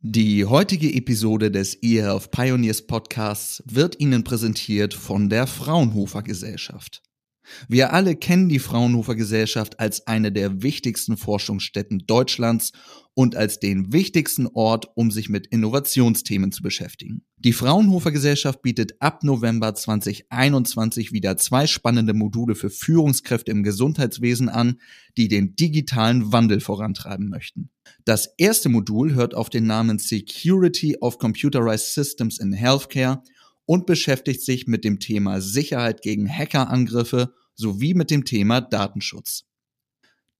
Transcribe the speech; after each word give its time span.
Die 0.00 0.44
heutige 0.44 0.94
Episode 0.94 1.50
des 1.50 1.82
eHealth 1.82 2.30
Pioneers 2.30 2.86
Podcasts 2.86 3.64
wird 3.66 3.98
Ihnen 3.98 4.22
präsentiert 4.22 4.94
von 4.94 5.28
der 5.28 5.48
Fraunhofer 5.48 6.22
Gesellschaft. 6.22 7.02
Wir 7.68 7.92
alle 7.92 8.16
kennen 8.16 8.48
die 8.48 8.58
Fraunhofer 8.58 9.14
Gesellschaft 9.14 9.80
als 9.80 10.06
eine 10.06 10.32
der 10.32 10.62
wichtigsten 10.62 11.16
Forschungsstätten 11.16 12.04
Deutschlands 12.06 12.72
und 13.14 13.34
als 13.34 13.58
den 13.58 13.92
wichtigsten 13.92 14.46
Ort, 14.46 14.88
um 14.94 15.10
sich 15.10 15.28
mit 15.28 15.48
Innovationsthemen 15.48 16.52
zu 16.52 16.62
beschäftigen. 16.62 17.24
Die 17.36 17.52
Fraunhofer 17.52 18.12
Gesellschaft 18.12 18.62
bietet 18.62 19.00
ab 19.00 19.24
November 19.24 19.74
2021 19.74 21.12
wieder 21.12 21.36
zwei 21.36 21.66
spannende 21.66 22.14
Module 22.14 22.54
für 22.54 22.70
Führungskräfte 22.70 23.50
im 23.50 23.64
Gesundheitswesen 23.64 24.48
an, 24.48 24.80
die 25.16 25.26
den 25.26 25.56
digitalen 25.56 26.32
Wandel 26.32 26.60
vorantreiben 26.60 27.28
möchten. 27.28 27.70
Das 28.04 28.34
erste 28.38 28.68
Modul 28.68 29.14
hört 29.14 29.34
auf 29.34 29.50
den 29.50 29.66
Namen 29.66 29.98
Security 29.98 30.96
of 31.00 31.18
Computerized 31.18 31.94
Systems 31.94 32.38
in 32.38 32.52
Healthcare 32.52 33.22
und 33.66 33.84
beschäftigt 33.84 34.42
sich 34.42 34.66
mit 34.66 34.84
dem 34.84 34.98
Thema 34.98 35.40
Sicherheit 35.40 36.02
gegen 36.02 36.28
Hackerangriffe 36.28 37.34
sowie 37.58 37.94
mit 37.94 38.10
dem 38.10 38.24
Thema 38.24 38.60
Datenschutz. 38.60 39.44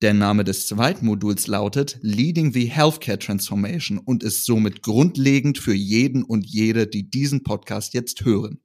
Der 0.01 0.15
Name 0.15 0.45
des 0.45 0.69
zweiten 0.69 1.07
Moduls 1.07 1.49
lautet 1.49 1.99
Leading 2.03 2.53
the 2.53 2.67
Healthcare 2.67 3.19
Transformation 3.19 3.99
und 3.99 4.23
ist 4.23 4.47
somit 4.47 4.83
grundlegend 4.83 5.59
für 5.59 5.75
jeden 5.75 6.23
und 6.23 6.47
jede, 6.47 6.87
die 6.87 7.11
diesen 7.11 7.43
Podcast 7.43 7.95
jetzt 7.95 8.25
hören. 8.25 8.61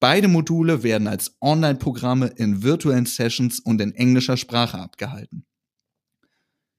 Beide 0.00 0.28
Module 0.28 0.82
werden 0.82 1.08
als 1.08 1.36
Online-Programme 1.42 2.28
in 2.36 2.62
virtuellen 2.62 3.04
Sessions 3.04 3.60
und 3.60 3.80
in 3.82 3.92
englischer 3.92 4.38
Sprache 4.38 4.78
abgehalten. 4.78 5.44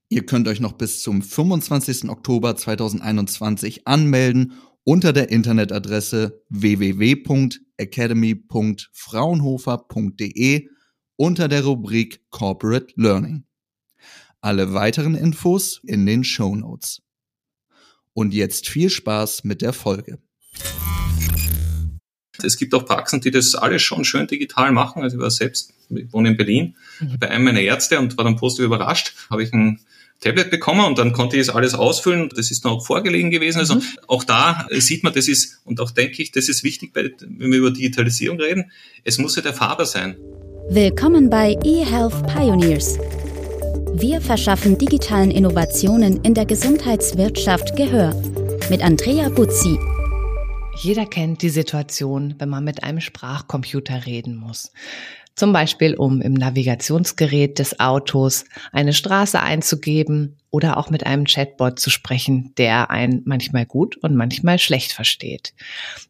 Ihr 0.10 0.26
könnt 0.26 0.48
euch 0.48 0.60
noch 0.60 0.74
bis 0.74 1.04
zum 1.04 1.22
25. 1.22 2.10
Oktober 2.10 2.56
2021 2.56 3.86
anmelden 3.86 4.54
unter 4.84 5.14
der 5.14 5.30
Internetadresse 5.30 6.44
www.academy.fraunhofer.de 7.80 10.70
unter 11.16 11.48
der 11.48 11.64
Rubrik 11.64 12.22
Corporate 12.30 12.94
Learning. 12.96 13.46
Alle 14.42 14.74
weiteren 14.74 15.16
Infos 15.16 15.82
in 15.84 16.06
den 16.06 16.24
Show 16.24 16.56
Notes. 16.56 17.02
Und 18.14 18.34
jetzt 18.34 18.70
viel 18.70 18.90
Spaß 18.90 19.44
mit 19.44 19.62
der 19.62 19.74
Folge. 19.74 20.20
Es 22.42 22.58
gibt 22.58 22.74
auch 22.74 22.86
Praxen, 22.86 23.20
die 23.20 23.32
das 23.32 23.54
alles 23.56 23.82
schon 23.82 24.06
schön 24.06 24.28
digital 24.28 24.72
machen. 24.72 25.04
Also 25.04 25.18
ich 25.18 25.22
war 25.22 25.30
selbst, 25.30 25.74
ich 25.90 26.14
wohne 26.14 26.30
in 26.30 26.38
Berlin, 26.38 26.78
mhm. 27.02 27.20
bei 27.20 27.30
einem 27.30 27.44
meiner 27.44 27.60
Ärzte 27.60 28.00
und 28.00 28.18
war 28.18 28.24
dann 28.24 28.38
positiv 28.38 28.68
überrascht. 28.68 29.14
Habe 29.30 29.44
ich 29.44 29.52
ein 29.52 29.82
Tablet 30.20 30.52
bekommen 30.52 30.86
und 30.86 30.98
dann 30.98 31.14
konnte 31.14 31.38
ich 31.38 31.44
es 31.44 31.50
alles 31.50 31.74
ausfüllen. 31.74 32.30
Das 32.36 32.52
ist 32.52 32.66
dann 32.66 32.74
auch 32.74 32.86
vorgelegen 32.86 33.32
gewesen. 33.32 33.60
Also 33.60 33.76
mhm. 33.76 33.84
auch 34.08 34.24
da 34.24 34.68
sieht 34.72 35.04
man, 35.04 35.14
das 35.14 35.28
ist, 35.28 35.62
und 35.64 35.80
auch 35.80 35.92
denke 35.92 36.22
ich, 36.22 36.32
das 36.32 36.50
ist 36.50 36.64
wichtig, 36.64 36.92
wenn 36.94 37.52
wir 37.52 37.60
über 37.60 37.72
Digitalisierung 37.72 38.40
reden. 38.40 38.72
Es 39.04 39.18
muss 39.18 39.36
ja 39.38 39.42
der 39.42 39.54
Faber 39.54 39.86
sein. 39.86 40.18
Willkommen 40.70 41.30
bei 41.30 41.58
eHealth 41.64 42.28
Pioneers. 42.28 43.00
Wir 43.94 44.22
verschaffen 44.22 44.78
digitalen 44.78 45.32
Innovationen 45.32 46.22
in 46.24 46.34
der 46.34 46.46
Gesundheitswirtschaft 46.46 47.76
Gehör. 47.76 48.14
Mit 48.70 48.84
Andrea 48.84 49.30
Buzzi. 49.30 49.80
Jeder 50.82 51.06
kennt 51.06 51.42
die 51.42 51.50
Situation, 51.50 52.36
wenn 52.38 52.48
man 52.48 52.64
mit 52.64 52.84
einem 52.84 53.02
Sprachcomputer 53.02 54.06
reden 54.06 54.38
muss. 54.38 54.72
Zum 55.40 55.54
Beispiel, 55.54 55.96
um 55.96 56.20
im 56.20 56.34
Navigationsgerät 56.34 57.60
des 57.60 57.80
Autos 57.80 58.44
eine 58.74 58.92
Straße 58.92 59.40
einzugeben 59.40 60.36
oder 60.52 60.76
auch 60.76 60.90
mit 60.90 61.06
einem 61.06 61.24
Chatbot 61.24 61.80
zu 61.80 61.90
sprechen, 61.90 62.54
der 62.58 62.92
einen 62.92 63.22
manchmal 63.24 63.66
gut 63.66 63.96
und 63.96 64.16
manchmal 64.16 64.60
schlecht 64.60 64.92
versteht. 64.92 65.54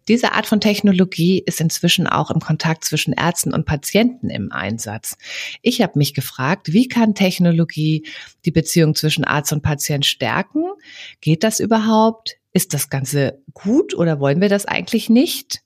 Diese 0.07 0.31
Art 0.31 0.47
von 0.47 0.59
Technologie 0.59 1.43
ist 1.45 1.61
inzwischen 1.61 2.07
auch 2.07 2.31
im 2.31 2.39
Kontakt 2.39 2.85
zwischen 2.85 3.13
Ärzten 3.13 3.53
und 3.53 3.67
Patienten 3.67 4.31
im 4.31 4.51
Einsatz. 4.51 5.15
Ich 5.61 5.83
habe 5.83 5.99
mich 5.99 6.15
gefragt, 6.15 6.73
wie 6.73 6.87
kann 6.87 7.13
Technologie 7.13 8.07
die 8.45 8.51
Beziehung 8.51 8.95
zwischen 8.95 9.25
Arzt 9.25 9.53
und 9.53 9.61
Patient 9.61 10.07
stärken? 10.07 10.63
Geht 11.21 11.43
das 11.43 11.59
überhaupt? 11.59 12.38
Ist 12.51 12.73
das 12.73 12.89
Ganze 12.89 13.43
gut 13.53 13.93
oder 13.93 14.19
wollen 14.19 14.41
wir 14.41 14.49
das 14.49 14.65
eigentlich 14.65 15.09
nicht? 15.09 15.61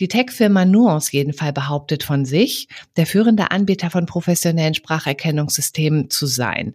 Die 0.00 0.08
Tech-Firma 0.08 0.64
Nuance 0.64 1.12
jedenfalls 1.12 1.54
behauptet 1.54 2.02
von 2.02 2.24
sich, 2.24 2.68
der 2.96 3.06
führende 3.06 3.52
Anbieter 3.52 3.90
von 3.90 4.06
professionellen 4.06 4.74
Spracherkennungssystemen 4.74 6.10
zu 6.10 6.26
sein. 6.26 6.74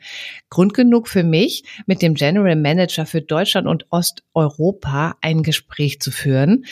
Grund 0.50 0.74
genug 0.74 1.10
für 1.10 1.24
mich, 1.24 1.64
mit 1.86 2.02
dem 2.02 2.14
General 2.14 2.56
Manager 2.56 3.06
für 3.06 3.22
Deutschland 3.22 3.68
und 3.68 3.86
Osteuropa 3.92 5.18
ein 5.22 5.44
Gespräch 5.44 6.00
zu 6.00 6.12
führen 6.12 6.66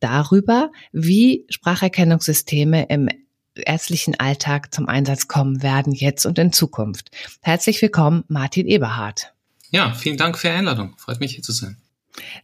darüber, 0.00 0.70
wie 0.92 1.44
Spracherkennungssysteme 1.50 2.86
im 2.88 3.08
ärztlichen 3.54 4.18
Alltag 4.18 4.74
zum 4.74 4.88
Einsatz 4.88 5.28
kommen 5.28 5.62
werden, 5.62 5.92
jetzt 5.92 6.26
und 6.26 6.38
in 6.38 6.52
Zukunft. 6.52 7.10
Herzlich 7.42 7.80
willkommen, 7.80 8.24
Martin 8.28 8.66
Eberhardt. 8.66 9.32
Ja, 9.70 9.92
vielen 9.92 10.16
Dank 10.16 10.38
für 10.38 10.48
die 10.48 10.54
Einladung. 10.54 10.94
Freut 10.98 11.20
mich 11.20 11.32
hier 11.32 11.42
zu 11.42 11.52
sein. 11.52 11.76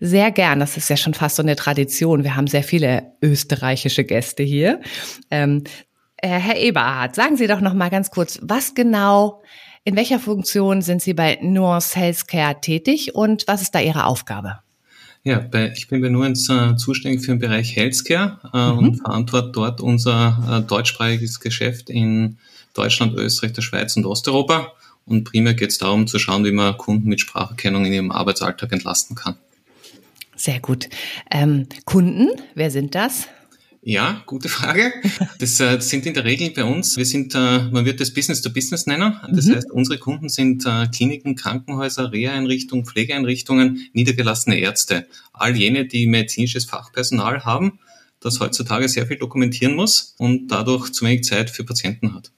Sehr 0.01 0.31
gern. 0.31 0.61
Das 0.61 0.77
ist 0.77 0.91
ja 0.91 0.97
schon 0.97 1.15
fast 1.15 1.37
so 1.37 1.43
eine 1.43 1.57
Tradition. 1.57 2.25
Wir 2.25 2.37
haben 2.37 2.47
sehr 2.47 2.65
viele 2.65 3.13
österreichische 3.23 4.05
Gäste 4.05 4.43
hier. 4.43 4.81
Ähm, 5.31 5.65
äh, 6.17 6.29
Herr 6.29 6.57
Eberhardt, 6.57 7.15
sagen 7.15 7.37
Sie 7.37 7.47
doch 7.47 7.61
noch 7.61 7.75
mal 7.75 7.91
ganz 7.91 8.11
kurz, 8.11 8.39
was 8.43 8.75
genau, 8.75 9.43
in 9.85 9.97
welcher 9.97 10.19
Funktion 10.19 10.83
sind 10.83 11.03
Sie 11.03 11.15
bei 11.15 11.39
Nuance 11.41 11.99
Healthcare 11.99 12.61
tätig 12.61 13.15
und 13.15 13.45
was 13.47 13.63
ist 13.63 13.75
da 13.75 13.81
Ihre 13.81 14.05
Aufgabe? 14.05 14.59
Ja, 15.23 15.39
bei, 15.39 15.73
ich 15.77 15.89
bin 15.89 16.01
bei 16.01 16.09
Nuance 16.09 16.53
äh, 16.53 16.77
zuständig 16.77 17.21
für 17.21 17.33
den 17.33 17.41
Bereich 17.41 17.77
Healthcare 17.77 18.39
äh, 18.55 18.73
mhm. 18.73 18.79
und 18.79 18.97
verantworte 18.97 19.51
dort 19.53 19.81
unser 19.81 20.63
äh, 20.63 20.67
deutschsprachiges 20.67 21.41
Geschäft 21.41 21.91
in 21.91 22.39
Deutschland, 22.75 23.15
Österreich, 23.15 23.53
der 23.53 23.63
Schweiz 23.63 23.97
und 23.97 24.07
Osteuropa. 24.07 24.73
Und 25.05 25.25
primär 25.25 25.55
geht 25.55 25.71
es 25.71 25.79
darum 25.79 26.07
zu 26.07 26.19
schauen, 26.19 26.45
wie 26.45 26.53
man 26.53 26.77
Kunden 26.77 27.09
mit 27.09 27.21
Spracherkennung 27.21 27.85
in 27.85 27.93
ihrem 27.93 28.11
Arbeitsalltag 28.13 28.73
entlasten 28.73 29.17
kann. 29.17 29.37
Sehr 30.41 30.59
gut. 30.59 30.89
Ähm, 31.31 31.67
Kunden, 31.85 32.31
wer 32.55 32.71
sind 32.71 32.95
das? 32.95 33.29
Ja, 33.83 34.23
gute 34.25 34.49
Frage. 34.49 34.91
Das 35.39 35.61
äh, 35.61 35.79
sind 35.81 36.07
in 36.07 36.15
der 36.15 36.25
Regel 36.25 36.49
bei 36.49 36.65
uns, 36.65 36.97
wir 36.97 37.05
sind, 37.05 37.35
äh, 37.35 37.69
man 37.71 37.85
wird 37.85 38.01
das 38.01 38.15
Business 38.15 38.41
to 38.41 38.51
Business 38.51 38.87
nennen. 38.87 39.21
Das 39.31 39.45
mhm. 39.45 39.57
heißt, 39.57 39.71
unsere 39.71 39.99
Kunden 39.99 40.31
sind 40.31 40.65
äh, 40.65 40.87
Kliniken, 40.87 41.37
Krankenhäuser, 41.37 42.11
Reha-Einrichtungen, 42.11 42.87
Pflegeeinrichtungen, 42.87 43.87
niedergelassene 43.93 44.59
Ärzte. 44.59 45.07
All 45.35 45.55
jene, 45.55 45.85
die 45.85 46.07
medizinisches 46.07 46.65
Fachpersonal 46.65 47.45
haben, 47.45 47.79
das 48.21 48.41
heutzutage 48.41 48.89
sehr 48.89 49.07
viel 49.07 49.19
dokumentieren 49.19 49.75
muss 49.75 50.15
und 50.17 50.49
dadurch 50.49 50.91
zu 50.93 51.05
wenig 51.05 51.25
Zeit 51.25 51.51
für 51.51 51.65
Patienten 51.65 52.15
hat. 52.15 52.33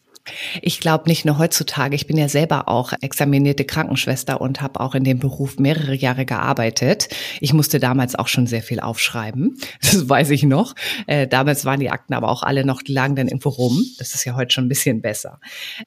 Ich 0.60 0.78
glaube 0.78 1.08
nicht 1.08 1.24
nur 1.24 1.38
heutzutage. 1.38 1.96
Ich 1.96 2.06
bin 2.06 2.16
ja 2.16 2.28
selber 2.28 2.68
auch 2.68 2.92
examinierte 3.00 3.64
Krankenschwester 3.64 4.40
und 4.40 4.60
habe 4.60 4.80
auch 4.80 4.94
in 4.94 5.02
dem 5.02 5.18
Beruf 5.18 5.58
mehrere 5.58 5.94
Jahre 5.94 6.24
gearbeitet. 6.24 7.08
Ich 7.40 7.52
musste 7.52 7.80
damals 7.80 8.14
auch 8.14 8.28
schon 8.28 8.46
sehr 8.46 8.62
viel 8.62 8.80
aufschreiben. 8.80 9.56
Das 9.92 10.08
weiß 10.08 10.30
ich 10.30 10.44
noch. 10.44 10.74
Äh, 11.06 11.26
damals 11.26 11.64
waren 11.64 11.80
die 11.80 11.90
Akten 11.90 12.14
aber 12.14 12.28
auch 12.28 12.42
alle 12.42 12.64
noch, 12.64 12.82
die 12.82 12.92
lagen 12.92 13.14
dann 13.14 13.28
irgendwo 13.28 13.50
rum. 13.50 13.84
Das 13.98 14.14
ist 14.14 14.24
ja 14.24 14.36
heute 14.36 14.54
schon 14.54 14.64
ein 14.64 14.68
bisschen 14.68 15.02
besser. 15.02 15.38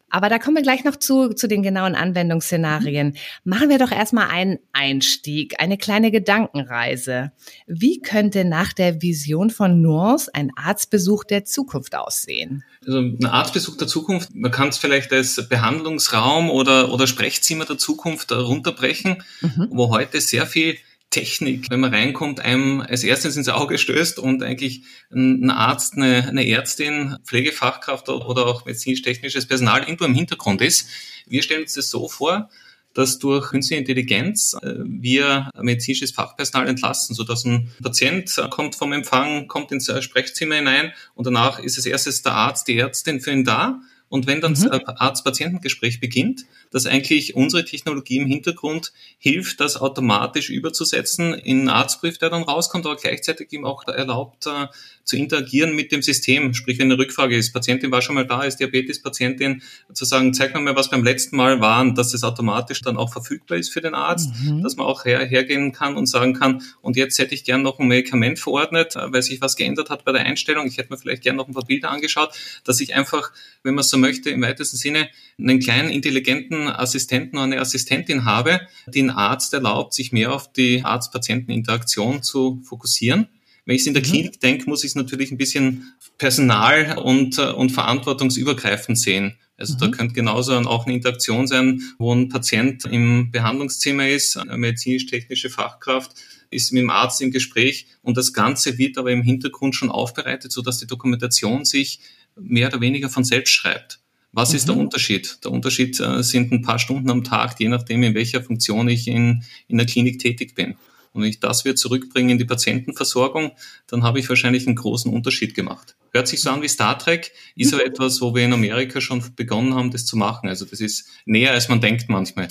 Aber 0.09 0.29
da 0.29 0.37
kommen 0.37 0.57
wir 0.57 0.63
gleich 0.63 0.83
noch 0.83 0.97
zu, 0.97 1.33
zu 1.33 1.47
den 1.47 1.63
genauen 1.63 1.95
Anwendungsszenarien. 1.95 3.15
Machen 3.45 3.69
wir 3.69 3.79
doch 3.79 3.91
erstmal 3.91 4.27
einen 4.27 4.59
Einstieg, 4.73 5.59
eine 5.59 5.77
kleine 5.77 6.11
Gedankenreise. 6.11 7.31
Wie 7.65 7.99
könnte 7.99 8.45
nach 8.45 8.73
der 8.73 9.01
Vision 9.01 9.49
von 9.49 9.81
Nuance 9.81 10.29
ein 10.33 10.51
Arztbesuch 10.55 11.23
der 11.23 11.45
Zukunft 11.45 11.95
aussehen? 11.95 12.63
Also 12.85 12.99
ein 12.99 13.25
Arztbesuch 13.25 13.77
der 13.77 13.87
Zukunft 13.87 14.35
man 14.35 14.51
kann 14.51 14.69
es 14.69 14.77
vielleicht 14.77 15.11
als 15.11 15.47
Behandlungsraum 15.49 16.49
oder, 16.49 16.91
oder 16.91 17.07
Sprechzimmer 17.07 17.65
der 17.65 17.77
Zukunft 17.77 18.31
runterbrechen, 18.31 19.23
mhm. 19.41 19.69
wo 19.71 19.89
heute 19.89 20.21
sehr 20.21 20.45
viel 20.45 20.77
Technik, 21.09 21.69
wenn 21.69 21.79
man 21.79 21.93
reinkommt, 21.93 22.41
einem 22.41 22.81
als 22.81 23.03
erstes 23.03 23.37
ins 23.37 23.47
Auge 23.47 23.77
stößt 23.77 24.19
und 24.19 24.43
eigentlich 24.43 24.83
ein 25.11 25.49
Arzt, 25.49 25.93
eine, 25.93 26.27
eine 26.27 26.45
Ärztin, 26.45 27.15
Pflegefachkraft 27.23 28.09
oder 28.09 28.45
auch 28.45 28.65
medizinisch-technisches 28.65 29.45
Personal 29.45 29.81
irgendwo 29.81 30.05
im 30.05 30.13
Hintergrund 30.13 30.61
ist. 30.61 30.89
Wir 31.25 31.41
stellen 31.41 31.61
uns 31.61 31.73
das 31.73 31.89
so 31.89 32.09
vor, 32.09 32.49
dass 32.95 33.19
durch 33.19 33.49
künstliche 33.49 33.79
Intelligenz 33.79 34.55
äh, 34.63 34.73
wir 34.83 35.51
medizinisches 35.61 36.11
Fachpersonal 36.11 36.67
entlassen, 36.67 37.13
so 37.13 37.23
dass 37.23 37.45
ein 37.45 37.69
Patient 37.83 38.33
kommt 38.49 38.75
vom 38.75 38.93
Empfang, 38.93 39.47
kommt 39.47 39.71
ins 39.71 39.91
Sprechzimmer 40.03 40.55
hinein 40.55 40.91
und 41.13 41.27
danach 41.27 41.59
ist 41.59 41.77
als 41.77 41.85
erstes 41.85 42.23
der 42.23 42.33
Arzt, 42.33 42.67
die 42.67 42.77
Ärztin 42.77 43.21
für 43.21 43.31
ihn 43.31 43.43
da 43.43 43.81
und 44.09 44.27
wenn 44.27 44.41
dann 44.41 44.51
mhm. 44.51 44.69
das 44.69 44.87
Arzt-Patientengespräch 44.87 45.99
beginnt, 45.99 46.45
dass 46.71 46.85
eigentlich 46.85 47.35
unsere 47.35 47.65
Technologie 47.65 48.17
im 48.17 48.27
Hintergrund 48.27 48.93
hilft, 49.17 49.59
das 49.59 49.77
automatisch 49.77 50.49
überzusetzen 50.49 51.33
in 51.33 51.59
einen 51.59 51.69
Arztbrief, 51.69 52.17
der 52.17 52.29
dann 52.29 52.43
rauskommt, 52.43 52.85
aber 52.85 52.95
gleichzeitig 52.95 53.51
ihm 53.51 53.65
auch 53.65 53.87
erlaubt, 53.87 54.45
äh, 54.47 54.67
zu 55.05 55.17
interagieren 55.17 55.75
mit 55.75 55.91
dem 55.91 56.01
System. 56.01 56.53
Sprich, 56.53 56.79
wenn 56.79 56.91
eine 56.91 56.99
Rückfrage 56.99 57.37
ist, 57.37 57.53
Patientin 57.53 57.91
war 57.91 58.01
schon 58.01 58.15
mal 58.15 58.25
da, 58.25 58.43
ist 58.43 58.59
Diabetes-Patientin, 58.59 59.61
zu 59.93 60.03
sagen, 60.03 60.33
zeig 60.33 60.53
mir 60.53 60.61
mal, 60.61 60.75
was 60.75 60.89
beim 60.89 61.03
letzten 61.03 61.37
Mal 61.37 61.61
war, 61.61 61.85
dass 61.93 62.11
das 62.11 62.23
automatisch 62.23 62.81
dann 62.81 62.97
auch 62.97 63.11
verfügbar 63.11 63.57
ist 63.57 63.71
für 63.71 63.81
den 63.81 63.93
Arzt, 63.93 64.31
mhm. 64.43 64.63
dass 64.63 64.75
man 64.75 64.87
auch 64.87 65.05
her, 65.05 65.23
hergehen 65.25 65.71
kann 65.71 65.95
und 65.95 66.07
sagen 66.07 66.33
kann, 66.33 66.61
und 66.81 66.97
jetzt 66.97 67.17
hätte 67.19 67.35
ich 67.35 67.43
gern 67.43 67.61
noch 67.61 67.79
ein 67.79 67.87
Medikament 67.87 68.39
verordnet, 68.39 68.95
äh, 68.95 69.13
weil 69.13 69.21
sich 69.21 69.41
was 69.41 69.55
geändert 69.55 69.89
hat 69.89 70.05
bei 70.05 70.11
der 70.11 70.21
Einstellung. 70.21 70.67
Ich 70.67 70.77
hätte 70.77 70.91
mir 70.91 70.97
vielleicht 70.97 71.23
gern 71.23 71.35
noch 71.35 71.47
ein 71.47 71.53
paar 71.53 71.65
Bilder 71.65 71.91
angeschaut, 71.91 72.33
dass 72.63 72.79
ich 72.79 72.95
einfach, 72.95 73.31
wenn 73.63 73.75
man 73.75 73.83
so 73.83 73.94
möchte, 73.97 74.29
im 74.29 74.41
weitesten 74.41 74.77
Sinne 74.77 75.09
einen 75.37 75.59
kleinen 75.59 75.89
intelligenten 75.89 76.67
Assistenten 76.67 77.37
oder 77.37 77.45
eine 77.45 77.59
Assistentin 77.59 78.25
habe, 78.25 78.61
die 78.87 78.99
den 78.99 79.09
Arzt 79.09 79.53
erlaubt, 79.53 79.93
sich 79.93 80.11
mehr 80.11 80.33
auf 80.33 80.51
die 80.51 80.83
Arzt-Patienten-Interaktion 80.83 82.23
zu 82.23 82.61
fokussieren. 82.63 83.27
Wenn 83.65 83.75
ich 83.75 83.81
es 83.81 83.87
in 83.87 83.93
der 83.93 84.03
mhm. 84.03 84.07
Klinik 84.07 84.39
denke, 84.39 84.69
muss 84.69 84.83
ich 84.83 84.91
es 84.91 84.95
natürlich 84.95 85.31
ein 85.31 85.37
bisschen 85.37 85.93
personal- 86.17 86.97
und, 86.97 87.37
äh, 87.37 87.51
und 87.51 87.71
verantwortungsübergreifend 87.71 88.97
sehen. 88.97 89.37
Also 89.57 89.73
mhm. 89.73 89.79
da 89.79 89.87
könnte 89.89 90.13
genauso 90.13 90.53
auch 90.53 90.85
eine 90.85 90.95
Interaktion 90.95 91.47
sein, 91.47 91.81
wo 91.97 92.13
ein 92.13 92.29
Patient 92.29 92.85
im 92.85 93.31
Behandlungszimmer 93.31 94.07
ist, 94.07 94.37
eine 94.37 94.57
medizinisch-technische 94.57 95.49
Fachkraft 95.49 96.11
ist 96.51 96.71
mit 96.71 96.81
dem 96.81 96.89
Arzt 96.89 97.21
im 97.21 97.31
Gespräch 97.31 97.87
und 98.01 98.17
das 98.17 98.33
Ganze 98.33 98.77
wird 98.77 98.97
aber 98.97 99.11
im 99.11 99.23
Hintergrund 99.23 99.75
schon 99.75 99.89
aufbereitet, 99.89 100.51
sodass 100.51 100.77
die 100.77 100.87
Dokumentation 100.87 101.65
sich 101.65 101.99
mehr 102.35 102.67
oder 102.67 102.81
weniger 102.81 103.09
von 103.09 103.23
selbst 103.23 103.51
schreibt. 103.51 103.99
Was 104.31 104.49
mhm. 104.49 104.55
ist 104.55 104.67
der 104.67 104.75
mhm. 104.75 104.81
Unterschied? 104.81 105.37
Der 105.43 105.51
Unterschied 105.51 105.99
äh, 105.99 106.21
sind 106.21 106.51
ein 106.51 106.61
paar 106.61 106.79
Stunden 106.79 107.09
am 107.09 107.23
Tag, 107.23 107.59
je 107.59 107.69
nachdem, 107.69 108.03
in 108.03 108.15
welcher 108.15 108.43
Funktion 108.43 108.87
ich 108.89 109.07
in, 109.07 109.43
in 109.67 109.77
der 109.77 109.87
Klinik 109.87 110.19
tätig 110.19 110.55
bin. 110.55 110.75
Und 111.13 111.21
wenn 111.21 111.29
ich 111.29 111.39
das 111.39 111.63
wieder 111.63 111.77
zurückbringe 111.77 112.33
in 112.33 112.37
die 112.37 112.43
Patientenversorgung, 112.43 113.53
dann 113.87 114.03
habe 114.03 114.19
ich 114.19 114.27
wahrscheinlich 114.27 114.67
einen 114.67 114.75
großen 114.75 115.11
Unterschied 115.13 115.55
gemacht. 115.55 115.95
Hört 116.11 116.27
sich 116.27 116.41
so 116.41 116.49
an 116.49 116.61
wie 116.61 116.67
Star 116.67 116.99
Trek, 116.99 117.31
ist 117.55 117.73
aber 117.73 117.85
etwas, 117.85 118.19
wo 118.19 118.35
wir 118.35 118.43
in 118.43 118.51
Amerika 118.51 118.99
schon 118.99 119.23
begonnen 119.37 119.73
haben, 119.73 119.91
das 119.91 120.05
zu 120.05 120.17
machen. 120.17 120.49
Also 120.49 120.65
das 120.65 120.81
ist 120.81 121.07
näher, 121.25 121.51
als 121.51 121.69
man 121.69 121.79
denkt 121.79 122.09
manchmal. 122.09 122.49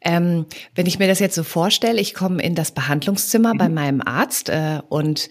Ähm, 0.00 0.46
wenn 0.74 0.86
ich 0.86 0.98
mir 0.98 1.06
das 1.06 1.18
jetzt 1.18 1.34
so 1.34 1.42
vorstelle, 1.42 2.00
ich 2.00 2.14
komme 2.14 2.42
in 2.42 2.54
das 2.54 2.72
Behandlungszimmer 2.72 3.52
mhm. 3.52 3.58
bei 3.58 3.68
meinem 3.68 4.00
Arzt 4.00 4.48
äh, 4.48 4.80
und 4.88 5.28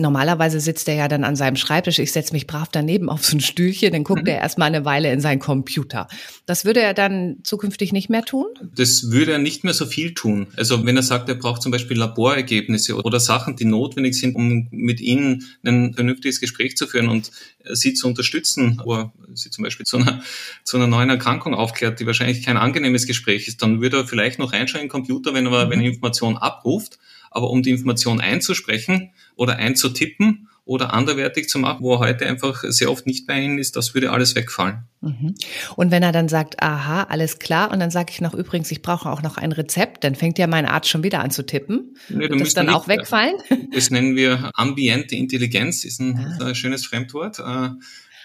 Normalerweise 0.00 0.60
sitzt 0.60 0.88
er 0.88 0.94
ja 0.94 1.08
dann 1.08 1.24
an 1.24 1.36
seinem 1.36 1.56
Schreibtisch. 1.56 1.98
Ich 1.98 2.12
setze 2.12 2.32
mich 2.32 2.46
brav 2.46 2.68
daneben 2.72 3.08
auf 3.10 3.24
so 3.24 3.36
ein 3.36 3.40
Stühlchen, 3.40 3.92
dann 3.92 4.04
guckt 4.04 4.22
mhm. 4.22 4.28
er 4.28 4.38
erstmal 4.38 4.68
eine 4.68 4.84
Weile 4.84 5.12
in 5.12 5.20
seinen 5.20 5.38
Computer. 5.38 6.08
Das 6.46 6.64
würde 6.64 6.80
er 6.80 6.94
dann 6.94 7.38
zukünftig 7.42 7.92
nicht 7.92 8.08
mehr 8.08 8.22
tun? 8.22 8.46
Das 8.74 9.10
würde 9.10 9.32
er 9.32 9.38
nicht 9.38 9.62
mehr 9.62 9.74
so 9.74 9.86
viel 9.86 10.14
tun. 10.14 10.46
Also 10.56 10.84
wenn 10.84 10.96
er 10.96 11.02
sagt, 11.02 11.28
er 11.28 11.34
braucht 11.34 11.62
zum 11.62 11.70
Beispiel 11.70 11.98
Laborergebnisse 11.98 12.96
oder 12.96 13.20
Sachen, 13.20 13.56
die 13.56 13.66
notwendig 13.66 14.18
sind, 14.18 14.34
um 14.36 14.68
mit 14.70 15.00
Ihnen 15.00 15.44
ein 15.64 15.94
vernünftiges 15.94 16.40
Gespräch 16.40 16.76
zu 16.76 16.86
führen 16.86 17.08
und 17.08 17.30
Sie 17.72 17.92
zu 17.92 18.06
unterstützen, 18.06 18.80
oder 18.84 19.12
Sie 19.34 19.50
zum 19.50 19.64
Beispiel 19.64 19.84
zu 19.84 19.98
einer, 19.98 20.22
zu 20.64 20.78
einer 20.78 20.86
neuen 20.86 21.10
Erkrankung 21.10 21.54
aufklärt, 21.54 22.00
die 22.00 22.06
wahrscheinlich 22.06 22.42
kein 22.42 22.56
angenehmes 22.56 23.06
Gespräch 23.06 23.48
ist, 23.48 23.62
dann 23.62 23.80
würde 23.82 23.98
er 23.98 24.06
vielleicht 24.06 24.38
noch 24.38 24.52
reinschauen 24.52 24.82
in 24.82 24.86
den 24.86 24.90
Computer, 24.90 25.34
wenn 25.34 25.46
er, 25.46 25.66
mhm. 25.66 25.70
wenn 25.70 25.80
er 25.80 25.86
Informationen 25.86 26.38
abruft 26.38 26.98
aber 27.30 27.50
um 27.50 27.62
die 27.62 27.70
Information 27.70 28.20
einzusprechen 28.20 29.10
oder 29.36 29.56
einzutippen 29.56 30.48
oder 30.64 30.92
anderwertig 30.92 31.48
zu 31.48 31.58
machen, 31.58 31.82
wo 31.82 31.94
er 31.94 31.98
heute 31.98 32.26
einfach 32.26 32.62
sehr 32.62 32.92
oft 32.92 33.04
nicht 33.04 33.26
bei 33.26 33.40
Ihnen 33.40 33.58
ist, 33.58 33.74
das 33.74 33.94
würde 33.94 34.12
alles 34.12 34.36
wegfallen. 34.36 34.84
Mhm. 35.00 35.34
Und 35.74 35.90
wenn 35.90 36.02
er 36.02 36.12
dann 36.12 36.28
sagt, 36.28 36.62
aha, 36.62 37.04
alles 37.04 37.40
klar, 37.40 37.72
und 37.72 37.80
dann 37.80 37.90
sage 37.90 38.12
ich 38.12 38.20
noch 38.20 38.34
übrigens, 38.34 38.70
ich 38.70 38.80
brauche 38.80 39.10
auch 39.10 39.20
noch 39.20 39.36
ein 39.36 39.50
Rezept, 39.50 40.04
dann 40.04 40.14
fängt 40.14 40.38
ja 40.38 40.46
mein 40.46 40.66
Arzt 40.66 40.88
schon 40.88 41.02
wieder 41.02 41.20
an 41.20 41.32
zu 41.32 41.44
tippen. 41.44 41.96
Nee, 42.08 42.28
Wird 42.28 42.40
das 42.40 42.54
dann 42.54 42.66
nicht, 42.66 42.74
auch 42.76 42.86
wegfallen? 42.86 43.34
Das 43.74 43.90
nennen 43.90 44.14
wir 44.14 44.50
ambiente 44.54 45.16
Intelligenz, 45.16 45.84
ist 45.84 46.00
ein, 46.00 46.36
ah. 46.40 46.46
ein 46.46 46.54
schönes 46.54 46.86
Fremdwort. 46.86 47.40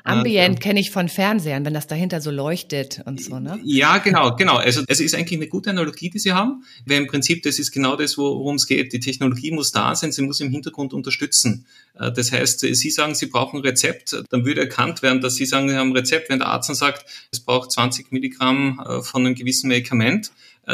Äh, 0.05 0.09
Ambient 0.09 0.61
kenne 0.61 0.79
ich 0.79 0.91
von 0.91 1.09
Fernsehern, 1.09 1.65
wenn 1.65 1.73
das 1.73 1.87
dahinter 1.87 2.21
so 2.21 2.29
leuchtet 2.29 3.01
und 3.05 3.21
so, 3.21 3.39
ne? 3.39 3.59
Ja, 3.63 3.97
genau, 3.97 4.35
genau. 4.35 4.57
Also 4.57 4.83
es 4.87 4.99
ist 4.99 5.15
eigentlich 5.15 5.39
eine 5.39 5.47
gute 5.47 5.71
Analogie, 5.71 6.11
die 6.11 6.19
Sie 6.19 6.31
haben, 6.31 6.63
weil 6.85 6.97
im 6.97 7.07
Prinzip 7.07 7.41
das 7.41 7.57
ist 7.57 7.71
genau 7.71 7.95
das, 7.95 8.17
worum 8.17 8.55
es 8.55 8.67
geht. 8.67 8.93
Die 8.93 8.99
Technologie 8.99 9.51
muss 9.51 9.71
da 9.71 9.95
sein, 9.95 10.11
sie 10.11 10.21
muss 10.21 10.39
im 10.41 10.51
Hintergrund 10.51 10.93
unterstützen. 10.93 11.65
Äh, 11.99 12.11
das 12.11 12.31
heißt, 12.31 12.59
Sie 12.59 12.91
sagen, 12.91 13.15
Sie 13.15 13.25
brauchen 13.25 13.59
ein 13.59 13.63
Rezept, 13.63 14.15
dann 14.29 14.45
würde 14.45 14.61
erkannt 14.61 15.01
werden, 15.01 15.21
dass 15.21 15.35
Sie 15.35 15.45
sagen, 15.45 15.69
Sie 15.69 15.75
haben 15.75 15.89
ein 15.89 15.97
Rezept, 15.97 16.29
wenn 16.29 16.39
der 16.39 16.49
Arzt 16.49 16.69
dann 16.69 16.75
sagt, 16.75 17.05
es 17.31 17.39
braucht 17.39 17.71
20 17.71 18.11
Milligramm 18.11 18.79
äh, 18.87 19.01
von 19.01 19.25
einem 19.25 19.33
gewissen 19.33 19.69
Medikament, 19.69 20.31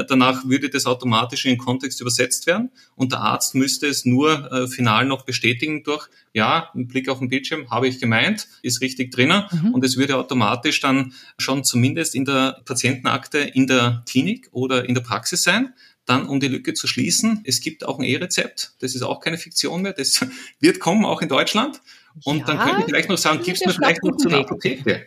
danach 0.08 0.46
würde 0.46 0.70
das 0.70 0.86
automatisch 0.86 1.46
in 1.46 1.54
den 1.54 1.58
Kontext 1.58 2.02
übersetzt 2.02 2.48
werden 2.48 2.72
und 2.96 3.12
der 3.12 3.20
Arzt 3.20 3.56
müsste 3.56 3.88
es 3.88 4.06
nur 4.06 4.52
äh, 4.52 4.68
final 4.68 5.06
noch 5.06 5.24
bestätigen 5.24 5.84
durch, 5.84 6.08
ja, 6.34 6.70
ein 6.74 6.88
Blick 6.88 7.10
auf 7.10 7.20
den 7.20 7.30
Bildschirm, 7.30 7.70
habe 7.70 7.88
ich 7.88 8.00
gemeint, 8.00 8.48
ist 8.62 8.82
richtig 8.82 9.12
drinnen 9.12 9.44
mhm. 9.52 9.74
und 9.74 9.84
es 9.84 9.98
würde 9.98 10.18
automatisch 10.18 10.80
dann 10.80 11.14
schon 11.38 11.64
zumindest 11.64 12.16
in 12.16 12.26
der 12.26 12.62
Patientenakte 12.66 13.40
in 13.40 13.68
der 13.68 14.04
Klinik 14.08 14.50
oder 14.52 14.88
in 14.88 14.96
der 14.96 15.02
Praxis 15.02 15.44
sein. 15.44 15.74
Dann, 16.06 16.28
um 16.28 16.40
die 16.40 16.48
Lücke 16.48 16.74
zu 16.74 16.88
schließen, 16.88 17.42
es 17.46 17.62
gibt 17.62 17.86
auch 17.86 18.00
ein 18.00 18.04
E-Rezept, 18.04 18.74
das 18.80 18.96
ist 18.96 19.04
auch 19.04 19.20
keine 19.20 19.38
Fiktion 19.38 19.84
mehr, 19.84 19.94
das 19.94 20.26
wird 20.60 20.80
kommen, 20.80 21.06
auch 21.06 21.22
in 21.22 21.30
Deutschland. 21.30 21.80
Und 22.24 22.40
ja, 22.40 22.46
dann 22.46 22.58
könnte 22.60 22.80
ich 22.80 22.86
vielleicht 22.86 23.10
noch 23.10 23.18
sagen, 23.18 23.44
gibt 23.44 23.58
es 23.58 23.66
mir 23.66 23.74
vielleicht 23.74 24.04
noch 24.04 24.18
zu 24.18 24.28
einer 24.28 24.40
Apotheke. 24.40 25.06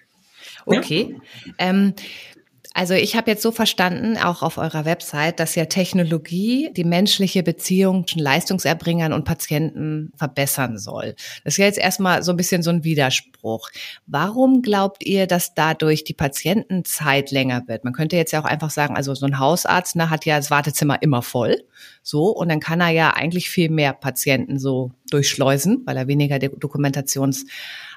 Okay. 0.67 1.17
Ja? 1.45 1.53
Ähm, 1.59 1.95
also 2.77 2.95
ich 2.95 3.15
habe 3.15 3.31
jetzt 3.31 3.43
so 3.43 3.53
verstanden, 3.53 4.19
auch 4.19 4.43
auf 4.43 4.59
eurer 4.59 4.85
Website, 4.85 5.39
dass 5.39 5.55
ja 5.55 5.67
Technologie 5.67 6.71
die 6.77 6.83
menschliche 6.83 7.45
Beziehung 7.45 8.05
zwischen 8.05 8.19
Leistungserbringern 8.19 9.13
und 9.13 9.25
Patienten 9.25 10.13
verbessern 10.17 10.77
soll. 10.77 11.15
Das 11.45 11.55
ist 11.55 11.59
ja 11.59 11.67
jetzt 11.67 11.79
erstmal 11.79 12.25
so 12.25 12.33
ein 12.33 12.37
bisschen 12.37 12.65
so 12.65 12.71
ein 12.71 12.83
Widerspruch. 12.83 13.71
Warum 14.09 14.61
glaubt 14.61 15.07
ihr, 15.07 15.29
dass 15.29 15.55
dadurch 15.55 16.03
die 16.03 16.15
Patientenzeit 16.15 17.31
länger 17.31 17.63
wird? 17.69 17.85
Man 17.85 17.93
könnte 17.93 18.17
jetzt 18.17 18.33
ja 18.33 18.41
auch 18.41 18.45
einfach 18.45 18.71
sagen, 18.71 18.97
also 18.97 19.15
so 19.15 19.27
ein 19.27 19.39
Hausarzt 19.39 19.95
ne, 19.95 20.11
hat 20.11 20.25
ja 20.25 20.37
das 20.37 20.51
Wartezimmer 20.51 21.01
immer 21.01 21.23
voll. 21.23 21.63
So, 22.03 22.31
und 22.31 22.49
dann 22.49 22.59
kann 22.59 22.81
er 22.81 22.91
ja 22.91 23.11
eigentlich 23.11 23.51
viel 23.51 23.71
mehr 23.71 23.93
Patienten 23.93 24.59
so 24.59 24.91
durchschleusen, 25.11 25.83
weil 25.87 25.97
er 25.97 26.09
weniger 26.09 26.41
Dokumentations 26.41 27.47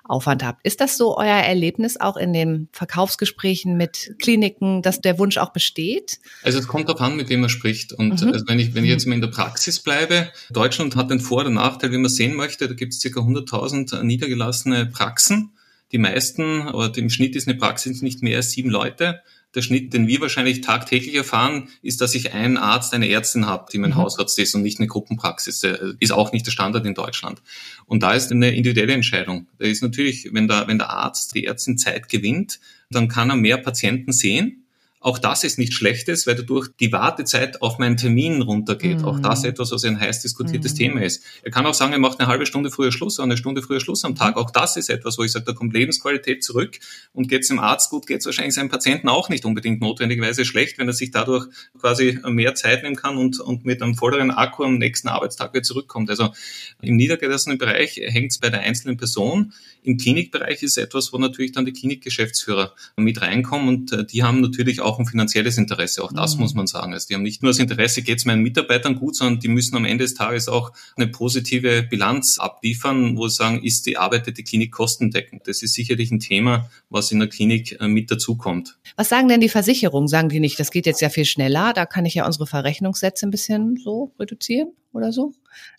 Aufwand 0.09 0.43
habt. 0.43 0.65
Ist 0.65 0.81
das 0.81 0.97
so 0.97 1.17
euer 1.17 1.27
Erlebnis 1.27 1.99
auch 1.99 2.17
in 2.17 2.33
den 2.33 2.69
Verkaufsgesprächen 2.71 3.77
mit 3.77 4.15
Kliniken, 4.19 4.81
dass 4.81 5.01
der 5.01 5.19
Wunsch 5.19 5.37
auch 5.37 5.51
besteht? 5.51 6.19
Also 6.43 6.59
es 6.59 6.67
kommt 6.67 6.89
darauf 6.89 7.01
an, 7.01 7.15
mit 7.15 7.29
wem 7.29 7.41
man 7.41 7.49
spricht. 7.49 7.93
Und 7.93 8.21
mhm. 8.21 8.33
also 8.33 8.47
wenn 8.47 8.59
ich, 8.59 8.73
wenn 8.75 8.83
ich 8.83 8.89
jetzt 8.89 9.05
mal 9.05 9.15
in 9.15 9.21
der 9.21 9.27
Praxis 9.27 9.79
bleibe, 9.79 10.29
Deutschland 10.49 10.95
hat 10.95 11.09
den 11.09 11.19
Vor- 11.19 11.45
und 11.45 11.55
Nachteil, 11.55 11.91
wie 11.91 11.97
man 11.97 12.09
sehen 12.09 12.35
möchte, 12.35 12.67
da 12.67 12.73
gibt 12.73 12.93
es 12.93 13.01
ca. 13.01 13.19
100.000 13.19 14.03
niedergelassene 14.03 14.87
Praxen. 14.87 15.51
Die 15.91 15.97
meisten, 15.97 16.67
oder 16.67 16.97
im 16.97 17.09
Schnitt 17.09 17.35
ist 17.35 17.47
eine 17.47 17.57
Praxis 17.57 18.01
nicht 18.01 18.21
mehr 18.21 18.37
als 18.37 18.51
sieben 18.51 18.69
Leute 18.69 19.21
der 19.55 19.61
Schnitt, 19.61 19.93
den 19.93 20.07
wir 20.07 20.21
wahrscheinlich 20.21 20.61
tagtäglich 20.61 21.15
erfahren, 21.15 21.69
ist, 21.81 22.01
dass 22.01 22.15
ich 22.15 22.33
einen 22.33 22.57
Arzt, 22.57 22.93
eine 22.93 23.09
Ärztin 23.09 23.45
habe, 23.45 23.65
die 23.71 23.77
mein 23.77 23.91
mhm. 23.91 23.95
Hausarzt 23.95 24.37
ist 24.39 24.53
und 24.55 24.61
nicht 24.61 24.79
eine 24.79 24.87
Gruppenpraxis. 24.87 25.61
Der 25.61 25.95
ist 25.99 26.11
auch 26.11 26.31
nicht 26.31 26.45
der 26.45 26.51
Standard 26.51 26.85
in 26.85 26.93
Deutschland. 26.93 27.41
Und 27.85 28.03
da 28.03 28.13
ist 28.13 28.31
eine 28.31 28.55
individuelle 28.55 28.93
Entscheidung. 28.93 29.47
Da 29.57 29.65
ist 29.65 29.81
natürlich, 29.81 30.29
wenn 30.31 30.47
der, 30.47 30.67
wenn 30.67 30.77
der 30.77 30.89
Arzt, 30.89 31.33
die 31.33 31.45
Ärztin 31.45 31.77
Zeit 31.77 32.09
gewinnt, 32.09 32.59
dann 32.89 33.07
kann 33.07 33.29
er 33.29 33.35
mehr 33.35 33.57
Patienten 33.57 34.11
sehen 34.11 34.66
auch 35.07 35.19
das 35.19 35.45
ist 35.45 35.57
nichts 35.57 35.75
Schlechtes, 35.75 36.27
weil 36.27 36.35
dadurch 36.35 36.67
die 36.81 36.91
Wartezeit 36.91 37.61
auf 37.61 37.79
meinen 37.79 37.95
Termin 37.95 38.41
runtergeht. 38.41 38.99
Mhm. 38.99 39.05
Auch 39.05 39.19
das 39.21 39.43
mhm. 39.43 39.51
etwas, 39.51 39.71
was 39.71 39.85
ein 39.85 39.97
heiß 39.97 40.21
diskutiertes 40.21 40.73
mhm. 40.73 40.77
Thema 40.77 41.01
ist. 41.01 41.23
Er 41.43 41.51
kann 41.51 41.65
auch 41.65 41.73
sagen, 41.73 41.93
er 41.93 41.99
macht 41.99 42.19
eine 42.19 42.27
halbe 42.27 42.45
Stunde 42.45 42.71
früher 42.71 42.91
Schluss, 42.91 43.17
eine 43.21 43.37
Stunde 43.37 43.61
früher 43.61 43.79
Schluss 43.79 44.03
am 44.03 44.15
Tag. 44.15 44.35
Auch 44.35 44.51
das 44.51 44.75
ist 44.75 44.89
etwas, 44.89 45.17
wo 45.17 45.23
ich 45.23 45.31
sage, 45.31 45.45
da 45.45 45.53
kommt 45.53 45.73
Lebensqualität 45.73 46.43
zurück. 46.43 46.77
Und 47.13 47.29
geht 47.29 47.43
es 47.43 47.47
dem 47.47 47.59
Arzt 47.59 47.89
gut, 47.89 48.05
geht 48.05 48.19
es 48.19 48.25
wahrscheinlich 48.25 48.55
seinem 48.55 48.67
Patienten 48.67 49.07
auch 49.07 49.29
nicht 49.29 49.45
unbedingt 49.45 49.79
notwendigerweise 49.79 50.43
schlecht, 50.43 50.77
wenn 50.77 50.89
er 50.89 50.93
sich 50.93 51.11
dadurch 51.11 51.47
quasi 51.79 52.19
mehr 52.25 52.55
Zeit 52.55 52.83
nehmen 52.83 52.97
kann 52.97 53.15
und, 53.15 53.39
und 53.39 53.63
mit 53.63 53.81
einem 53.81 53.95
volleren 53.95 54.29
Akku 54.29 54.65
am 54.65 54.77
nächsten 54.77 55.07
Arbeitstag 55.07 55.53
wieder 55.53 55.63
zurückkommt. 55.63 56.09
Also 56.09 56.33
im 56.81 56.97
niedergelassenen 56.97 57.57
Bereich 57.57 57.95
hängt 57.95 58.33
es 58.33 58.39
bei 58.39 58.49
der 58.49 58.59
einzelnen 58.59 58.97
Person. 58.97 59.53
Im 59.83 59.97
Klinikbereich 59.97 60.63
ist 60.63 60.71
es 60.71 60.83
etwas, 60.83 61.13
wo 61.13 61.17
natürlich 61.17 61.53
dann 61.53 61.65
die 61.65 61.71
Klinikgeschäftsführer 61.71 62.73
mit 62.97 63.21
reinkommen 63.21 63.69
und 63.69 63.93
äh, 63.93 64.05
die 64.05 64.21
haben 64.21 64.41
natürlich 64.41 64.81
auch 64.81 64.96
ein 64.99 65.05
finanzielles 65.05 65.57
Interesse. 65.57 66.03
Auch 66.03 66.11
das 66.11 66.35
mhm. 66.35 66.41
muss 66.41 66.53
man 66.53 66.67
sagen. 66.67 66.93
Also 66.93 67.07
die 67.07 67.15
haben 67.15 67.23
nicht 67.23 67.43
nur 67.43 67.51
das 67.51 67.59
Interesse, 67.59 68.01
geht 68.01 68.19
es 68.19 68.25
meinen 68.25 68.41
Mitarbeitern 68.41 68.95
gut, 68.95 69.15
sondern 69.15 69.39
die 69.39 69.47
müssen 69.47 69.75
am 69.75 69.85
Ende 69.85 70.03
des 70.03 70.13
Tages 70.13 70.47
auch 70.47 70.71
eine 70.95 71.07
positive 71.07 71.83
Bilanz 71.83 72.39
abliefern, 72.39 73.17
wo 73.17 73.27
sie 73.27 73.35
sagen, 73.35 73.63
ist 73.63 73.85
die 73.85 73.97
Arbeit 73.97 74.27
der 74.27 74.33
Klinik 74.33 74.71
kostendeckend. 74.71 75.47
Das 75.47 75.61
ist 75.61 75.73
sicherlich 75.73 76.11
ein 76.11 76.19
Thema, 76.19 76.69
was 76.89 77.11
in 77.11 77.19
der 77.19 77.27
Klinik 77.27 77.79
äh, 77.79 77.87
mit 77.87 78.11
dazukommt. 78.11 78.77
Was 78.95 79.09
sagen 79.09 79.27
denn 79.27 79.41
die 79.41 79.49
Versicherungen? 79.49 80.07
Sagen 80.07 80.29
die 80.29 80.39
nicht, 80.39 80.59
das 80.59 80.71
geht 80.71 80.85
jetzt 80.85 81.01
ja 81.01 81.09
viel 81.09 81.25
schneller, 81.25 81.73
da 81.73 81.85
kann 81.85 82.05
ich 82.05 82.13
ja 82.13 82.25
unsere 82.25 82.47
Verrechnungssätze 82.47 83.27
ein 83.27 83.31
bisschen 83.31 83.77
so 83.77 84.13
reduzieren 84.19 84.69
oder 84.93 85.11
so? 85.11 85.33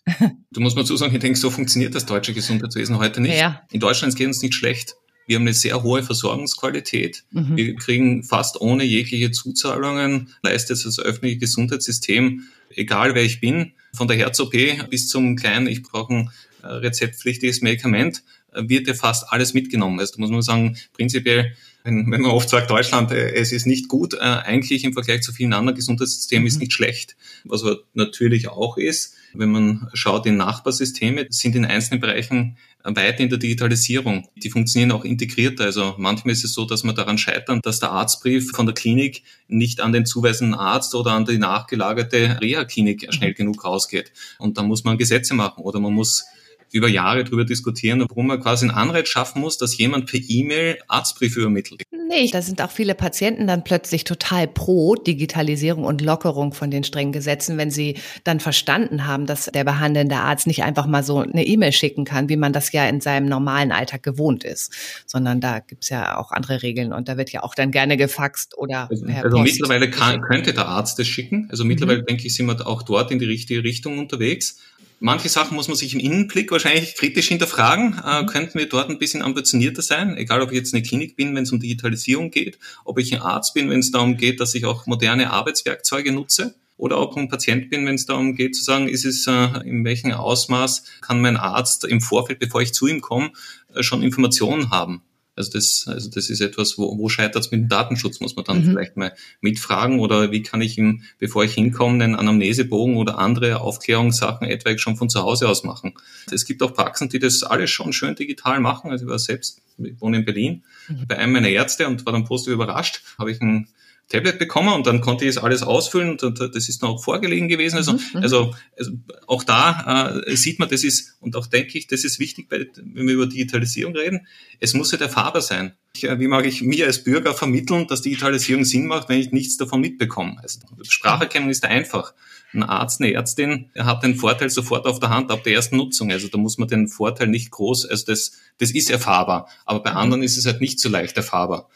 Du 0.51 0.61
musst 0.61 0.75
mal 0.75 0.83
zusagen, 0.83 1.13
ich 1.13 1.21
denke, 1.21 1.37
so 1.37 1.51
funktioniert 1.51 1.93
das 1.93 2.07
deutsche 2.07 2.33
Gesundheitswesen 2.33 2.97
heute 2.97 3.21
nicht. 3.21 3.37
Ja. 3.37 3.61
In 3.71 3.79
Deutschland 3.79 4.15
geht 4.15 4.25
uns 4.25 4.41
nicht 4.41 4.55
schlecht. 4.55 4.95
Wir 5.29 5.35
haben 5.35 5.43
eine 5.43 5.53
sehr 5.53 5.83
hohe 5.83 6.01
Versorgungsqualität. 6.01 7.23
Mhm. 7.29 7.55
Wir 7.55 7.75
kriegen 7.75 8.23
fast 8.23 8.59
ohne 8.61 8.83
jegliche 8.83 9.29
Zuzahlungen, 9.29 10.29
leistet 10.41 10.83
das 10.83 10.97
öffentliche 10.97 11.37
Gesundheitssystem, 11.37 12.45
egal 12.71 13.13
wer 13.13 13.21
ich 13.21 13.39
bin, 13.39 13.73
von 13.93 14.07
der 14.07 14.17
Herz-OP 14.17 14.55
bis 14.89 15.07
zum 15.07 15.35
kleinen, 15.35 15.67
ich 15.67 15.83
brauche 15.83 16.11
ein 16.15 16.31
äh, 16.63 16.67
rezeptpflichtiges 16.67 17.61
Medikament, 17.61 18.23
äh, 18.53 18.63
wird 18.67 18.87
ja 18.87 18.95
fast 18.95 19.31
alles 19.31 19.53
mitgenommen. 19.53 19.99
Also 19.99 20.15
da 20.15 20.21
muss 20.21 20.31
man 20.31 20.41
sagen, 20.41 20.77
prinzipiell 20.93 21.55
wenn, 21.83 22.11
wenn 22.11 22.21
man 22.21 22.31
oft 22.31 22.49
sagt, 22.49 22.69
Deutschland, 22.69 23.11
äh, 23.11 23.33
es 23.33 23.51
ist 23.51 23.65
nicht 23.65 23.87
gut, 23.87 24.13
äh, 24.13 24.19
eigentlich 24.19 24.83
im 24.83 24.93
Vergleich 24.93 25.21
zu 25.21 25.31
vielen 25.31 25.53
anderen 25.53 25.75
Gesundheitssystemen 25.75 26.43
mhm. 26.43 26.47
ist 26.47 26.59
nicht 26.59 26.73
schlecht. 26.73 27.15
Was 27.45 27.63
aber 27.63 27.79
natürlich 27.93 28.49
auch 28.49 28.77
ist, 28.77 29.15
wenn 29.33 29.51
man 29.51 29.89
schaut 29.93 30.25
in 30.25 30.37
Nachbarsysteme, 30.37 31.27
sind 31.29 31.55
in 31.55 31.65
einzelnen 31.65 32.01
Bereichen 32.01 32.57
weit 32.83 33.19
in 33.19 33.29
der 33.29 33.37
Digitalisierung. 33.37 34.27
Die 34.37 34.49
funktionieren 34.49 34.91
auch 34.91 35.03
integrierter. 35.03 35.65
Also 35.65 35.95
manchmal 35.97 36.33
ist 36.33 36.45
es 36.45 36.53
so, 36.53 36.65
dass 36.65 36.83
man 36.83 36.95
daran 36.95 37.17
scheitern, 37.17 37.59
dass 37.61 37.79
der 37.79 37.91
Arztbrief 37.91 38.51
von 38.51 38.65
der 38.65 38.73
Klinik 38.73 39.23
nicht 39.47 39.81
an 39.81 39.91
den 39.91 40.05
zuweisenden 40.05 40.55
Arzt 40.55 40.95
oder 40.95 41.11
an 41.11 41.25
die 41.25 41.37
nachgelagerte 41.37 42.39
Reha-Klinik 42.41 43.13
schnell 43.13 43.33
genug 43.33 43.63
rausgeht. 43.65 44.11
Und 44.37 44.57
da 44.57 44.63
muss 44.63 44.83
man 44.83 44.97
Gesetze 44.97 45.33
machen 45.33 45.63
oder 45.63 45.79
man 45.79 45.93
muss 45.93 46.25
über 46.71 46.87
Jahre 46.87 47.23
darüber 47.23 47.45
diskutieren, 47.45 48.05
warum 48.07 48.27
man 48.27 48.39
quasi 48.39 48.65
einen 48.65 48.75
Anreiz 48.75 49.07
schaffen 49.07 49.41
muss, 49.41 49.57
dass 49.57 49.77
jemand 49.77 50.05
per 50.05 50.19
E-Mail 50.27 50.77
Arztbriefe 50.87 51.39
übermittelt. 51.39 51.83
Nee, 52.09 52.29
da 52.31 52.41
sind 52.41 52.61
auch 52.61 52.71
viele 52.71 52.95
Patienten 52.95 53.45
dann 53.45 53.63
plötzlich 53.63 54.03
total 54.03 54.47
pro 54.47 54.95
Digitalisierung 54.95 55.83
und 55.83 56.01
Lockerung 56.01 56.53
von 56.53 56.71
den 56.71 56.83
strengen 56.83 57.11
Gesetzen, 57.11 57.57
wenn 57.57 57.69
sie 57.69 57.97
dann 58.23 58.39
verstanden 58.39 59.05
haben, 59.05 59.27
dass 59.27 59.45
der 59.45 59.63
behandelnde 59.63 60.15
Arzt 60.15 60.47
nicht 60.47 60.63
einfach 60.63 60.87
mal 60.87 61.03
so 61.03 61.19
eine 61.19 61.45
E-Mail 61.45 61.71
schicken 61.71 62.05
kann, 62.05 62.27
wie 62.27 62.35
man 62.35 62.51
das 62.51 62.71
ja 62.71 62.87
in 62.87 62.99
seinem 62.99 63.27
normalen 63.27 63.71
Alltag 63.71 64.01
gewohnt 64.01 64.43
ist, 64.43 64.73
sondern 65.05 65.39
da 65.39 65.59
gibt's 65.59 65.89
ja 65.89 66.17
auch 66.17 66.31
andere 66.31 66.63
Regeln 66.63 66.93
und 66.93 67.07
da 67.07 67.17
wird 67.17 67.31
ja 67.31 67.43
auch 67.43 67.53
dann 67.53 67.69
gerne 67.69 67.95
gefaxt 67.95 68.57
oder 68.57 68.89
also, 68.89 69.05
per 69.05 69.23
Also 69.25 69.37
Post. 69.37 69.53
mittlerweile 69.53 69.91
kann, 69.91 70.21
könnte 70.21 70.53
der 70.53 70.67
Arzt 70.67 70.97
das 70.97 71.07
schicken. 71.07 71.47
Also 71.51 71.63
mittlerweile 71.63 72.01
mhm. 72.01 72.05
denke 72.07 72.25
ich, 72.25 72.33
sind 72.33 72.47
wir 72.47 72.65
auch 72.65 72.81
dort 72.81 73.11
in 73.11 73.19
die 73.19 73.25
richtige 73.25 73.63
Richtung 73.63 73.99
unterwegs. 73.99 74.59
Manche 75.01 75.29
Sachen 75.29 75.55
muss 75.55 75.69
man 75.69 75.77
sich 75.77 75.93
im 75.93 75.99
Innenblick 76.01 76.51
wahrscheinlich 76.51 76.95
kritisch 76.95 77.29
hinterfragen. 77.29 78.01
Äh, 78.05 78.21
mhm. 78.21 78.25
könnten 78.27 78.59
wir 78.59 78.67
dort 78.67 78.89
ein 78.89 78.99
bisschen 78.99 79.21
ambitionierter 79.21 79.81
sein? 79.81 80.17
Egal, 80.17 80.41
ob 80.41 80.51
ich 80.51 80.57
jetzt 80.57 80.73
eine 80.73 80.83
Klinik 80.83 81.15
bin, 81.15 81.33
wenn 81.35 81.43
es 81.43 81.51
um 81.53 81.59
Digitalisierung 81.59 82.31
geht, 82.31 82.59
ob 82.83 82.99
ich 82.99 83.13
ein 83.13 83.21
Arzt 83.21 83.53
bin, 83.53 83.69
wenn 83.69 83.79
es 83.79 83.91
darum 83.91 84.17
geht, 84.17 84.41
dass 84.41 84.55
ich 84.55 84.65
auch 84.65 84.85
moderne 84.87 85.31
Arbeitswerkzeuge 85.31 86.11
nutze 86.11 86.55
oder 86.75 86.97
auch 86.97 87.15
ein 87.15 87.29
Patient 87.29 87.69
bin, 87.69 87.85
wenn 87.85 87.95
es 87.95 88.05
darum 88.05 88.35
geht 88.35 88.55
zu 88.55 88.63
sagen, 88.63 88.89
ist 88.89 89.05
es 89.05 89.25
äh, 89.27 89.61
in 89.65 89.85
welchem 89.85 90.11
Ausmaß 90.11 90.83
kann 91.01 91.21
mein 91.21 91.37
Arzt 91.37 91.85
im 91.85 92.01
Vorfeld, 92.01 92.39
bevor 92.39 92.61
ich 92.61 92.73
zu 92.73 92.87
ihm 92.87 92.99
komme, 92.99 93.31
äh, 93.73 93.83
schon 93.83 94.03
Informationen 94.03 94.69
haben. 94.69 95.01
Also 95.39 95.53
das, 95.53 95.85
also 95.87 96.09
das 96.09 96.29
ist 96.29 96.41
etwas, 96.41 96.77
wo, 96.77 96.97
wo 96.97 97.07
scheitert 97.07 97.43
es 97.43 97.49
mit 97.49 97.61
dem 97.61 97.69
Datenschutz, 97.69 98.19
muss 98.19 98.35
man 98.35 98.43
dann 98.43 98.59
mhm. 98.59 98.71
vielleicht 98.71 98.97
mal 98.97 99.15
mitfragen 99.39 100.01
oder 100.01 100.31
wie 100.31 100.43
kann 100.43 100.59
ich 100.59 100.77
ihm, 100.77 101.03
bevor 101.17 101.45
ich 101.45 101.53
hinkomme, 101.53 102.03
einen 102.03 102.15
Anamnesebogen 102.15 102.97
oder 102.97 103.17
andere 103.17 103.61
Aufklärungssachen 103.61 104.45
etwa 104.45 104.77
schon 104.77 104.97
von 104.97 105.09
zu 105.09 105.21
Hause 105.21 105.47
aus 105.47 105.63
machen. 105.63 105.93
Es 106.29 106.45
gibt 106.45 106.61
auch 106.61 106.73
Praxen, 106.73 107.07
die 107.07 107.19
das 107.19 107.43
alles 107.43 107.71
schon 107.71 107.93
schön 107.93 108.15
digital 108.15 108.59
machen. 108.59 108.91
Also 108.91 109.05
ich 109.05 109.09
war 109.09 109.17
selbst, 109.17 109.61
ich 109.77 109.99
wohne 110.01 110.17
in 110.17 110.25
Berlin, 110.25 110.63
mhm. 110.89 111.07
bei 111.07 111.17
einem 111.17 111.31
meiner 111.31 111.49
Ärzte 111.49 111.87
und 111.87 112.05
war 112.05 112.11
dann 112.11 112.25
positiv 112.25 112.55
überrascht, 112.55 113.01
habe 113.17 113.31
ich 113.31 113.39
ein 113.39 113.69
Tablet 114.09 114.39
bekommen 114.39 114.73
und 114.73 114.87
dann 114.87 115.01
konnte 115.01 115.23
ich 115.25 115.29
es 115.29 115.37
alles 115.37 115.61
ausfüllen 115.61 116.17
und 116.19 116.39
das 116.39 116.67
ist 116.67 116.81
dann 116.81 116.89
auch 116.89 117.03
vorgelegen 117.03 117.47
gewesen. 117.47 117.77
Also, 117.77 117.93
mhm. 117.93 117.99
mhm. 118.13 118.23
also, 118.23 118.55
also 118.77 118.91
auch 119.27 119.43
da 119.43 120.19
äh, 120.25 120.35
sieht 120.35 120.57
man, 120.57 120.67
das 120.67 120.83
ist, 120.83 121.15
und 121.21 121.35
auch 121.35 121.45
denke 121.45 121.77
ich, 121.77 121.85
das 121.85 122.03
ist 122.03 122.19
wichtig, 122.19 122.49
bei, 122.49 122.67
wenn 122.75 123.07
wir 123.07 123.13
über 123.13 123.27
Digitalisierung 123.27 123.95
reden, 123.95 124.27
es 124.59 124.73
muss 124.73 124.91
ja 124.91 124.97
der 124.97 125.07
erfahrbar 125.07 125.43
sein. 125.43 125.73
Ich, 125.95 126.05
äh, 126.05 126.19
wie 126.19 126.27
mag 126.27 126.45
ich 126.45 126.63
mir 126.63 126.87
als 126.87 127.03
Bürger 127.03 127.35
vermitteln, 127.35 127.85
dass 127.87 128.01
Digitalisierung 128.01 128.65
Sinn 128.65 128.87
macht, 128.87 129.09
wenn 129.09 129.19
ich 129.19 129.31
nichts 129.31 129.57
davon 129.57 129.79
mitbekomme? 129.79 130.37
Also, 130.41 130.59
Spracherkennung 130.81 131.49
ist 131.49 131.63
einfach. 131.63 132.13
Ein 132.51 132.63
Arzt, 132.63 132.99
eine 132.99 133.13
Ärztin 133.13 133.69
hat 133.77 134.01
den 134.01 134.15
Vorteil 134.15 134.49
sofort 134.49 134.87
auf 134.87 134.99
der 134.99 135.11
Hand 135.11 135.29
ab 135.29 135.43
der 135.43 135.53
ersten 135.53 135.77
Nutzung. 135.77 136.11
Also 136.11 136.29
da 136.29 136.39
muss 136.39 136.57
man 136.57 136.67
den 136.67 136.87
Vorteil 136.87 137.27
nicht 137.27 137.51
groß, 137.51 137.85
also 137.85 138.05
das, 138.07 138.31
das 138.57 138.71
ist 138.71 138.89
erfahrbar. 138.89 139.47
Aber 139.65 139.83
bei 139.83 139.91
mhm. 139.91 139.97
anderen 139.97 140.23
ist 140.23 140.35
es 140.35 140.47
halt 140.47 140.59
nicht 140.59 140.79
so 140.79 140.89
leicht 140.89 141.15
erfahrbar. 141.15 141.69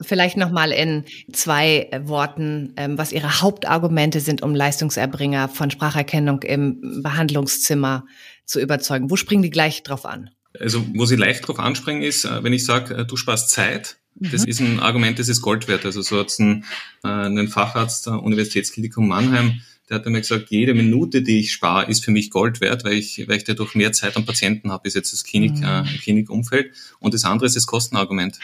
Vielleicht 0.00 0.36
nochmal 0.36 0.72
in 0.72 1.04
zwei 1.32 1.90
Worten, 2.04 2.72
ähm, 2.76 2.98
was 2.98 3.12
Ihre 3.12 3.40
Hauptargumente 3.40 4.20
sind, 4.20 4.42
um 4.42 4.54
Leistungserbringer 4.54 5.48
von 5.48 5.70
Spracherkennung 5.70 6.42
im 6.42 7.02
Behandlungszimmer 7.02 8.06
zu 8.44 8.60
überzeugen. 8.60 9.10
Wo 9.10 9.16
springen 9.16 9.42
die 9.42 9.50
gleich 9.50 9.82
drauf 9.82 10.06
an? 10.06 10.30
Also, 10.58 10.84
wo 10.94 11.04
sie 11.04 11.16
leicht 11.16 11.46
drauf 11.46 11.58
anspringen, 11.58 12.02
ist, 12.02 12.24
äh, 12.24 12.42
wenn 12.42 12.52
ich 12.52 12.64
sage, 12.64 12.94
äh, 12.94 13.04
du 13.04 13.16
sparst 13.16 13.50
Zeit, 13.50 13.98
das 14.18 14.42
mhm. 14.42 14.48
ist 14.48 14.60
ein 14.60 14.80
Argument, 14.80 15.18
das 15.18 15.28
ist 15.28 15.42
Gold 15.42 15.68
wert. 15.68 15.84
Also 15.84 16.00
so 16.00 16.18
hat 16.18 16.28
es 16.28 16.38
ein, 16.38 16.64
äh, 17.04 17.08
ein 17.08 17.48
Facharzt 17.48 18.06
der 18.06 18.22
Universitätsklinikum 18.22 19.06
Mannheim, 19.06 19.60
der 19.88 19.98
hat 19.98 20.06
mir 20.06 20.20
gesagt, 20.20 20.50
jede 20.50 20.74
Minute, 20.74 21.22
die 21.22 21.40
ich 21.40 21.52
spare, 21.52 21.88
ist 21.88 22.04
für 22.04 22.10
mich 22.10 22.30
Gold 22.30 22.60
wert, 22.60 22.84
weil 22.84 22.94
ich, 22.94 23.26
weil 23.28 23.36
ich 23.36 23.44
dadurch 23.44 23.74
mehr 23.74 23.92
Zeit 23.92 24.16
am 24.16 24.26
Patienten 24.26 24.72
habe, 24.72 24.86
ist 24.88 24.94
jetzt 24.94 25.12
das 25.12 25.24
Klinik, 25.24 25.58
mhm. 25.58 25.64
äh, 25.64 25.98
Klinikumfeld. 26.02 26.72
Und 26.98 27.14
das 27.14 27.24
andere 27.24 27.46
ist 27.46 27.56
das 27.56 27.66
Kostenargument. 27.66 28.38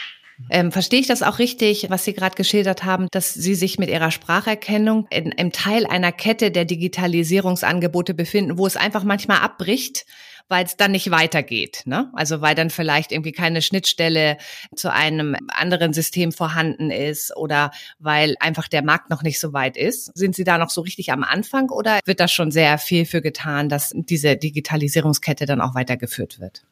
Ähm, 0.49 0.71
verstehe 0.71 0.99
ich 0.99 1.07
das 1.07 1.21
auch 1.21 1.39
richtig, 1.39 1.87
was 1.89 2.05
Sie 2.05 2.13
gerade 2.13 2.35
geschildert 2.35 2.83
haben, 2.83 3.07
dass 3.11 3.33
Sie 3.33 3.55
sich 3.55 3.77
mit 3.77 3.89
Ihrer 3.89 4.11
Spracherkennung 4.11 5.07
in, 5.09 5.31
im 5.31 5.51
Teil 5.51 5.85
einer 5.85 6.11
Kette 6.11 6.49
der 6.49 6.65
Digitalisierungsangebote 6.65 8.13
befinden, 8.13 8.57
wo 8.57 8.65
es 8.65 8.75
einfach 8.75 9.03
manchmal 9.03 9.39
abbricht, 9.39 10.05
weil 10.49 10.65
es 10.65 10.77
dann 10.77 10.91
nicht 10.91 11.11
weitergeht. 11.11 11.83
Ne? 11.85 12.11
Also 12.13 12.41
weil 12.41 12.55
dann 12.55 12.69
vielleicht 12.69 13.11
irgendwie 13.11 13.31
keine 13.31 13.61
Schnittstelle 13.61 14.37
zu 14.75 14.91
einem 14.91 15.35
anderen 15.49 15.93
System 15.93 16.31
vorhanden 16.31 16.91
ist 16.91 17.35
oder 17.35 17.71
weil 17.99 18.35
einfach 18.39 18.67
der 18.67 18.83
Markt 18.83 19.09
noch 19.09 19.23
nicht 19.23 19.39
so 19.39 19.53
weit 19.53 19.77
ist. 19.77 20.15
Sind 20.17 20.35
Sie 20.35 20.43
da 20.43 20.57
noch 20.57 20.69
so 20.69 20.81
richtig 20.81 21.11
am 21.11 21.23
Anfang 21.23 21.69
oder 21.69 21.99
wird 22.05 22.19
da 22.19 22.27
schon 22.27 22.51
sehr 22.51 22.77
viel 22.77 23.05
für 23.05 23.21
getan, 23.21 23.69
dass 23.69 23.91
diese 23.95 24.35
Digitalisierungskette 24.35 25.45
dann 25.45 25.61
auch 25.61 25.75
weitergeführt 25.75 26.39
wird? 26.39 26.63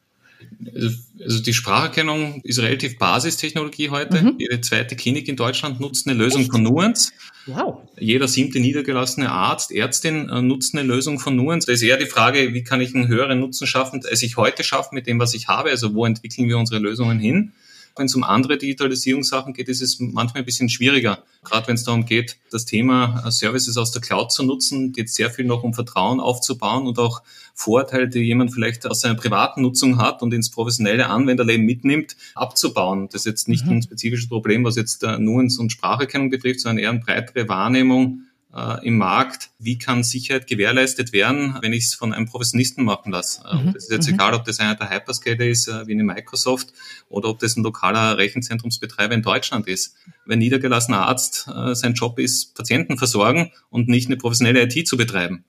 Also 0.73 1.41
die 1.41 1.53
Spracherkennung 1.53 2.41
ist 2.43 2.59
relativ 2.59 2.97
Basistechnologie 2.97 3.89
heute. 3.89 4.21
Mhm. 4.21 4.35
Jede 4.39 4.61
zweite 4.61 4.95
Klinik 4.95 5.27
in 5.27 5.35
Deutschland 5.35 5.79
nutzt 5.79 6.07
eine 6.07 6.17
Lösung 6.17 6.41
Echt? 6.41 6.51
von 6.51 6.63
Nuance. 6.63 7.11
Wow. 7.45 7.87
Jeder 8.01 8.27
siebte 8.27 8.59
niedergelassene 8.59 9.31
Arzt, 9.31 9.71
Ärztin 9.71 10.27
äh, 10.27 10.41
nutzt 10.41 10.73
eine 10.73 10.81
Lösung 10.81 11.19
von 11.19 11.35
Nuance. 11.35 11.67
Da 11.67 11.73
ist 11.73 11.83
eher 11.83 11.97
die 11.97 12.07
Frage, 12.07 12.53
wie 12.53 12.63
kann 12.63 12.81
ich 12.81 12.95
einen 12.95 13.07
höheren 13.07 13.39
Nutzen 13.39 13.67
schaffen, 13.67 14.01
als 14.09 14.23
ich 14.23 14.37
heute 14.37 14.63
schaffe 14.63 14.95
mit 14.95 15.05
dem, 15.05 15.19
was 15.19 15.35
ich 15.35 15.47
habe. 15.47 15.69
Also 15.69 15.93
wo 15.93 16.05
entwickeln 16.05 16.47
wir 16.47 16.57
unsere 16.57 16.79
Lösungen 16.79 17.19
hin? 17.19 17.51
Wenn 17.95 18.05
es 18.05 18.15
um 18.15 18.23
andere 18.23 18.57
Digitalisierungssachen 18.57 19.53
geht, 19.53 19.69
ist 19.69 19.81
es 19.81 19.99
manchmal 19.99 20.43
ein 20.43 20.45
bisschen 20.45 20.69
schwieriger. 20.69 21.23
Gerade 21.43 21.67
wenn 21.67 21.75
es 21.75 21.83
darum 21.83 22.05
geht, 22.05 22.37
das 22.51 22.65
Thema 22.65 23.23
äh, 23.25 23.31
Services 23.31 23.77
aus 23.77 23.91
der 23.91 24.01
Cloud 24.01 24.31
zu 24.31 24.43
nutzen, 24.43 24.91
geht 24.91 25.09
sehr 25.09 25.29
viel 25.29 25.45
noch 25.45 25.63
um 25.63 25.73
Vertrauen 25.73 26.19
aufzubauen 26.19 26.87
und 26.87 26.99
auch 26.99 27.21
Vorteile, 27.53 28.07
die 28.07 28.19
jemand 28.19 28.53
vielleicht 28.53 28.87
aus 28.87 29.01
seiner 29.01 29.15
privaten 29.15 29.61
Nutzung 29.61 29.97
hat 29.97 30.21
und 30.21 30.33
ins 30.33 30.49
professionelle 30.49 31.07
Anwenderleben 31.07 31.65
mitnimmt, 31.65 32.15
abzubauen. 32.33 33.07
Das 33.11 33.21
ist 33.21 33.25
jetzt 33.25 33.47
nicht 33.47 33.65
mhm. 33.65 33.73
ein 33.73 33.81
spezifisches 33.83 34.29
Problem, 34.29 34.63
was 34.63 34.75
jetzt 34.75 35.03
äh, 35.03 35.17
Nuance 35.17 35.59
und 35.61 35.71
Spracherkennung 35.71 36.29
betrifft, 36.29 36.61
sondern 36.61 36.83
eher 36.83 36.89
eine 36.89 36.99
breitere 36.99 37.47
Wahrnehmung 37.47 38.21
äh, 38.55 38.85
im 38.85 38.97
Markt, 38.97 39.49
wie 39.59 39.77
kann 39.77 40.03
Sicherheit 40.03 40.47
gewährleistet 40.47 41.13
werden, 41.13 41.57
wenn 41.61 41.73
ich 41.73 41.85
es 41.85 41.93
von 41.93 42.13
einem 42.13 42.25
Professionisten 42.25 42.83
machen 42.83 43.11
lasse. 43.11 43.43
Äh, 43.49 43.55
mhm. 43.55 43.73
Das 43.73 43.83
ist 43.83 43.91
jetzt 43.91 44.07
mhm. 44.07 44.15
egal, 44.15 44.33
ob 44.33 44.45
das 44.45 44.59
einer 44.59 44.75
der 44.75 44.89
Hyperscaler 44.89 45.45
ist, 45.45 45.67
äh, 45.67 45.87
wie 45.87 45.93
eine 45.93 46.03
Microsoft, 46.03 46.73
oder 47.09 47.29
ob 47.29 47.39
das 47.39 47.55
ein 47.55 47.63
lokaler 47.63 48.17
Rechenzentrumsbetreiber 48.17 49.13
in 49.13 49.21
Deutschland 49.21 49.67
ist. 49.67 49.95
Wenn 50.25 50.39
niedergelassener 50.39 51.07
Arzt 51.07 51.47
äh, 51.47 51.75
sein 51.75 51.93
Job 51.93 52.19
ist, 52.19 52.55
Patienten 52.55 52.97
versorgen 52.97 53.51
und 53.69 53.87
nicht 53.87 54.07
eine 54.07 54.17
professionelle 54.17 54.63
IT 54.63 54.87
zu 54.87 54.97
betreiben. 54.97 55.43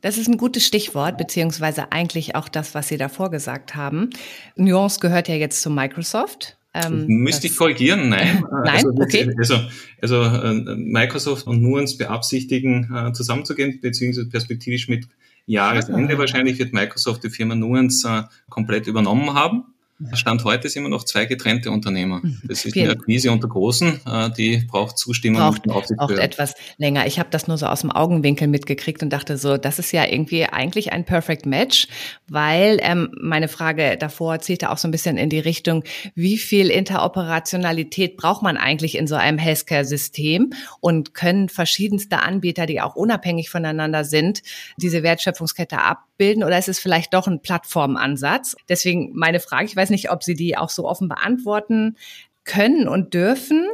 Das 0.00 0.18
ist 0.18 0.28
ein 0.28 0.36
gutes 0.36 0.66
Stichwort, 0.66 1.16
beziehungsweise 1.16 1.90
eigentlich 1.90 2.34
auch 2.34 2.50
das, 2.50 2.74
was 2.74 2.88
Sie 2.88 2.98
davor 2.98 3.30
gesagt 3.30 3.74
haben. 3.74 4.10
Nuance 4.54 5.00
gehört 5.00 5.28
ja 5.28 5.34
jetzt 5.34 5.62
zu 5.62 5.70
Microsoft. 5.70 6.58
Ähm, 6.74 7.06
Müsste 7.06 7.46
ich 7.46 7.56
korrigieren? 7.56 8.08
Nein. 8.08 8.44
Nein, 8.64 8.74
also, 8.74 8.88
okay. 8.88 9.32
Also, 9.38 9.60
also 10.02 10.22
äh, 10.22 10.74
Microsoft 10.76 11.46
und 11.46 11.62
Nuance 11.62 11.96
beabsichtigen, 11.96 12.92
äh, 12.92 13.12
zusammenzugehen, 13.12 13.80
beziehungsweise 13.80 14.28
perspektivisch 14.28 14.88
mit 14.88 15.06
Jahresende 15.46 16.14
ah. 16.14 16.18
wahrscheinlich 16.18 16.58
wird 16.58 16.72
Microsoft 16.72 17.22
die 17.22 17.30
Firma 17.30 17.54
Nuance 17.54 18.08
äh, 18.08 18.22
komplett 18.48 18.86
übernommen 18.86 19.34
haben. 19.34 19.73
Stand 20.14 20.42
heute 20.44 20.68
sind 20.68 20.82
wir 20.82 20.90
noch 20.90 21.04
zwei 21.04 21.24
getrennte 21.24 21.70
Unternehmer. 21.70 22.20
Mhm. 22.22 22.40
Das 22.44 22.64
ist 22.64 22.76
eine 22.76 22.90
Akquise 22.90 23.30
unter 23.30 23.46
Großen, 23.46 24.00
äh, 24.04 24.30
die 24.30 24.64
braucht 24.66 24.98
Zustimmung. 24.98 25.40
Braucht, 25.40 25.62
braucht 25.62 26.18
etwas 26.18 26.54
länger. 26.78 27.06
Ich 27.06 27.20
habe 27.20 27.28
das 27.30 27.46
nur 27.46 27.58
so 27.58 27.66
aus 27.66 27.82
dem 27.82 27.92
Augenwinkel 27.92 28.48
mitgekriegt 28.48 29.02
und 29.02 29.10
dachte 29.10 29.38
so, 29.38 29.56
das 29.56 29.78
ist 29.78 29.92
ja 29.92 30.04
irgendwie 30.04 30.46
eigentlich 30.46 30.92
ein 30.92 31.04
Perfect 31.04 31.46
Match, 31.46 31.86
weil 32.28 32.78
ähm, 32.82 33.10
meine 33.20 33.46
Frage 33.46 33.96
davor 33.96 34.40
zielte 34.40 34.70
auch 34.70 34.78
so 34.78 34.88
ein 34.88 34.90
bisschen 34.90 35.16
in 35.16 35.30
die 35.30 35.38
Richtung, 35.38 35.84
wie 36.16 36.38
viel 36.38 36.70
Interoperationalität 36.70 38.16
braucht 38.16 38.42
man 38.42 38.56
eigentlich 38.56 38.96
in 38.96 39.06
so 39.06 39.14
einem 39.14 39.38
Healthcare-System 39.38 40.50
und 40.80 41.14
können 41.14 41.48
verschiedenste 41.48 42.18
Anbieter, 42.18 42.66
die 42.66 42.80
auch 42.80 42.96
unabhängig 42.96 43.48
voneinander 43.48 44.04
sind, 44.04 44.42
diese 44.76 45.04
Wertschöpfungskette 45.04 45.78
abbilden 45.78 46.44
oder 46.44 46.58
ist 46.58 46.68
es 46.68 46.78
vielleicht 46.78 47.14
doch 47.14 47.26
ein 47.26 47.40
Plattformansatz? 47.40 48.56
Deswegen 48.68 49.12
meine 49.14 49.40
Frage, 49.40 49.66
ich 49.66 49.76
weiß 49.76 49.83
weiß 49.84 49.90
nicht, 49.90 50.10
ob 50.10 50.22
Sie 50.22 50.34
die 50.34 50.56
auch 50.56 50.70
so 50.70 50.88
offen 50.88 51.08
beantworten 51.08 51.96
können 52.44 52.88
und 52.88 53.12
dürfen. 53.12 53.66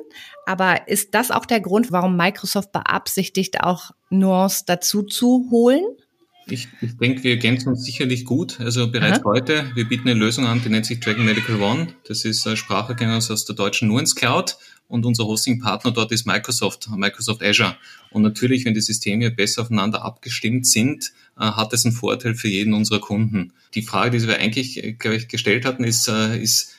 Aber 0.47 0.89
ist 0.89 1.15
das 1.15 1.31
auch 1.31 1.47
der 1.47 1.61
Grund, 1.61 1.93
warum 1.93 2.17
Microsoft 2.17 2.73
beabsichtigt, 2.73 3.63
auch 3.63 3.93
Nuance 4.11 4.65
dazu 4.67 5.03
zu 5.03 5.49
holen? 5.51 5.85
Ich, 6.47 6.67
ich 6.81 6.97
denke, 6.97 7.23
wir 7.23 7.33
ergänzen 7.33 7.69
uns 7.69 7.85
sicherlich 7.85 8.25
gut. 8.25 8.59
Also 8.59 8.91
bereits 8.91 9.21
Aha. 9.21 9.25
heute, 9.25 9.71
wir 9.75 9.89
bieten 9.89 10.09
eine 10.09 10.19
Lösung 10.19 10.47
an, 10.47 10.61
die 10.65 10.69
nennt 10.69 10.87
sich 10.87 10.99
Dragon 10.99 11.25
Medical 11.25 11.61
One. 11.61 11.89
Das 12.09 12.25
ist 12.25 12.45
ein 12.47 12.57
Spracherkennung 12.57 13.17
aus 13.17 13.45
der 13.45 13.55
deutschen 13.55 13.87
Nuance 13.87 14.17
Cloud 14.17 14.57
und 14.91 15.07
unser 15.07 15.25
Hosting-Partner 15.25 15.93
dort 15.93 16.13
ist 16.13 16.27
Microsoft, 16.27 16.91
Microsoft 16.91 17.43
Azure. 17.43 17.77
Und 18.11 18.23
natürlich, 18.23 18.65
wenn 18.65 18.75
die 18.75 18.81
Systeme 18.81 19.31
besser 19.31 19.63
aufeinander 19.63 20.05
abgestimmt 20.05 20.67
sind, 20.67 21.13
äh, 21.39 21.45
hat 21.45 21.73
es 21.73 21.87
einen 21.87 21.95
Vorteil 21.95 22.35
für 22.35 22.49
jeden 22.49 22.75
unserer 22.75 23.01
Kunden. 23.01 23.53
Die 23.75 23.83
Frage, 23.83 24.19
die 24.19 24.27
wir 24.27 24.39
eigentlich, 24.39 24.83
äh, 24.83 24.93
glaube 24.93 25.17
ich, 25.17 25.29
gestellt 25.29 25.65
hatten, 25.65 25.85
ist, 25.85 26.09
äh, 26.09 26.41
ist 26.41 26.77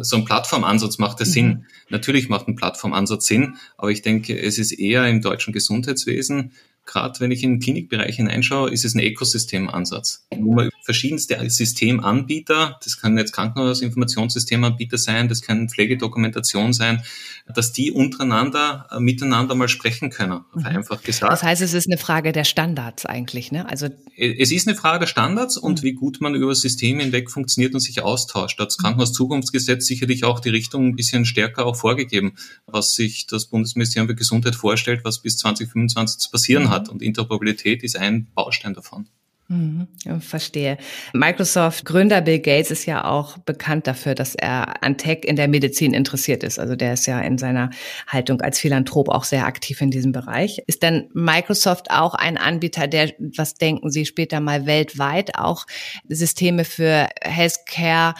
so 0.00 0.16
ein 0.16 0.24
Plattformansatz 0.24 0.98
macht 0.98 1.20
der 1.20 1.26
mhm. 1.28 1.30
Sinn. 1.30 1.66
Natürlich 1.88 2.28
macht 2.28 2.48
ein 2.48 2.56
Plattformansatz 2.56 3.28
Sinn, 3.28 3.54
aber 3.78 3.92
ich 3.92 4.02
denke, 4.02 4.36
es 4.36 4.58
ist 4.58 4.72
eher 4.72 5.06
im 5.06 5.22
deutschen 5.22 5.52
Gesundheitswesen 5.52 6.50
gerade 6.84 7.20
wenn 7.20 7.30
ich 7.30 7.42
in 7.42 7.54
den 7.54 7.60
Klinikbereich 7.60 8.16
hineinschaue, 8.16 8.70
ist 8.70 8.84
es 8.84 8.94
ein 8.94 9.00
Ökosystemansatz, 9.00 10.26
wo 10.36 10.54
man 10.54 10.70
verschiedenste 10.84 11.38
Systemanbieter, 11.48 12.78
das 12.82 13.00
kann 13.00 13.16
jetzt 13.16 13.32
Krankenhausinformationssystemanbieter 13.32 14.98
sein, 14.98 15.28
das 15.28 15.42
kann 15.42 15.68
Pflegedokumentation 15.68 16.72
sein, 16.72 17.02
dass 17.46 17.72
die 17.72 17.92
untereinander 17.92 18.88
äh, 18.90 18.98
miteinander 18.98 19.54
mal 19.54 19.68
sprechen 19.68 20.10
können, 20.10 20.40
mhm. 20.54 20.66
einfach 20.66 21.02
gesagt. 21.02 21.32
Das 21.32 21.42
heißt, 21.42 21.62
es 21.62 21.72
ist 21.72 21.86
eine 21.86 21.98
Frage 21.98 22.32
der 22.32 22.44
Standards 22.44 23.06
eigentlich, 23.06 23.52
ne? 23.52 23.68
Also 23.68 23.88
es 24.16 24.50
ist 24.50 24.66
eine 24.66 24.76
Frage 24.76 25.00
der 25.00 25.06
Standards 25.06 25.56
und 25.56 25.82
mhm. 25.82 25.86
wie 25.86 25.92
gut 25.92 26.20
man 26.20 26.34
über 26.34 26.54
Systeme 26.54 27.02
hinweg 27.02 27.30
funktioniert 27.30 27.74
und 27.74 27.80
sich 27.80 28.02
austauscht. 28.02 28.58
Das 28.58 28.76
Krankenhauszukunftsgesetz 28.78 29.86
sicherlich 29.86 30.24
auch 30.24 30.40
die 30.40 30.50
Richtung 30.50 30.88
ein 30.88 30.96
bisschen 30.96 31.24
stärker 31.24 31.64
auch 31.64 31.76
vorgegeben, 31.76 32.34
was 32.66 32.94
sich 32.94 33.26
das 33.26 33.46
Bundesministerium 33.46 34.08
für 34.08 34.16
Gesundheit 34.16 34.56
vorstellt, 34.56 35.04
was 35.04 35.20
bis 35.20 35.36
2025 35.38 36.18
zu 36.18 36.30
passieren 36.30 36.70
hat. 36.70 36.71
Und 36.88 37.02
Interoperabilität 37.02 37.82
ist 37.82 37.96
ein 37.96 38.28
Baustein 38.34 38.74
davon. 38.74 39.08
Mhm, 39.52 39.86
verstehe. 40.20 40.78
Microsoft 41.12 41.84
Gründer 41.84 42.22
Bill 42.22 42.38
Gates 42.38 42.70
ist 42.70 42.86
ja 42.86 43.04
auch 43.04 43.36
bekannt 43.38 43.86
dafür, 43.86 44.14
dass 44.14 44.34
er 44.34 44.82
an 44.82 44.96
Tech 44.96 45.24
in 45.24 45.36
der 45.36 45.46
Medizin 45.46 45.92
interessiert 45.92 46.42
ist. 46.42 46.58
Also 46.58 46.74
der 46.74 46.94
ist 46.94 47.06
ja 47.06 47.20
in 47.20 47.36
seiner 47.36 47.68
Haltung 48.06 48.40
als 48.40 48.58
Philanthrop 48.58 49.10
auch 49.10 49.24
sehr 49.24 49.44
aktiv 49.44 49.80
in 49.82 49.90
diesem 49.90 50.12
Bereich. 50.12 50.62
Ist 50.66 50.82
denn 50.82 51.10
Microsoft 51.12 51.90
auch 51.90 52.14
ein 52.14 52.38
Anbieter, 52.38 52.86
der, 52.86 53.12
was 53.36 53.54
denken 53.54 53.90
Sie 53.90 54.06
später 54.06 54.40
mal 54.40 54.64
weltweit 54.64 55.36
auch 55.36 55.66
Systeme 56.08 56.64
für 56.64 57.08
Healthcare 57.20 58.14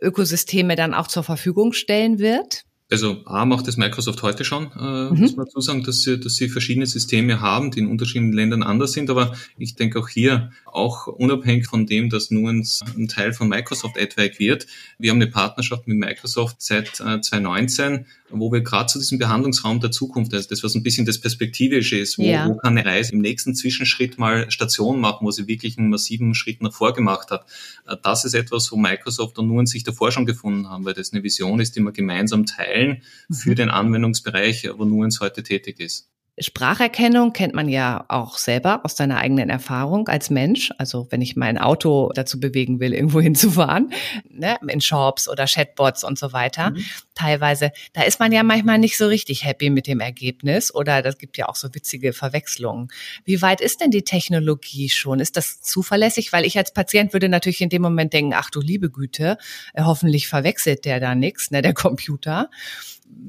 Ökosysteme 0.00 0.74
dann 0.74 0.94
auch 0.94 1.06
zur 1.06 1.22
Verfügung 1.22 1.74
stellen 1.74 2.18
wird? 2.18 2.64
Also 2.92 3.22
A 3.24 3.46
macht 3.46 3.66
es 3.68 3.78
Microsoft 3.78 4.22
heute 4.22 4.44
schon, 4.44 4.70
äh, 4.78 5.10
mhm. 5.10 5.18
muss 5.18 5.34
man 5.34 5.46
dazu 5.46 5.62
sagen, 5.62 5.82
dass 5.82 6.02
sie, 6.02 6.20
dass 6.20 6.36
sie 6.36 6.50
verschiedene 6.50 6.84
Systeme 6.84 7.40
haben, 7.40 7.70
die 7.70 7.80
in 7.80 7.86
unterschiedlichen 7.86 8.34
Ländern 8.34 8.62
anders 8.62 8.92
sind. 8.92 9.08
Aber 9.08 9.34
ich 9.56 9.76
denke 9.76 9.98
auch 9.98 10.08
hier, 10.08 10.52
auch 10.66 11.06
unabhängig 11.06 11.66
von 11.66 11.86
dem, 11.86 12.10
dass 12.10 12.30
Nuance 12.30 12.84
ein 12.94 13.08
Teil 13.08 13.32
von 13.32 13.48
Microsoft 13.48 13.96
etwaig 13.96 14.38
wird, 14.38 14.66
wir 14.98 15.10
haben 15.10 15.22
eine 15.22 15.30
Partnerschaft 15.30 15.88
mit 15.88 15.96
Microsoft 15.96 16.56
seit 16.60 17.00
äh, 17.00 17.20
2019 17.22 18.04
wo 18.32 18.50
wir 18.50 18.60
gerade 18.62 18.86
zu 18.86 18.98
diesem 18.98 19.18
Behandlungsraum 19.18 19.80
der 19.80 19.90
Zukunft, 19.90 20.32
also 20.34 20.48
das 20.48 20.62
was 20.62 20.74
ein 20.74 20.82
bisschen 20.82 21.06
das 21.06 21.18
Perspektivische 21.18 21.98
ist, 21.98 22.18
wo, 22.18 22.22
ja. 22.22 22.48
wo 22.48 22.56
kann 22.56 22.76
eine 22.76 22.88
Reise 22.88 23.12
im 23.12 23.20
nächsten 23.20 23.54
Zwischenschritt 23.54 24.18
mal 24.18 24.50
Station 24.50 25.00
machen, 25.00 25.26
wo 25.26 25.30
sie 25.30 25.46
wirklich 25.46 25.78
einen 25.78 25.90
massiven 25.90 26.34
Schritt 26.34 26.62
nach 26.62 26.72
vor 26.72 26.92
gemacht 26.92 27.30
hat. 27.30 27.44
Äh, 27.86 27.96
das 28.02 28.24
ist 28.24 28.34
etwas, 28.34 28.72
wo 28.72 28.76
Microsoft 28.76 29.38
und 29.38 29.48
Nuance 29.48 29.72
sich 29.72 29.84
davor 29.84 30.12
schon 30.12 30.26
gefunden 30.26 30.68
haben, 30.68 30.84
weil 30.84 30.94
das 30.94 31.12
eine 31.12 31.22
Vision 31.22 31.60
ist, 31.60 31.76
die 31.76 31.80
wir 31.80 31.92
gemeinsam 31.92 32.46
teilen 32.46 32.81
für 33.30 33.50
mhm. 33.50 33.54
den 33.56 33.70
Anwendungsbereich, 33.70 34.68
wo 34.76 34.84
Nuance 34.84 35.20
heute 35.20 35.42
tätig 35.42 35.80
ist. 35.80 36.10
Spracherkennung 36.38 37.34
kennt 37.34 37.52
man 37.52 37.68
ja 37.68 38.06
auch 38.08 38.38
selber 38.38 38.80
aus 38.84 38.96
seiner 38.96 39.18
eigenen 39.18 39.50
Erfahrung 39.50 40.08
als 40.08 40.30
Mensch. 40.30 40.72
Also 40.78 41.06
wenn 41.10 41.20
ich 41.20 41.36
mein 41.36 41.58
Auto 41.58 42.10
dazu 42.14 42.40
bewegen 42.40 42.80
will, 42.80 42.94
irgendwo 42.94 43.20
hinzufahren, 43.22 43.92
ne, 44.30 44.56
in 44.66 44.80
Shops 44.80 45.28
oder 45.28 45.44
Chatbots 45.44 46.04
und 46.04 46.18
so 46.18 46.32
weiter, 46.32 46.70
mhm. 46.70 46.84
teilweise, 47.14 47.70
da 47.92 48.02
ist 48.02 48.18
man 48.18 48.32
ja 48.32 48.42
manchmal 48.42 48.78
nicht 48.78 48.96
so 48.96 49.08
richtig 49.08 49.44
happy 49.44 49.68
mit 49.68 49.86
dem 49.86 50.00
Ergebnis 50.00 50.74
oder 50.74 51.02
das 51.02 51.18
gibt 51.18 51.36
ja 51.36 51.48
auch 51.48 51.56
so 51.56 51.74
witzige 51.74 52.14
Verwechslungen. 52.14 52.88
Wie 53.24 53.42
weit 53.42 53.60
ist 53.60 53.82
denn 53.82 53.90
die 53.90 54.04
Technologie 54.04 54.88
schon? 54.88 55.20
Ist 55.20 55.36
das 55.36 55.60
zuverlässig? 55.60 56.32
Weil 56.32 56.46
ich 56.46 56.56
als 56.56 56.72
Patient 56.72 57.12
würde 57.12 57.28
natürlich 57.28 57.60
in 57.60 57.68
dem 57.68 57.82
Moment 57.82 58.14
denken, 58.14 58.32
ach 58.34 58.48
du 58.48 58.60
liebe 58.60 58.90
Güte, 58.90 59.36
äh, 59.74 59.82
hoffentlich 59.82 60.28
verwechselt 60.28 60.86
der 60.86 60.98
da 60.98 61.14
nichts, 61.14 61.50
ne, 61.50 61.60
der 61.60 61.74
Computer. 61.74 62.48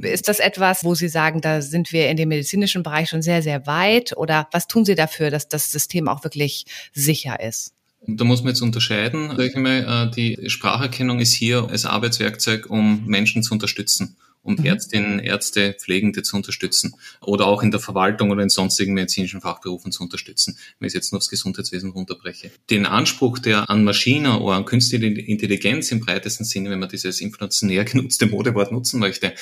Ist 0.02 0.28
das 0.28 0.40
etwas, 0.40 0.84
wo 0.84 0.96
Sie 0.96 1.08
sagen, 1.08 1.42
da 1.42 1.62
sind 1.62 1.92
wir 1.92 2.10
in 2.10 2.18
dem 2.18 2.30
medizinischen 2.30 2.84
Bereich 2.84 3.10
schon 3.10 3.22
sehr, 3.22 3.42
sehr 3.42 3.66
weit? 3.68 4.16
Oder 4.18 4.48
was 4.52 4.68
tun 4.68 4.86
Sie 4.86 4.96
dafür, 4.96 5.30
dass 5.32 5.48
das 5.48 5.72
System 5.72 6.08
auch 6.08 6.24
wirklich 6.24 6.66
sicher 6.94 7.40
ist? 7.40 7.74
Da 8.06 8.26
muss 8.26 8.42
man 8.42 8.50
jetzt 8.50 8.62
unterscheiden. 8.62 9.40
Äh, 9.40 10.12
die 10.12 10.50
Spracherkennung 10.50 11.20
ist 11.20 11.34
hier 11.34 11.70
als 11.70 11.86
Arbeitswerkzeug, 11.86 12.70
um 12.70 13.06
Menschen 13.06 13.44
zu 13.44 13.54
unterstützen 13.54 14.18
um 14.44 14.56
mhm. 14.56 14.66
Ärztinnen, 14.66 15.20
Ärzte, 15.20 15.76
Pflegende 15.80 16.22
zu 16.22 16.36
unterstützen 16.36 16.94
oder 17.22 17.48
auch 17.48 17.64
in 17.64 17.72
der 17.72 17.80
Verwaltung 17.80 18.32
oder 18.32 18.44
in 18.44 18.50
sonstigen 18.50 18.94
medizinischen 18.94 19.42
Fachberufen 19.42 19.92
zu 19.92 20.04
unterstützen, 20.04 20.58
wenn 20.80 20.88
ich 20.88 20.92
es 20.92 20.96
jetzt 20.96 21.12
nur 21.12 21.18
aufs 21.18 21.30
Gesundheitswesen 21.30 21.92
runterbreche. 21.92 22.52
Den 22.70 22.86
Anspruch, 22.86 23.40
der 23.40 23.70
an 23.70 23.84
Maschine 23.84 24.40
oder 24.40 24.56
an 24.56 24.66
künstliche 24.66 25.06
Intelligenz 25.06 25.92
im 25.92 26.02
breitesten 26.02 26.46
Sinne, 26.46 26.70
wenn 26.70 26.80
man 26.80 26.90
dieses 26.90 27.22
inflationär 27.22 27.86
genutzte 27.86 28.26
Modewort 28.28 28.72
nutzen 28.72 29.00
möchte, 29.00 29.34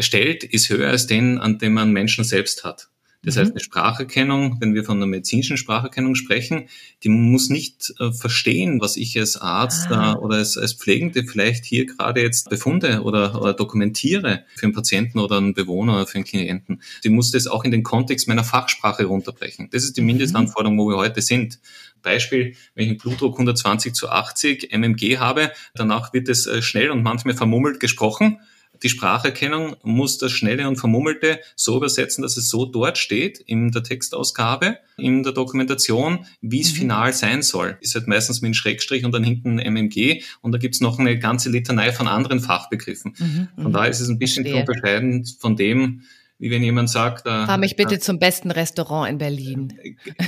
stellt, 0.00 0.44
ist 0.44 0.68
höher 0.70 0.90
als 0.90 1.06
den, 1.06 1.38
an 1.38 1.58
dem 1.58 1.74
man 1.74 1.92
Menschen 1.92 2.24
selbst 2.24 2.64
hat. 2.64 2.88
Das 3.24 3.36
mhm. 3.36 3.40
heißt, 3.40 3.50
eine 3.52 3.60
Spracherkennung, 3.60 4.56
wenn 4.60 4.74
wir 4.74 4.84
von 4.84 4.96
einer 4.96 5.06
medizinischen 5.06 5.56
Spracherkennung 5.56 6.14
sprechen, 6.14 6.68
die 7.04 7.08
muss 7.08 7.50
nicht 7.50 7.92
äh, 8.00 8.12
verstehen, 8.12 8.80
was 8.80 8.96
ich 8.96 9.18
als 9.18 9.36
Arzt 9.36 9.90
ah. 9.90 10.12
äh, 10.12 10.16
oder 10.16 10.36
als, 10.36 10.58
als 10.58 10.74
Pflegende 10.74 11.24
vielleicht 11.24 11.64
hier 11.64 11.86
gerade 11.86 12.20
jetzt 12.20 12.50
befunde 12.50 13.02
oder, 13.02 13.40
oder 13.40 13.54
dokumentiere 13.54 14.44
für 14.56 14.66
einen 14.66 14.74
Patienten 14.74 15.20
oder 15.20 15.36
einen 15.36 15.54
Bewohner 15.54 15.94
oder 15.94 16.06
für 16.06 16.16
einen 16.16 16.24
Klienten. 16.24 16.82
Die 17.04 17.10
muss 17.10 17.30
das 17.30 17.46
auch 17.46 17.64
in 17.64 17.70
den 17.70 17.84
Kontext 17.84 18.26
meiner 18.26 18.44
Fachsprache 18.44 19.04
runterbrechen. 19.04 19.68
Das 19.70 19.84
ist 19.84 19.96
die 19.96 20.00
mhm. 20.00 20.08
Mindestanforderung, 20.08 20.78
wo 20.78 20.88
wir 20.88 20.96
heute 20.96 21.22
sind. 21.22 21.60
Beispiel, 22.02 22.56
wenn 22.74 22.84
ich 22.84 22.90
einen 22.90 22.98
Blutdruck 22.98 23.34
120 23.34 23.94
zu 23.94 24.08
80 24.08 24.72
mmg 24.72 25.18
habe, 25.18 25.52
danach 25.74 26.12
wird 26.12 26.28
es 26.28 26.46
äh, 26.46 26.60
schnell 26.60 26.90
und 26.90 27.04
manchmal 27.04 27.36
vermummelt 27.36 27.78
gesprochen 27.78 28.40
die 28.82 28.88
Spracherkennung 28.88 29.76
muss 29.82 30.18
das 30.18 30.32
Schnelle 30.32 30.68
und 30.68 30.76
Vermummelte 30.76 31.40
so 31.56 31.76
übersetzen, 31.76 32.22
dass 32.22 32.36
es 32.36 32.48
so 32.48 32.64
dort 32.64 32.98
steht 32.98 33.38
in 33.38 33.70
der 33.70 33.82
Textausgabe, 33.82 34.78
in 34.96 35.22
der 35.22 35.32
Dokumentation, 35.32 36.26
wie 36.40 36.60
es 36.60 36.72
mhm. 36.72 36.76
final 36.76 37.12
sein 37.12 37.42
soll. 37.42 37.78
Ist 37.80 37.94
halt 37.94 38.08
meistens 38.08 38.40
mit 38.40 38.48
einem 38.48 38.54
Schrägstrich 38.54 39.04
und 39.04 39.12
dann 39.12 39.24
hinten 39.24 39.58
MMG 39.58 40.22
und 40.40 40.52
da 40.52 40.58
gibt's 40.58 40.80
noch 40.80 40.98
eine 40.98 41.18
ganze 41.18 41.50
Litanei 41.50 41.92
von 41.92 42.08
anderen 42.08 42.40
Fachbegriffen. 42.40 43.14
Mhm. 43.18 43.48
Von 43.54 43.64
mhm. 43.68 43.72
daher 43.72 43.90
ist 43.90 44.00
es 44.00 44.08
ein 44.08 44.18
bisschen 44.18 44.44
zu 44.46 44.56
unterscheiden 44.56 45.24
von 45.38 45.56
dem, 45.56 46.02
wie 46.42 46.50
wenn 46.50 46.64
jemand 46.64 46.90
sagt. 46.90 47.24
Äh, 47.24 47.46
Fahr 47.46 47.56
mich 47.56 47.76
bitte 47.76 47.94
äh, 47.94 47.98
zum 48.00 48.18
besten 48.18 48.50
Restaurant 48.50 49.08
in 49.08 49.18
Berlin. 49.18 49.78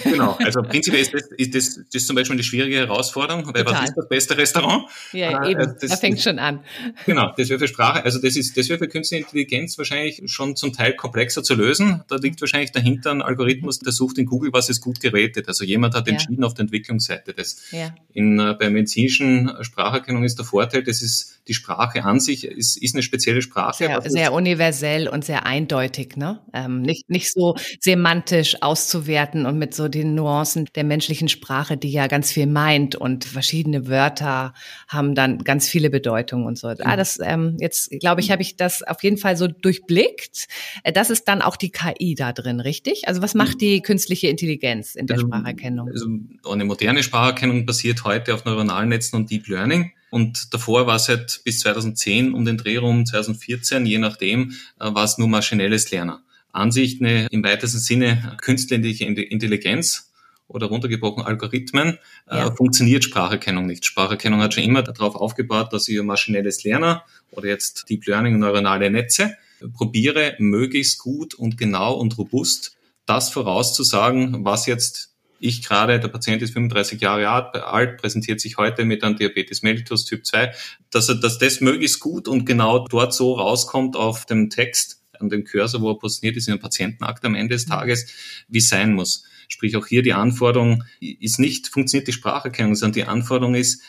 Genau, 0.05 0.39
also 0.39 0.63
prinzipiell 0.63 1.03
ist 1.03 1.13
das, 1.13 1.23
ist 1.37 1.55
das, 1.57 1.75
das 1.75 2.03
ist 2.03 2.07
zum 2.07 2.15
Beispiel 2.15 2.35
eine 2.35 2.45
schwierige 2.45 2.77
Herausforderung, 2.77 3.45
weil 3.47 3.65
Total. 3.65 3.83
was 3.83 3.89
ist 3.89 3.97
das 3.97 4.09
beste 4.09 4.39
Restaurant? 4.39 4.85
Ja, 5.13 5.45
äh, 5.45 5.51
eben, 5.51 5.75
das, 5.81 5.91
da 5.91 5.97
fängt 5.97 6.21
schon 6.21 6.39
an. 6.39 6.61
Genau, 7.05 7.33
das 7.37 7.49
wäre 7.49 7.59
für 7.59 7.67
Sprache, 7.67 8.05
also 8.05 8.21
das 8.21 8.37
ist, 8.37 8.57
das 8.57 8.69
wäre 8.69 8.79
für 8.79 8.87
künstliche 8.87 9.25
Intelligenz 9.25 9.77
wahrscheinlich 9.77 10.23
schon 10.27 10.55
zum 10.55 10.73
Teil 10.73 10.95
komplexer 10.95 11.43
zu 11.43 11.57
lösen. 11.57 12.05
Da 12.07 12.15
liegt 12.15 12.41
wahrscheinlich 12.41 12.71
dahinter 12.71 13.11
ein 13.11 13.21
Algorithmus, 13.21 13.81
der 13.81 13.93
sucht 13.93 14.17
in 14.19 14.27
Google, 14.27 14.53
was 14.53 14.69
ist 14.69 14.81
gut 14.81 15.01
gerätet. 15.01 15.49
Also 15.49 15.65
jemand 15.65 15.97
hat 15.97 16.07
ja. 16.07 16.13
entschieden 16.13 16.45
auf 16.45 16.55
der 16.55 16.63
Entwicklungsseite. 16.63 17.35
Das 17.35 17.57
ja. 17.73 17.93
in, 18.13 18.39
äh, 18.39 18.55
bei 18.57 18.71
medizinischen 18.71 19.51
Spracherkennung 19.63 20.23
ist 20.23 20.39
der 20.39 20.45
Vorteil, 20.45 20.85
das 20.85 21.03
ist 21.03 21.41
die 21.47 21.55
Sprache 21.55 22.05
an 22.05 22.21
sich 22.21 22.47
ist, 22.47 22.77
ist 22.83 22.95
eine 22.95 23.03
spezielle 23.03 23.43
Sprache. 23.43 23.77
Sehr, 23.77 24.03
sehr 24.07 24.33
universell 24.33 25.09
und 25.09 25.25
sehr 25.25 25.45
eindeutig, 25.45 26.04
ne? 26.17 26.41
Ähm, 26.53 26.83
nicht, 26.83 27.11
nicht 27.11 27.33
so 27.33 27.57
semantisch 27.81 28.63
auszuwerten 28.63 29.47
und 29.47 29.59
mit 29.59 29.75
so 29.75 29.89
den 29.89 30.15
Nuancen 30.15 30.69
der 30.75 30.85
menschlichen 30.85 31.29
Sprache, 31.29 31.77
die 31.77 31.91
ja 31.91 32.07
ganz 32.07 32.33
viel 32.33 32.47
meint 32.47 32.95
und 32.95 33.25
verschiedene 33.25 33.89
Wörter 33.89 34.55
haben 34.89 35.15
dann 35.15 35.39
ganz 35.39 35.69
viele 35.69 35.91
Bedeutungen 35.91 36.47
und 36.47 36.59
so. 36.59 36.69
Ah, 36.69 36.75
genau. 36.75 36.97
das, 36.97 37.19
ähm, 37.23 37.57
jetzt 37.61 37.91
glaube 38.01 38.21
ich, 38.21 38.31
habe 38.31 38.43
ich 38.43 38.57
das 38.57 38.83
auf 38.83 39.03
jeden 39.03 39.17
Fall 39.17 39.37
so 39.37 39.49
durchblickt. 39.49 40.47
Äh, 40.83 40.93
das 40.93 41.11
ist 41.11 41.29
dann 41.29 41.43
auch 41.43 41.57
die 41.57 41.71
KI 41.71 42.15
da 42.15 42.33
drin, 42.33 42.61
richtig? 42.61 43.09
Also 43.09 43.23
was 43.23 43.35
macht 43.35 43.61
die 43.61 43.81
künstliche 43.81 44.29
Intelligenz 44.29 44.95
in 44.95 45.07
der 45.07 45.17
also, 45.17 45.27
Spracherkennung? 45.27 45.89
Also 45.89 46.07
eine 46.51 46.65
moderne 46.65 47.03
Spracherkennung 47.03 47.67
basiert 47.67 48.05
heute 48.05 48.35
auf 48.35 48.45
neuronalen 48.45 48.89
Netzen 48.89 49.17
und 49.17 49.31
Deep 49.31 49.49
Learning. 49.49 49.93
Und 50.15 50.55
davor 50.55 50.87
war 50.87 50.95
es 50.95 51.09
halt 51.09 51.41
bis 51.43 51.59
2010 51.59 52.35
um 52.35 52.45
den 52.45 52.57
Dreh 52.57 52.77
rum, 52.77 53.05
2014, 53.05 53.85
je 53.85 53.99
nachdem, 53.99 54.53
äh, 54.79 54.95
war 54.95 55.03
es 55.03 55.19
nur 55.19 55.27
maschinelles 55.27 55.91
Lernen. 55.91 56.19
Ansicht 56.53 57.03
eine 57.03 57.27
im 57.33 57.43
weitesten 57.43 57.81
Sinne 57.81 58.37
künstliche 58.41 59.07
Intelligenz. 59.07 60.13
oder 60.47 60.67
runtergebrochen 60.67 61.25
Algorithmen, 61.25 61.99
äh, 62.29 62.37
ja. 62.37 62.47
äh, 62.47 62.55
funktioniert 62.55 63.03
Spracherkennung 63.03 63.67
nicht. 63.67 63.87
Spracherkennung 63.87 64.41
hat 64.41 64.55
schon 64.55 64.63
immer 64.63 64.83
darauf 64.83 65.17
aufgebaut, 65.17 65.73
dass 65.73 65.89
ich 65.89 66.01
maschinelles 66.03 66.63
Lernen 66.63 67.01
oder 67.31 67.49
jetzt 67.49 67.89
Deep 67.89 68.07
Learning, 68.07 68.39
neuronale 68.39 68.91
Netze 68.91 69.37
probiere, 69.73 70.37
möglichst 70.39 70.99
gut 70.99 71.35
und 71.35 71.57
genau 71.57 71.95
und 71.95 72.19
robust 72.19 72.77
das 73.07 73.31
vorauszusagen, 73.31 74.45
was 74.45 74.67
jetzt 74.67 75.14
ich 75.45 75.63
gerade, 75.63 76.01
der 76.01 76.09
Patient 76.09 76.41
ist 76.41 76.55
35 76.55 77.01
Jahre 77.01 77.29
alt, 77.29 77.99
präsentiert 77.99 78.41
sich 78.41 78.57
heute 78.57 78.85
mit 78.85 79.05
einem 79.05 79.17
Diabetes 79.17 79.63
mellitus 79.63 80.07
Typ 80.07 80.25
2, 80.25 80.53
dass, 80.91 81.09
er, 81.11 81.17
dass 81.17 81.39
das 81.39 81.61
möglichst 81.61 82.01
gut 82.01 82.29
und 82.29 82.47
genau 82.47 82.87
dort 82.89 83.13
so 83.13 83.35
rauskommt 83.35 83.95
auf 83.95 84.25
dem 84.25 84.49
Text, 84.49 85.03
an 85.21 85.29
dem 85.29 85.45
Cursor, 85.45 85.83
wo 85.83 85.91
er 85.91 85.99
positioniert 85.99 86.37
ist, 86.37 86.49
in 86.49 86.55
der 86.55 86.61
Patientenakte 86.61 87.27
am 87.27 87.35
Ende 87.35 87.55
des 87.55 87.67
Tages, 87.67 88.07
wie 88.49 88.59
es 88.59 88.69
sein 88.69 88.95
muss. 88.95 89.25
Sprich, 89.49 89.77
auch 89.77 89.87
hier 89.87 90.03
die 90.03 90.15
Anforderung 90.15 90.85
ist 91.01 91.39
nicht, 91.39 91.69
funktioniert 91.69 92.09
die 92.09 92.13
Spracherkennung, 92.13 92.75
sondern 92.75 92.95
die 92.95 93.05
Anforderung 93.05 93.55
ist, 93.55 93.83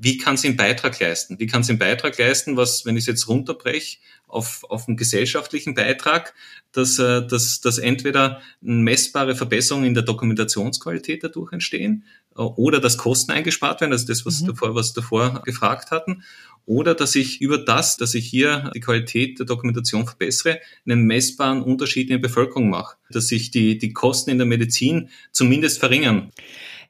wie 0.00 0.16
kann 0.16 0.36
sie 0.36 0.48
einen 0.48 0.56
Beitrag 0.56 0.98
leisten? 1.00 1.40
Wie 1.40 1.46
kann 1.46 1.64
sie 1.64 1.72
einen 1.72 1.80
Beitrag 1.80 2.16
leisten, 2.18 2.56
was, 2.56 2.86
wenn 2.86 2.96
ich 2.96 3.02
es 3.02 3.06
jetzt 3.06 3.28
runterbreche, 3.28 3.98
auf, 4.28 4.64
auf 4.68 4.86
einen 4.86 4.96
gesellschaftlichen 4.96 5.74
Beitrag, 5.74 6.34
dass, 6.72 6.98
äh, 6.98 7.26
dass, 7.26 7.60
dass 7.60 7.78
entweder 7.78 8.40
messbare 8.60 9.34
Verbesserungen 9.34 9.88
in 9.88 9.94
der 9.94 10.02
Dokumentationsqualität 10.02 11.24
dadurch 11.24 11.52
entstehen 11.52 12.04
äh, 12.36 12.42
oder 12.42 12.78
dass 12.80 12.98
Kosten 12.98 13.32
eingespart 13.32 13.80
werden, 13.80 13.92
also 13.92 14.06
das, 14.06 14.24
was, 14.24 14.42
mhm. 14.42 14.48
davor, 14.48 14.74
was 14.74 14.92
davor 14.92 15.42
gefragt 15.44 15.90
hatten, 15.90 16.22
oder 16.66 16.94
dass 16.94 17.14
ich 17.14 17.40
über 17.40 17.56
das, 17.56 17.96
dass 17.96 18.14
ich 18.14 18.26
hier 18.26 18.70
die 18.74 18.80
Qualität 18.80 19.38
der 19.38 19.46
Dokumentation 19.46 20.06
verbessere, 20.06 20.60
einen 20.86 21.04
messbaren 21.04 21.62
Unterschied 21.62 22.10
in 22.10 22.20
der 22.20 22.28
Bevölkerung 22.28 22.68
mache, 22.68 22.96
dass 23.10 23.28
sich 23.28 23.50
die, 23.50 23.78
die 23.78 23.94
Kosten 23.94 24.30
in 24.30 24.36
der 24.36 24.46
Medizin 24.46 25.08
zumindest 25.32 25.80
verringern. 25.80 26.30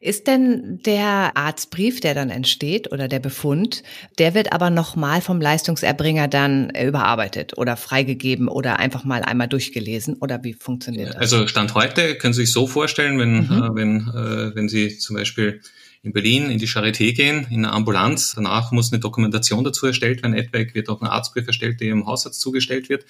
Ist 0.00 0.28
denn 0.28 0.80
der 0.84 1.36
Arztbrief, 1.36 2.00
der 2.00 2.14
dann 2.14 2.30
entsteht 2.30 2.92
oder 2.92 3.08
der 3.08 3.18
Befund, 3.18 3.82
der 4.18 4.32
wird 4.34 4.52
aber 4.52 4.70
nochmal 4.70 5.20
vom 5.20 5.40
Leistungserbringer 5.40 6.28
dann 6.28 6.70
überarbeitet 6.70 7.58
oder 7.58 7.76
freigegeben 7.76 8.46
oder 8.46 8.78
einfach 8.78 9.02
mal 9.02 9.22
einmal 9.22 9.48
durchgelesen 9.48 10.14
oder 10.20 10.44
wie 10.44 10.54
funktioniert 10.54 11.08
das? 11.10 11.16
Also 11.16 11.48
Stand 11.48 11.74
heute 11.74 12.14
können 12.14 12.32
Sie 12.32 12.42
sich 12.42 12.52
so 12.52 12.68
vorstellen, 12.68 13.18
wenn, 13.18 13.46
mhm. 13.46 13.50
äh, 13.50 13.74
wenn, 13.74 14.08
äh, 14.08 14.54
wenn 14.54 14.68
Sie 14.68 14.98
zum 14.98 15.16
Beispiel 15.16 15.62
in 16.02 16.12
Berlin 16.12 16.48
in 16.48 16.58
die 16.58 16.68
Charité 16.68 17.12
gehen, 17.12 17.48
in 17.50 17.64
eine 17.64 17.72
Ambulanz. 17.72 18.34
Danach 18.36 18.70
muss 18.70 18.92
eine 18.92 19.00
Dokumentation 19.00 19.64
dazu 19.64 19.86
erstellt 19.86 20.22
werden. 20.22 20.34
Etwa 20.34 20.58
wird 20.74 20.88
auch 20.88 21.00
ein 21.00 21.08
Arztbrief 21.08 21.48
erstellt, 21.48 21.80
der 21.80 21.88
Ihrem 21.88 22.06
Hausarzt 22.06 22.40
zugestellt 22.40 22.88
wird. 22.88 23.04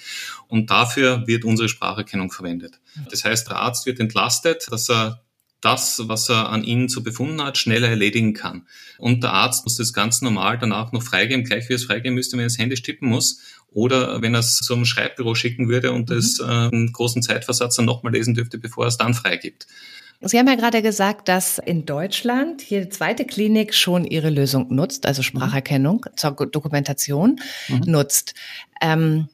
Und 0.46 0.70
dafür 0.70 1.27
wird 1.27 1.44
unsere 1.44 1.68
Spracherkennung 1.68 2.31
verwendet. 2.31 2.81
Das 3.11 3.24
heißt, 3.24 3.48
der 3.48 3.57
Arzt 3.57 3.85
wird 3.85 4.01
entlastet, 4.01 4.66
dass 4.70 4.88
er 4.88 5.22
das, 5.61 6.03
was 6.05 6.29
er 6.29 6.51
an 6.51 6.64
ihnen 6.64 6.88
zu 6.88 7.03
befunden 7.03 7.42
hat, 7.42 7.59
schneller 7.59 7.88
erledigen 7.88 8.33
kann. 8.33 8.66
Und 8.99 9.23
der 9.23 9.33
Arzt 9.33 9.64
muss 9.64 9.77
das 9.77 9.92
ganz 9.92 10.23
normal 10.23 10.59
danach 10.59 10.92
noch 10.92 11.03
freigeben, 11.03 11.44
gleich 11.44 11.68
wie 11.68 11.75
er 11.75 11.77
es 11.77 11.85
freigeben 11.85 12.14
müsste, 12.14 12.37
wenn 12.37 12.44
er 12.44 12.47
es 12.47 12.59
händisch 12.59 12.83
tippen 12.83 13.09
muss. 13.09 13.40
Oder 13.71 14.23
wenn 14.23 14.35
er 14.35 14.40
es 14.40 14.59
zum 14.59 14.85
Schreibbüro 14.85 15.35
schicken 15.35 15.68
würde 15.68 15.92
und 15.92 16.11
mhm. 16.11 16.16
es 16.16 16.40
äh, 16.40 16.44
einen 16.44 16.92
großen 16.92 17.23
Zeitversatz 17.23 17.77
dann 17.77 17.85
nochmal 17.85 18.12
lesen 18.12 18.35
dürfte, 18.35 18.59
bevor 18.59 18.85
er 18.85 18.88
es 18.88 18.97
dann 18.97 19.14
freigibt. 19.14 19.66
Sie 20.21 20.38
haben 20.38 20.49
ja 20.49 20.57
gerade 20.57 20.83
gesagt, 20.83 21.29
dass 21.29 21.59
in 21.59 21.87
Deutschland 21.87 22.62
jede 22.68 22.88
zweite 22.88 23.25
Klinik 23.25 23.73
schon 23.73 24.05
ihre 24.05 24.31
Lösung 24.31 24.75
nutzt, 24.75 25.07
also 25.07 25.23
Spracherkennung 25.23 26.07
mhm. 26.09 26.16
zur 26.16 26.33
Dokumentation 26.33 27.40
mhm. 27.68 27.83
nutzt. 27.87 28.35
Ähm, 28.81 29.29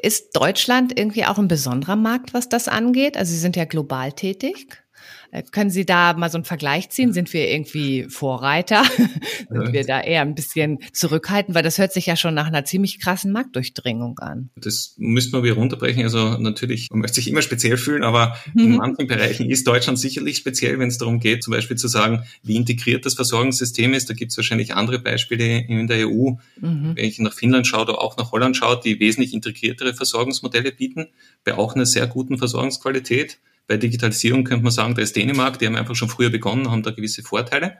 ist 0.00 0.36
Deutschland 0.36 0.96
irgendwie 0.96 1.24
auch 1.24 1.38
ein 1.38 1.48
besonderer 1.48 1.96
Markt, 1.96 2.34
was 2.34 2.48
das 2.48 2.68
angeht? 2.68 3.16
Also 3.16 3.32
Sie 3.32 3.38
sind 3.38 3.56
ja 3.56 3.64
global 3.64 4.12
tätig. 4.12 4.82
Äh, 5.30 5.42
können 5.50 5.70
Sie 5.70 5.84
da 5.84 6.14
mal 6.14 6.30
so 6.30 6.38
einen 6.38 6.44
Vergleich 6.44 6.90
ziehen? 6.90 7.12
Sind 7.12 7.32
wir 7.32 7.48
irgendwie 7.50 8.06
Vorreiter? 8.08 8.84
Sind 9.50 9.72
wir 9.72 9.84
da 9.84 10.00
eher 10.00 10.22
ein 10.22 10.34
bisschen 10.34 10.78
zurückhaltend? 10.92 11.54
Weil 11.54 11.62
das 11.62 11.78
hört 11.78 11.92
sich 11.92 12.06
ja 12.06 12.16
schon 12.16 12.34
nach 12.34 12.46
einer 12.46 12.64
ziemlich 12.64 13.00
krassen 13.00 13.32
Marktdurchdringung 13.32 14.18
an. 14.18 14.50
Das 14.56 14.94
müssten 14.98 15.32
wir 15.32 15.42
wieder 15.42 15.54
runterbrechen. 15.54 16.02
Also 16.02 16.38
natürlich, 16.38 16.88
man 16.90 17.00
möchte 17.00 17.16
sich 17.16 17.28
immer 17.28 17.42
speziell 17.42 17.76
fühlen, 17.76 18.04
aber 18.04 18.36
mhm. 18.54 18.60
in 18.60 18.76
manchen 18.76 19.06
Bereichen 19.06 19.50
ist 19.50 19.66
Deutschland 19.66 19.98
sicherlich 19.98 20.36
speziell, 20.36 20.78
wenn 20.78 20.88
es 20.88 20.98
darum 20.98 21.20
geht, 21.20 21.42
zum 21.42 21.52
Beispiel 21.52 21.76
zu 21.76 21.88
sagen, 21.88 22.24
wie 22.42 22.56
integriert 22.56 23.06
das 23.06 23.14
Versorgungssystem 23.14 23.94
ist. 23.94 24.08
Da 24.10 24.14
gibt 24.14 24.32
es 24.32 24.36
wahrscheinlich 24.36 24.74
andere 24.74 24.98
Beispiele 24.98 25.58
in 25.58 25.86
der 25.86 26.08
EU. 26.08 26.32
Mhm. 26.60 26.92
Wenn 26.94 27.04
ich 27.04 27.18
nach 27.18 27.32
Finnland 27.32 27.66
schaue 27.66 27.82
oder 27.82 28.00
auch 28.00 28.16
nach 28.16 28.32
Holland 28.32 28.56
schaue, 28.56 28.80
die 28.82 29.00
wesentlich 29.00 29.34
integriertere 29.34 29.94
Versorgungsmodelle 29.94 30.72
bieten, 30.72 31.06
bei 31.44 31.54
auch 31.54 31.74
einer 31.74 31.86
sehr 31.86 32.06
guten 32.06 32.38
Versorgungsqualität. 32.38 33.38
Bei 33.66 33.76
Digitalisierung 33.76 34.44
könnte 34.44 34.62
man 34.62 34.72
sagen, 34.72 34.94
da 34.94 35.02
ist 35.02 35.16
Dänemark, 35.16 35.58
die 35.58 35.66
haben 35.66 35.76
einfach 35.76 35.96
schon 35.96 36.08
früher 36.08 36.30
begonnen, 36.30 36.70
haben 36.70 36.82
da 36.82 36.90
gewisse 36.92 37.22
Vorteile. 37.22 37.78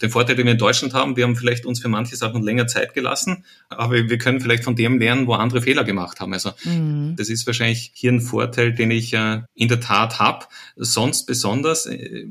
Den 0.00 0.10
Vorteil, 0.10 0.36
den 0.36 0.46
wir 0.46 0.52
in 0.52 0.58
Deutschland 0.58 0.94
haben, 0.94 1.16
wir 1.16 1.24
haben 1.24 1.34
vielleicht 1.34 1.66
uns 1.66 1.80
für 1.80 1.88
manche 1.88 2.14
Sachen 2.14 2.44
länger 2.44 2.68
Zeit 2.68 2.94
gelassen, 2.94 3.44
aber 3.68 4.08
wir 4.08 4.18
können 4.18 4.40
vielleicht 4.40 4.62
von 4.62 4.76
dem 4.76 5.00
lernen, 5.00 5.26
wo 5.26 5.32
andere 5.32 5.60
Fehler 5.60 5.82
gemacht 5.82 6.20
haben. 6.20 6.32
Also 6.32 6.52
mhm. 6.62 7.16
das 7.16 7.28
ist 7.28 7.48
wahrscheinlich 7.48 7.90
hier 7.92 8.12
ein 8.12 8.20
Vorteil, 8.20 8.72
den 8.72 8.92
ich 8.92 9.12
äh, 9.12 9.40
in 9.56 9.66
der 9.66 9.80
Tat 9.80 10.20
habe. 10.20 10.46
Sonst 10.76 11.26
besonders, 11.26 11.86
äh, 11.86 12.26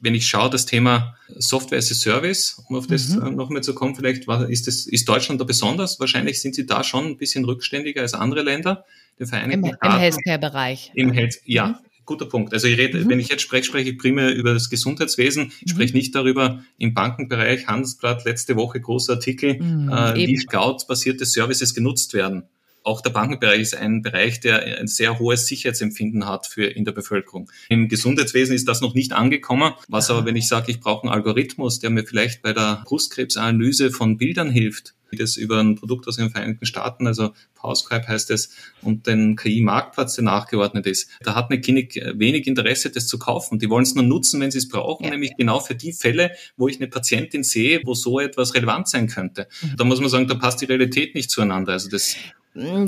wenn 0.00 0.16
ich 0.16 0.26
schaue, 0.26 0.50
das 0.50 0.66
Thema 0.66 1.14
Software 1.36 1.78
as 1.78 1.92
a 1.92 1.94
Service, 1.94 2.60
um 2.68 2.74
auf 2.74 2.88
das 2.88 3.10
mhm. 3.10 3.26
äh, 3.26 3.30
nochmal 3.30 3.62
zu 3.62 3.76
kommen, 3.76 3.94
vielleicht 3.94 4.26
ist, 4.48 4.66
das, 4.66 4.86
ist 4.86 5.08
Deutschland 5.08 5.40
da 5.40 5.44
besonders? 5.44 6.00
Wahrscheinlich 6.00 6.42
sind 6.42 6.56
sie 6.56 6.66
da 6.66 6.82
schon 6.82 7.06
ein 7.06 7.16
bisschen 7.16 7.44
rückständiger 7.44 8.00
als 8.00 8.14
andere 8.14 8.42
Länder. 8.42 8.84
Der 9.20 9.28
Vereinigten 9.28 9.66
Im, 9.66 9.76
im 9.80 9.98
Healthcare-Bereich. 9.98 10.90
Im 10.94 11.12
Health, 11.12 11.36
ja. 11.44 11.68
Mhm 11.68 11.87
guter 12.08 12.26
Punkt. 12.26 12.52
Also 12.52 12.66
ich 12.66 12.76
rede, 12.76 12.98
mhm. 12.98 13.08
wenn 13.08 13.20
ich 13.20 13.28
jetzt 13.28 13.42
spreche, 13.42 13.64
spreche 13.64 13.90
ich 13.90 13.98
primär 13.98 14.34
über 14.34 14.52
das 14.52 14.70
Gesundheitswesen. 14.70 15.52
Ich 15.60 15.66
mhm. 15.66 15.76
spreche 15.76 15.96
nicht 15.96 16.14
darüber 16.14 16.64
im 16.78 16.94
Bankenbereich. 16.94 17.68
Handelsblatt 17.68 18.24
letzte 18.24 18.56
Woche 18.56 18.80
großer 18.80 19.12
Artikel, 19.12 19.62
mhm, 19.62 19.92
äh, 19.92 20.14
wie 20.16 20.34
Cloud-basierte 20.34 21.24
Services 21.26 21.74
genutzt 21.74 22.14
werden. 22.14 22.44
Auch 22.82 23.02
der 23.02 23.10
Bankenbereich 23.10 23.60
ist 23.60 23.76
ein 23.76 24.00
Bereich, 24.00 24.40
der 24.40 24.78
ein 24.78 24.86
sehr 24.86 25.18
hohes 25.18 25.46
Sicherheitsempfinden 25.46 26.26
hat 26.26 26.46
für 26.46 26.64
in 26.64 26.86
der 26.86 26.92
Bevölkerung. 26.92 27.50
Im 27.68 27.88
Gesundheitswesen 27.88 28.54
ist 28.54 28.66
das 28.66 28.80
noch 28.80 28.94
nicht 28.94 29.12
angekommen. 29.12 29.74
Was 29.88 30.10
aber, 30.10 30.24
wenn 30.24 30.36
ich 30.36 30.48
sage, 30.48 30.70
ich 30.70 30.80
brauche 30.80 31.02
einen 31.02 31.12
Algorithmus, 31.12 31.80
der 31.80 31.90
mir 31.90 32.04
vielleicht 32.04 32.40
bei 32.40 32.54
der 32.54 32.82
Brustkrebsanalyse 32.86 33.90
von 33.90 34.16
Bildern 34.16 34.50
hilft, 34.50 34.94
das 35.16 35.36
über 35.36 35.58
ein 35.60 35.76
Produkt 35.76 36.06
aus 36.08 36.16
den 36.16 36.30
Vereinigten 36.30 36.66
Staaten, 36.66 37.06
also 37.06 37.32
PowerScribe 37.54 38.06
heißt 38.06 38.30
es, 38.30 38.50
und 38.82 39.06
den 39.06 39.36
KI-Marktplatz, 39.36 40.14
der 40.14 40.24
nachgeordnet 40.24 40.86
ist. 40.86 41.10
Da 41.22 41.34
hat 41.34 41.50
eine 41.50 41.60
Klinik 41.60 42.00
wenig 42.14 42.46
Interesse, 42.46 42.90
das 42.90 43.06
zu 43.06 43.18
kaufen. 43.18 43.58
Die 43.58 43.70
wollen 43.70 43.84
es 43.84 43.94
nur 43.94 44.04
nutzen, 44.04 44.40
wenn 44.40 44.50
sie 44.50 44.58
es 44.58 44.68
brauchen, 44.68 45.04
ja. 45.04 45.10
nämlich 45.10 45.32
genau 45.36 45.60
für 45.60 45.74
die 45.74 45.92
Fälle, 45.92 46.32
wo 46.56 46.68
ich 46.68 46.76
eine 46.76 46.88
Patientin 46.88 47.42
sehe, 47.42 47.80
wo 47.84 47.94
so 47.94 48.20
etwas 48.20 48.54
relevant 48.54 48.88
sein 48.88 49.08
könnte. 49.08 49.48
Mhm. 49.62 49.76
Da 49.76 49.84
muss 49.84 50.00
man 50.00 50.08
sagen, 50.08 50.28
da 50.28 50.34
passt 50.34 50.60
die 50.60 50.66
Realität 50.66 51.14
nicht 51.14 51.30
zueinander. 51.30 51.72
Also 51.72 51.88
das 51.88 52.16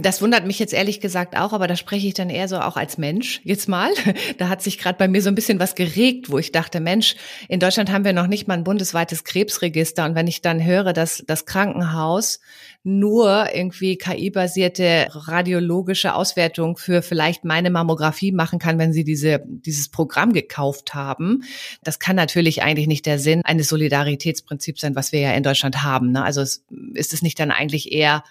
das 0.00 0.20
wundert 0.20 0.46
mich 0.46 0.59
jetzt 0.59 0.74
ehrlich 0.74 1.00
gesagt 1.00 1.37
auch, 1.37 1.52
aber 1.52 1.68
da 1.68 1.76
spreche 1.76 2.06
ich 2.09 2.14
dann 2.14 2.28
eher 2.28 2.48
so 2.48 2.59
auch 2.59 2.76
als 2.76 2.98
Mensch 2.98 3.40
jetzt 3.44 3.68
mal. 3.68 3.90
Da 4.38 4.48
hat 4.48 4.62
sich 4.62 4.78
gerade 4.78 4.96
bei 4.96 5.09
mir 5.09 5.22
so 5.22 5.28
ein 5.28 5.35
bisschen 5.35 5.61
was 5.61 5.74
geregt, 5.74 6.30
wo 6.30 6.38
ich 6.38 6.52
dachte, 6.52 6.80
Mensch, 6.80 7.16
in 7.48 7.61
Deutschland 7.61 7.90
haben 7.90 8.04
wir 8.04 8.12
noch 8.12 8.26
nicht 8.26 8.48
mal 8.48 8.54
ein 8.54 8.64
bundesweites 8.64 9.24
Krebsregister. 9.24 10.04
Und 10.04 10.14
wenn 10.14 10.26
ich 10.26 10.40
dann 10.40 10.64
höre, 10.64 10.92
dass 10.92 11.22
das 11.26 11.46
Krankenhaus 11.46 12.40
nur 12.83 13.54
irgendwie 13.54 13.98
KI-basierte 13.98 15.09
radiologische 15.11 16.14
Auswertung 16.14 16.76
für 16.76 17.02
vielleicht 17.02 17.44
meine 17.44 17.70
Mammographie 17.70 18.33
machen 18.33 18.59
kann, 18.59 18.78
wenn 18.78 18.92
sie 18.92 19.04
diese, 19.04 19.42
dieses 19.46 19.90
Programm 19.90 20.33
gekauft 20.33 20.94
haben. 20.94 21.42
Das 21.83 21.98
kann 21.98 22.16
natürlich 22.16 22.62
eigentlich 22.62 22.87
nicht 22.87 23.04
der 23.04 23.18
Sinn 23.18 23.42
eines 23.44 23.68
Solidaritätsprinzips 23.68 24.80
sein, 24.80 24.96
was 24.96 25.12
wir 25.12 25.20
ja 25.20 25.33
in 25.33 25.42
Deutschland 25.42 25.83
haben. 25.83 26.12
Ne? 26.12 26.24
Also 26.24 26.40
ist 26.40 27.12
es 27.12 27.22
nicht 27.22 27.38
dann 27.38 27.50
eigentlich 27.50 27.92
eher 27.92 28.24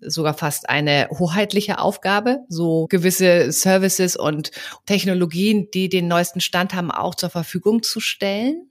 sogar 0.00 0.34
fast 0.34 0.68
eine 0.68 1.08
hoheitliche 1.10 1.78
Aufgabe, 1.78 2.40
so 2.48 2.86
gewisse 2.88 3.52
Services 3.52 4.16
und 4.16 4.50
Technologien, 4.86 5.68
die 5.72 5.88
den 5.88 6.08
neuesten 6.08 6.40
Stand 6.40 6.74
haben, 6.74 6.90
auch 6.90 7.14
zur 7.14 7.30
Verfügung 7.30 7.82
zu 7.82 8.00
stellen? 8.00 8.70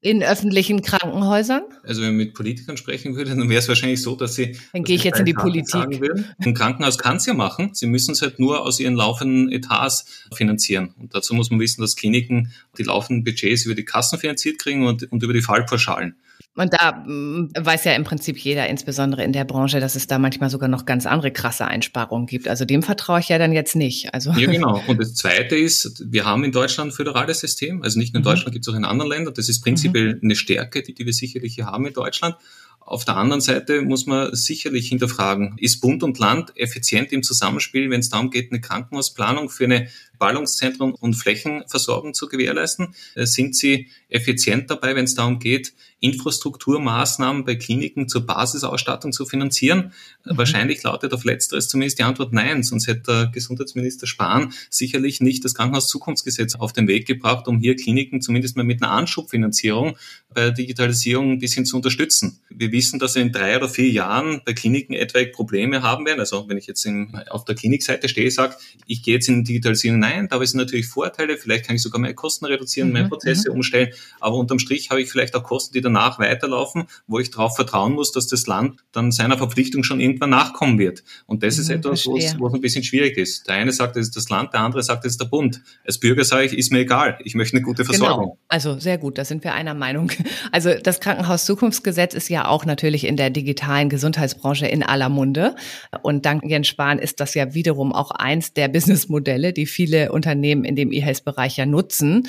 In 0.00 0.22
öffentlichen 0.22 0.82
Krankenhäusern? 0.82 1.64
Also 1.82 2.02
wenn 2.02 2.10
man 2.10 2.18
mit 2.18 2.34
Politikern 2.34 2.76
sprechen 2.76 3.16
würde, 3.16 3.30
dann 3.30 3.48
wäre 3.48 3.58
es 3.58 3.66
wahrscheinlich 3.66 4.00
so, 4.00 4.14
dass 4.14 4.36
sie. 4.36 4.56
Dann 4.72 4.84
gehe 4.84 4.94
ich 4.94 5.02
jetzt 5.02 5.18
in 5.18 5.26
die 5.26 5.34
Politik. 5.34 6.00
Ein 6.38 6.54
Krankenhaus 6.54 6.98
kann 6.98 7.16
es 7.16 7.26
ja 7.26 7.34
machen. 7.34 7.70
Sie 7.74 7.86
müssen 7.86 8.12
es 8.12 8.22
halt 8.22 8.38
nur 8.38 8.62
aus 8.62 8.78
ihren 8.78 8.94
laufenden 8.94 9.50
Etats 9.50 10.04
finanzieren. 10.32 10.94
Und 11.00 11.16
dazu 11.16 11.34
muss 11.34 11.50
man 11.50 11.58
wissen, 11.58 11.80
dass 11.80 11.96
Kliniken 11.96 12.52
die 12.78 12.84
laufenden 12.84 13.24
Budgets 13.24 13.64
über 13.64 13.74
die 13.74 13.84
Kassen 13.84 14.20
finanziert 14.20 14.60
kriegen 14.60 14.86
und, 14.86 15.10
und 15.10 15.20
über 15.24 15.32
die 15.32 15.42
Fallpauschalen. 15.42 16.14
Und 16.58 16.72
da 16.72 17.04
mm, 17.06 17.52
weiß 17.56 17.84
ja 17.84 17.92
im 17.92 18.02
Prinzip 18.02 18.36
jeder, 18.36 18.66
insbesondere 18.66 19.22
in 19.22 19.32
der 19.32 19.44
Branche, 19.44 19.78
dass 19.78 19.94
es 19.94 20.08
da 20.08 20.18
manchmal 20.18 20.50
sogar 20.50 20.68
noch 20.68 20.86
ganz 20.86 21.06
andere 21.06 21.30
krasse 21.30 21.66
Einsparungen 21.66 22.26
gibt. 22.26 22.48
Also 22.48 22.64
dem 22.64 22.82
vertraue 22.82 23.20
ich 23.20 23.28
ja 23.28 23.38
dann 23.38 23.52
jetzt 23.52 23.76
nicht. 23.76 24.12
Also 24.12 24.32
ja, 24.32 24.50
genau. 24.50 24.82
Und 24.88 25.00
das 25.00 25.14
Zweite 25.14 25.54
ist, 25.54 26.02
wir 26.10 26.24
haben 26.24 26.42
in 26.42 26.50
Deutschland 26.50 26.90
ein 26.90 26.92
föderales 26.92 27.38
System. 27.38 27.84
Also 27.84 28.00
nicht 28.00 28.12
nur 28.12 28.18
in 28.18 28.22
mhm. 28.22 28.30
Deutschland, 28.30 28.52
gibt 28.54 28.66
es 28.66 28.74
auch 28.74 28.76
in 28.76 28.84
anderen 28.84 29.08
Ländern. 29.08 29.34
Das 29.34 29.48
ist 29.48 29.60
prinzipiell 29.60 30.16
mhm. 30.16 30.20
eine 30.24 30.34
Stärke, 30.34 30.82
die, 30.82 30.94
die 30.94 31.06
wir 31.06 31.12
sicherlich 31.12 31.54
hier 31.54 31.66
haben 31.66 31.86
in 31.86 31.92
Deutschland. 31.92 32.34
Auf 32.80 33.04
der 33.04 33.16
anderen 33.16 33.42
Seite 33.42 33.82
muss 33.82 34.06
man 34.06 34.34
sicherlich 34.34 34.88
hinterfragen, 34.88 35.56
ist 35.58 35.80
Bund 35.80 36.02
und 36.02 36.18
Land 36.18 36.56
effizient 36.56 37.12
im 37.12 37.22
Zusammenspiel, 37.22 37.90
wenn 37.90 38.00
es 38.00 38.08
darum 38.08 38.30
geht, 38.30 38.50
eine 38.50 38.62
Krankenhausplanung 38.62 39.50
für 39.50 39.64
eine 39.64 39.88
Ballungszentren 40.18 40.92
und 40.92 41.14
Flächenversorgung 41.14 42.14
zu 42.14 42.28
gewährleisten? 42.28 42.94
Äh, 43.14 43.26
sind 43.26 43.56
Sie 43.56 43.88
effizient 44.08 44.70
dabei, 44.70 44.94
wenn 44.94 45.04
es 45.04 45.14
darum 45.14 45.38
geht, 45.38 45.72
Infrastrukturmaßnahmen 46.00 47.44
bei 47.44 47.56
Kliniken 47.56 48.08
zur 48.08 48.26
Basisausstattung 48.26 49.12
zu 49.12 49.26
finanzieren? 49.26 49.92
Mhm. 50.24 50.38
Wahrscheinlich 50.38 50.82
lautet 50.82 51.12
auf 51.12 51.24
letzteres 51.24 51.68
zumindest 51.68 51.98
die 51.98 52.04
Antwort 52.04 52.32
nein, 52.32 52.62
sonst 52.62 52.86
hätte 52.86 53.02
der 53.02 53.26
Gesundheitsminister 53.26 54.06
Spahn 54.06 54.52
sicherlich 54.70 55.20
nicht 55.20 55.44
das 55.44 55.54
Krankenhauszukunftsgesetz 55.54 56.54
auf 56.54 56.72
den 56.72 56.88
Weg 56.88 57.06
gebracht, 57.06 57.48
um 57.48 57.58
hier 57.58 57.76
Kliniken 57.76 58.20
zumindest 58.20 58.56
mal 58.56 58.64
mit 58.64 58.82
einer 58.82 58.92
Anschubfinanzierung 58.92 59.96
bei 60.34 60.42
der 60.42 60.52
Digitalisierung 60.52 61.32
ein 61.32 61.38
bisschen 61.38 61.64
zu 61.64 61.76
unterstützen. 61.76 62.40
Wir 62.48 62.70
wissen, 62.70 62.98
dass 62.98 63.14
wir 63.14 63.22
in 63.22 63.32
drei 63.32 63.56
oder 63.56 63.68
vier 63.68 63.90
Jahren 63.90 64.42
bei 64.44 64.52
Kliniken 64.52 64.94
etwaige 64.94 65.32
Probleme 65.32 65.82
haben 65.82 66.06
werden. 66.06 66.20
Also 66.20 66.48
wenn 66.48 66.58
ich 66.58 66.66
jetzt 66.66 66.84
in, 66.84 67.14
auf 67.30 67.44
der 67.44 67.54
Klinikseite 67.54 68.08
stehe, 68.08 68.30
sage, 68.30 68.54
ich 68.86 69.02
gehe 69.02 69.14
jetzt 69.14 69.28
in 69.28 69.44
Digitalisierung, 69.44 69.98
nein, 70.08 70.28
da 70.28 70.44
sind 70.44 70.58
natürlich 70.58 70.86
Vorteile, 70.86 71.36
vielleicht 71.36 71.66
kann 71.66 71.76
ich 71.76 71.82
sogar 71.82 72.00
meine 72.00 72.14
Kosten 72.14 72.46
reduzieren, 72.46 72.92
meine 72.92 73.04
mhm, 73.04 73.10
Prozesse 73.10 73.50
mhm. 73.50 73.56
umstellen, 73.56 73.92
aber 74.20 74.36
unterm 74.36 74.58
Strich 74.58 74.90
habe 74.90 75.00
ich 75.00 75.10
vielleicht 75.10 75.34
auch 75.34 75.42
Kosten, 75.42 75.74
die 75.74 75.80
danach 75.80 76.18
weiterlaufen, 76.18 76.84
wo 77.06 77.18
ich 77.18 77.30
darauf 77.30 77.56
vertrauen 77.56 77.92
muss, 77.92 78.12
dass 78.12 78.26
das 78.26 78.46
Land 78.46 78.80
dann 78.92 79.12
seiner 79.12 79.38
Verpflichtung 79.38 79.82
schon 79.82 80.00
irgendwann 80.00 80.30
nachkommen 80.30 80.78
wird. 80.78 81.02
Und 81.26 81.42
das 81.42 81.58
ist 81.58 81.68
mhm, 81.68 81.76
etwas, 81.76 82.06
wo 82.06 82.16
es 82.16 82.34
ein 82.54 82.60
bisschen 82.60 82.82
schwierig 82.82 83.16
ist. 83.16 83.48
Der 83.48 83.56
eine 83.56 83.72
sagt, 83.72 83.96
es 83.96 84.08
ist 84.08 84.16
das 84.16 84.28
Land, 84.28 84.52
der 84.52 84.60
andere 84.60 84.82
sagt, 84.82 85.04
es 85.04 85.12
ist 85.12 85.20
der 85.20 85.26
Bund. 85.26 85.60
Als 85.86 85.98
Bürger 85.98 86.24
sage 86.24 86.46
ich, 86.46 86.56
ist 86.56 86.72
mir 86.72 86.80
egal, 86.80 87.18
ich 87.24 87.34
möchte 87.34 87.56
eine 87.56 87.64
gute 87.64 87.82
genau. 87.82 87.94
Versorgung. 87.94 88.24
Genau. 88.26 88.38
Also 88.48 88.78
sehr 88.78 88.98
gut, 88.98 89.18
da 89.18 89.24
sind 89.24 89.44
wir 89.44 89.54
einer 89.54 89.74
Meinung. 89.74 90.10
Also 90.50 90.74
das 90.82 91.00
Krankenhaus-Zukunftsgesetz 91.00 92.14
ist 92.14 92.28
ja 92.28 92.46
auch 92.46 92.64
natürlich 92.64 93.06
in 93.06 93.16
der 93.16 93.30
digitalen 93.30 93.88
Gesundheitsbranche 93.88 94.66
in 94.66 94.82
aller 94.82 95.08
Munde. 95.08 95.56
Und 96.02 96.24
dank 96.26 96.44
Jens 96.44 96.68
Spahn 96.68 96.98
ist 96.98 97.20
das 97.20 97.34
ja 97.34 97.54
wiederum 97.54 97.92
auch 97.92 98.10
eins 98.10 98.52
der 98.54 98.68
Businessmodelle, 98.68 99.52
die 99.52 99.66
viele 99.66 99.97
Unternehmen 100.06 100.64
in 100.64 100.76
dem 100.76 100.92
E-Health-Bereich 100.92 101.56
ja 101.56 101.66
nutzen. 101.66 102.28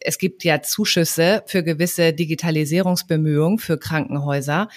Es 0.00 0.18
gibt 0.18 0.44
ja 0.44 0.62
Zuschüsse 0.62 1.42
für 1.46 1.62
gewisse 1.62 2.12
Digitalisierungsbemühungen 2.12 3.58
für 3.58 3.78
Krankenhäuser, 3.78 4.68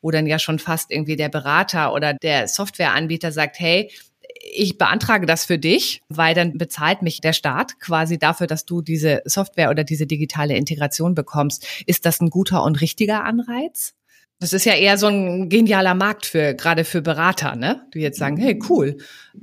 wo 0.00 0.10
dann 0.10 0.26
ja 0.26 0.38
schon 0.38 0.58
fast 0.58 0.90
irgendwie 0.90 1.16
der 1.16 1.28
Berater 1.28 1.92
oder 1.92 2.14
der 2.14 2.48
Softwareanbieter 2.48 3.32
sagt, 3.32 3.58
hey, 3.58 3.90
ich 4.42 4.78
beantrage 4.78 5.26
das 5.26 5.44
für 5.44 5.58
dich, 5.58 6.02
weil 6.08 6.34
dann 6.34 6.56
bezahlt 6.56 7.02
mich 7.02 7.20
der 7.20 7.32
Staat 7.32 7.78
quasi 7.80 8.18
dafür, 8.18 8.46
dass 8.46 8.64
du 8.64 8.80
diese 8.80 9.22
Software 9.24 9.70
oder 9.70 9.84
diese 9.84 10.06
digitale 10.06 10.56
Integration 10.56 11.14
bekommst. 11.14 11.66
Ist 11.86 12.06
das 12.06 12.20
ein 12.20 12.30
guter 12.30 12.64
und 12.64 12.80
richtiger 12.80 13.24
Anreiz? 13.24 13.94
Das 14.40 14.54
ist 14.54 14.64
ja 14.64 14.72
eher 14.72 14.96
so 14.96 15.06
ein 15.06 15.50
genialer 15.50 15.94
Markt 15.94 16.24
für, 16.24 16.54
gerade 16.54 16.84
für 16.84 17.02
Berater, 17.02 17.56
ne? 17.56 17.82
Die 17.92 18.00
jetzt 18.00 18.18
sagen, 18.18 18.38
hey, 18.38 18.58
cool. 18.70 18.96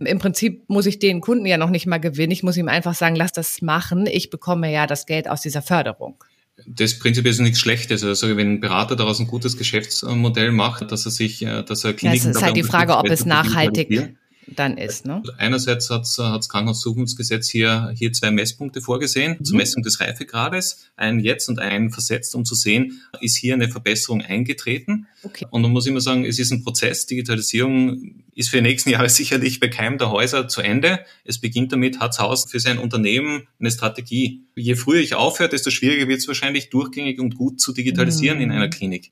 Im 0.03 0.17
Prinzip 0.17 0.67
muss 0.67 0.87
ich 0.87 0.97
den 0.97 1.21
Kunden 1.21 1.45
ja 1.45 1.57
noch 1.57 1.69
nicht 1.69 1.85
mal 1.85 1.99
gewinnen. 1.99 2.31
Ich 2.31 2.41
muss 2.41 2.57
ihm 2.57 2.67
einfach 2.67 2.95
sagen, 2.95 3.15
lass 3.15 3.31
das 3.31 3.61
machen. 3.61 4.07
Ich 4.07 4.31
bekomme 4.31 4.71
ja 4.71 4.87
das 4.87 5.05
Geld 5.05 5.29
aus 5.29 5.41
dieser 5.41 5.61
Förderung. 5.61 6.23
Das 6.65 6.97
prinzipiell 6.97 7.31
ist 7.31 7.39
nichts 7.39 7.59
Schlechtes. 7.59 8.03
Also 8.03 8.35
wenn 8.35 8.53
ein 8.53 8.59
Berater 8.59 8.95
daraus 8.95 9.19
ein 9.19 9.27
gutes 9.27 9.55
Geschäftsmodell 9.55 10.51
macht, 10.51 10.91
dass 10.91 11.05
er 11.05 11.11
sich, 11.11 11.43
äh, 11.43 11.61
dass 11.61 11.83
er 11.83 11.93
Kliniken 11.93 12.25
ja, 12.25 12.31
Es 12.31 12.37
ist 12.37 12.43
halt 12.43 12.57
die 12.57 12.63
Frage, 12.63 12.97
ob 12.97 13.07
es 13.07 13.23
nachhaltig 13.23 14.17
dann 14.47 14.77
ist. 14.77 15.05
Ne? 15.05 15.21
Einerseits 15.37 15.89
hat 15.89 16.01
das 16.01 16.49
Krankenhauszukunftsgesetz 16.49 17.49
hier, 17.49 17.93
hier 17.95 18.13
zwei 18.13 18.31
Messpunkte 18.31 18.81
vorgesehen 18.81 19.37
mhm. 19.39 19.45
zur 19.45 19.57
Messung 19.57 19.83
des 19.83 19.99
Reifegrades, 19.99 20.87
einen 20.95 21.19
jetzt 21.19 21.49
und 21.49 21.59
einen 21.59 21.91
versetzt, 21.91 22.35
um 22.35 22.45
zu 22.45 22.55
sehen, 22.55 23.01
ist 23.19 23.35
hier 23.35 23.53
eine 23.53 23.69
Verbesserung 23.69 24.21
eingetreten. 24.21 25.07
Okay. 25.23 25.45
Und 25.49 25.61
man 25.61 25.71
muss 25.71 25.85
immer 25.85 26.01
sagen, 26.01 26.25
es 26.25 26.39
ist 26.39 26.51
ein 26.51 26.63
Prozess. 26.63 27.05
Digitalisierung 27.05 28.23
ist 28.35 28.49
für 28.49 28.57
die 28.57 28.63
nächsten 28.63 28.91
Jahre 28.91 29.09
sicherlich 29.17 29.59
bei 29.59 29.67
keinem 29.67 29.97
der 29.97 30.11
Häuser 30.11 30.47
zu 30.47 30.61
Ende. 30.61 30.99
Es 31.23 31.39
beginnt 31.39 31.71
damit, 31.71 31.99
hat 31.99 32.17
Haus 32.19 32.49
für 32.49 32.59
sein 32.59 32.77
Unternehmen 32.77 33.47
eine 33.59 33.71
Strategie. 33.71 34.43
Je 34.55 34.75
früher 34.75 35.01
ich 35.01 35.15
aufhöre, 35.15 35.49
desto 35.49 35.69
schwieriger 35.71 36.07
wird 36.07 36.19
es 36.19 36.27
wahrscheinlich 36.27 36.69
durchgängig 36.69 37.19
und 37.19 37.35
gut 37.35 37.59
zu 37.59 37.73
digitalisieren 37.73 38.37
mhm. 38.37 38.43
in 38.43 38.51
einer 38.51 38.69
Klinik. 38.69 39.11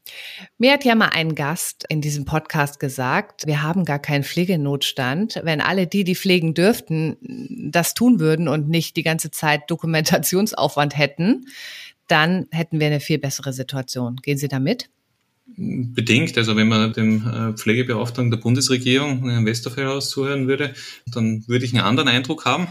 Mir 0.57 0.73
hat 0.73 0.85
ja 0.85 0.95
mal 0.95 1.09
ein 1.09 1.35
Gast 1.35 1.85
in 1.89 2.01
diesem 2.01 2.25
Podcast 2.25 2.79
gesagt, 2.79 3.45
wir 3.45 3.61
haben 3.61 3.85
gar 3.85 3.99
keinen 3.99 4.23
Pflegenotstand. 4.23 5.24
Wenn 5.43 5.61
alle 5.61 5.87
die, 5.87 6.03
die 6.03 6.15
pflegen 6.15 6.53
dürften, 6.53 7.17
das 7.71 7.93
tun 7.93 8.19
würden 8.19 8.47
und 8.47 8.69
nicht 8.69 8.95
die 8.97 9.03
ganze 9.03 9.31
Zeit 9.31 9.69
Dokumentationsaufwand 9.69 10.97
hätten, 10.97 11.45
dann 12.07 12.47
hätten 12.51 12.79
wir 12.79 12.87
eine 12.87 12.99
viel 12.99 13.17
bessere 13.17 13.53
Situation. 13.53 14.17
Gehen 14.17 14.37
Sie 14.37 14.47
damit? 14.47 14.89
bedingt. 15.57 16.37
Also 16.37 16.55
wenn 16.55 16.67
man 16.67 16.93
dem 16.93 17.27
äh, 17.27 17.53
Pflegebeauftragten 17.53 18.31
der 18.31 18.37
Bundesregierung, 18.37 19.29
Herrn 19.29 19.45
Westerfelhaus, 19.45 20.09
zuhören 20.09 20.47
würde, 20.47 20.73
dann 21.05 21.47
würde 21.47 21.65
ich 21.65 21.73
einen 21.73 21.83
anderen 21.83 22.09
Eindruck 22.09 22.45
haben. 22.45 22.67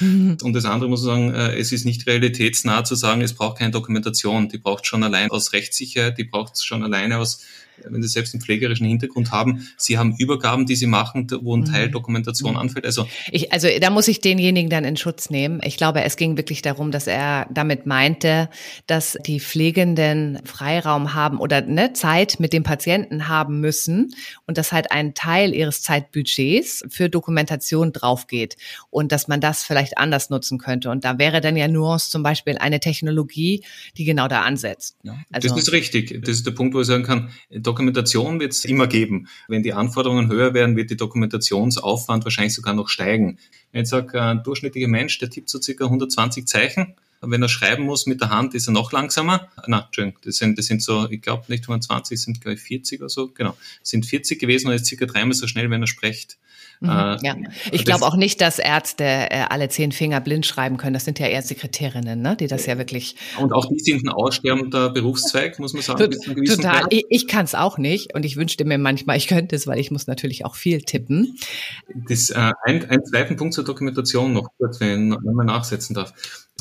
Mhm. 0.00 0.36
Und 0.42 0.52
das 0.52 0.64
andere 0.64 0.90
muss 0.90 1.00
ich 1.00 1.06
sagen, 1.06 1.32
äh, 1.32 1.56
es 1.56 1.72
ist 1.72 1.84
nicht 1.84 2.06
realitätsnah 2.06 2.84
zu 2.84 2.94
sagen, 2.94 3.22
es 3.22 3.32
braucht 3.32 3.58
keine 3.58 3.70
Dokumentation. 3.70 4.48
Die 4.48 4.58
braucht 4.58 4.86
schon 4.86 5.02
allein 5.02 5.30
aus 5.30 5.52
Rechtssicherheit, 5.52 6.18
die 6.18 6.24
braucht 6.24 6.54
es 6.54 6.64
schon 6.64 6.82
alleine 6.82 7.18
aus 7.18 7.44
wenn 7.84 8.02
Sie 8.02 8.08
selbst 8.08 8.34
einen 8.34 8.42
pflegerischen 8.42 8.86
Hintergrund 8.86 9.30
haben, 9.30 9.68
Sie 9.76 9.98
haben 9.98 10.16
Übergaben, 10.18 10.66
die 10.66 10.76
Sie 10.76 10.86
machen, 10.86 11.26
wo 11.42 11.56
ein 11.56 11.64
Teil 11.64 11.88
mhm. 11.88 11.92
Dokumentation 11.92 12.52
mhm. 12.52 12.58
anfällt. 12.58 12.86
Also, 12.86 13.06
ich, 13.30 13.52
also 13.52 13.68
da 13.80 13.90
muss 13.90 14.08
ich 14.08 14.20
denjenigen 14.20 14.70
dann 14.70 14.84
in 14.84 14.96
Schutz 14.96 15.30
nehmen. 15.30 15.60
Ich 15.64 15.76
glaube, 15.76 16.02
es 16.02 16.16
ging 16.16 16.36
wirklich 16.36 16.62
darum, 16.62 16.90
dass 16.90 17.06
er 17.06 17.46
damit 17.50 17.86
meinte, 17.86 18.48
dass 18.86 19.18
die 19.26 19.40
Pflegenden 19.40 20.40
Freiraum 20.44 21.14
haben 21.14 21.38
oder 21.38 21.62
ne, 21.62 21.92
Zeit 21.92 22.40
mit 22.40 22.52
dem 22.52 22.62
Patienten 22.62 23.28
haben 23.28 23.60
müssen 23.60 24.14
und 24.46 24.58
dass 24.58 24.72
halt 24.72 24.92
ein 24.92 25.14
Teil 25.14 25.54
ihres 25.54 25.82
Zeitbudgets 25.82 26.84
für 26.88 27.08
Dokumentation 27.08 27.92
draufgeht 27.92 28.56
und 28.90 29.12
dass 29.12 29.28
man 29.28 29.40
das 29.40 29.62
vielleicht 29.62 29.98
anders 29.98 30.30
nutzen 30.30 30.58
könnte. 30.58 30.90
Und 30.90 31.04
da 31.04 31.18
wäre 31.18 31.40
dann 31.40 31.56
ja 31.56 31.68
Nuance 31.68 32.10
zum 32.10 32.22
Beispiel 32.22 32.58
eine 32.58 32.80
Technologie, 32.80 33.64
die 33.96 34.04
genau 34.04 34.28
da 34.28 34.42
ansetzt. 34.42 34.96
Ja, 35.02 35.18
also, 35.32 35.48
das 35.48 35.58
ist 35.58 35.72
richtig. 35.72 36.22
Das 36.22 36.30
ist 36.30 36.46
der 36.46 36.52
Punkt, 36.52 36.74
wo 36.74 36.80
ich 36.80 36.86
sagen 36.86 37.04
kann, 37.04 37.30
Dokumentation 37.68 38.40
wird 38.40 38.52
es 38.52 38.64
immer 38.64 38.86
geben. 38.86 39.28
Wenn 39.46 39.62
die 39.62 39.74
Anforderungen 39.74 40.30
höher 40.30 40.54
werden, 40.54 40.74
wird 40.76 40.90
die 40.90 40.96
Dokumentationsaufwand 40.96 42.24
wahrscheinlich 42.24 42.54
sogar 42.54 42.72
noch 42.72 42.88
steigen. 42.88 43.38
Wenn 43.72 43.82
ich 43.82 43.88
sage, 43.88 44.22
ein 44.22 44.42
durchschnittlicher 44.42 44.88
Mensch, 44.88 45.18
der 45.18 45.28
tippt 45.28 45.50
so 45.50 45.60
circa 45.60 45.84
120 45.84 46.46
Zeichen, 46.46 46.94
wenn 47.20 47.42
er 47.42 47.48
schreiben 47.48 47.84
muss 47.84 48.06
mit 48.06 48.20
der 48.20 48.30
Hand, 48.30 48.54
ist 48.54 48.68
er 48.68 48.72
noch 48.72 48.92
langsamer. 48.92 49.48
Na, 49.66 49.84
Entschuldigung, 49.86 50.18
das 50.24 50.36
sind, 50.36 50.56
das 50.56 50.66
sind 50.66 50.82
so, 50.82 51.10
ich 51.10 51.20
glaube 51.20 51.44
nicht 51.48 51.64
120, 51.64 52.20
sind 52.20 52.40
gleich 52.40 52.60
40 52.60 53.00
oder 53.00 53.10
so, 53.10 53.28
genau. 53.28 53.56
Sind 53.82 54.06
40 54.06 54.38
gewesen 54.38 54.68
und 54.68 54.74
ist 54.74 54.86
circa 54.86 55.04
dreimal 55.04 55.34
so 55.34 55.46
schnell, 55.46 55.68
wenn 55.70 55.82
er 55.82 55.88
spricht. 55.88 56.38
Mhm, 56.80 56.88
äh, 56.88 57.16
ja. 57.22 57.36
Ich 57.72 57.84
glaube 57.84 58.04
auch 58.04 58.16
nicht, 58.16 58.40
dass 58.40 58.58
Ärzte 58.58 59.04
äh, 59.04 59.44
alle 59.48 59.68
zehn 59.68 59.92
Finger 59.92 60.20
blind 60.20 60.46
schreiben 60.46 60.76
können. 60.76 60.94
Das 60.94 61.04
sind 61.04 61.18
ja 61.18 61.26
eher 61.26 61.42
Sekretärinnen, 61.42 62.20
ne? 62.20 62.36
die 62.36 62.46
das 62.46 62.66
ja 62.66 62.78
wirklich. 62.78 63.16
Und 63.38 63.52
auch 63.52 63.66
die 63.66 63.78
sind 63.80 64.04
ein 64.04 64.08
aussterbender 64.08 64.90
Berufszweig, 64.90 65.58
muss 65.58 65.72
man 65.72 65.82
sagen. 65.82 66.10
Total. 66.46 66.86
Ich, 66.90 67.04
ich 67.08 67.26
kann 67.26 67.44
es 67.44 67.54
auch 67.54 67.78
nicht 67.78 68.14
und 68.14 68.24
ich 68.24 68.36
wünschte 68.36 68.64
mir 68.64 68.78
manchmal, 68.78 69.16
ich 69.16 69.26
könnte 69.26 69.56
es, 69.56 69.66
weil 69.66 69.78
ich 69.78 69.90
muss 69.90 70.06
natürlich 70.06 70.44
auch 70.44 70.54
viel 70.54 70.82
tippen. 70.82 71.36
Das, 72.08 72.30
äh, 72.30 72.52
ein, 72.64 72.88
ein 72.88 73.04
zweiten 73.04 73.36
Punkt 73.36 73.54
zur 73.54 73.64
Dokumentation 73.64 74.32
noch 74.32 74.48
kurz, 74.58 74.80
wenn 74.80 75.12
ich 75.12 75.18
mal 75.20 75.44
nachsetzen 75.44 75.94
darf 75.94 76.12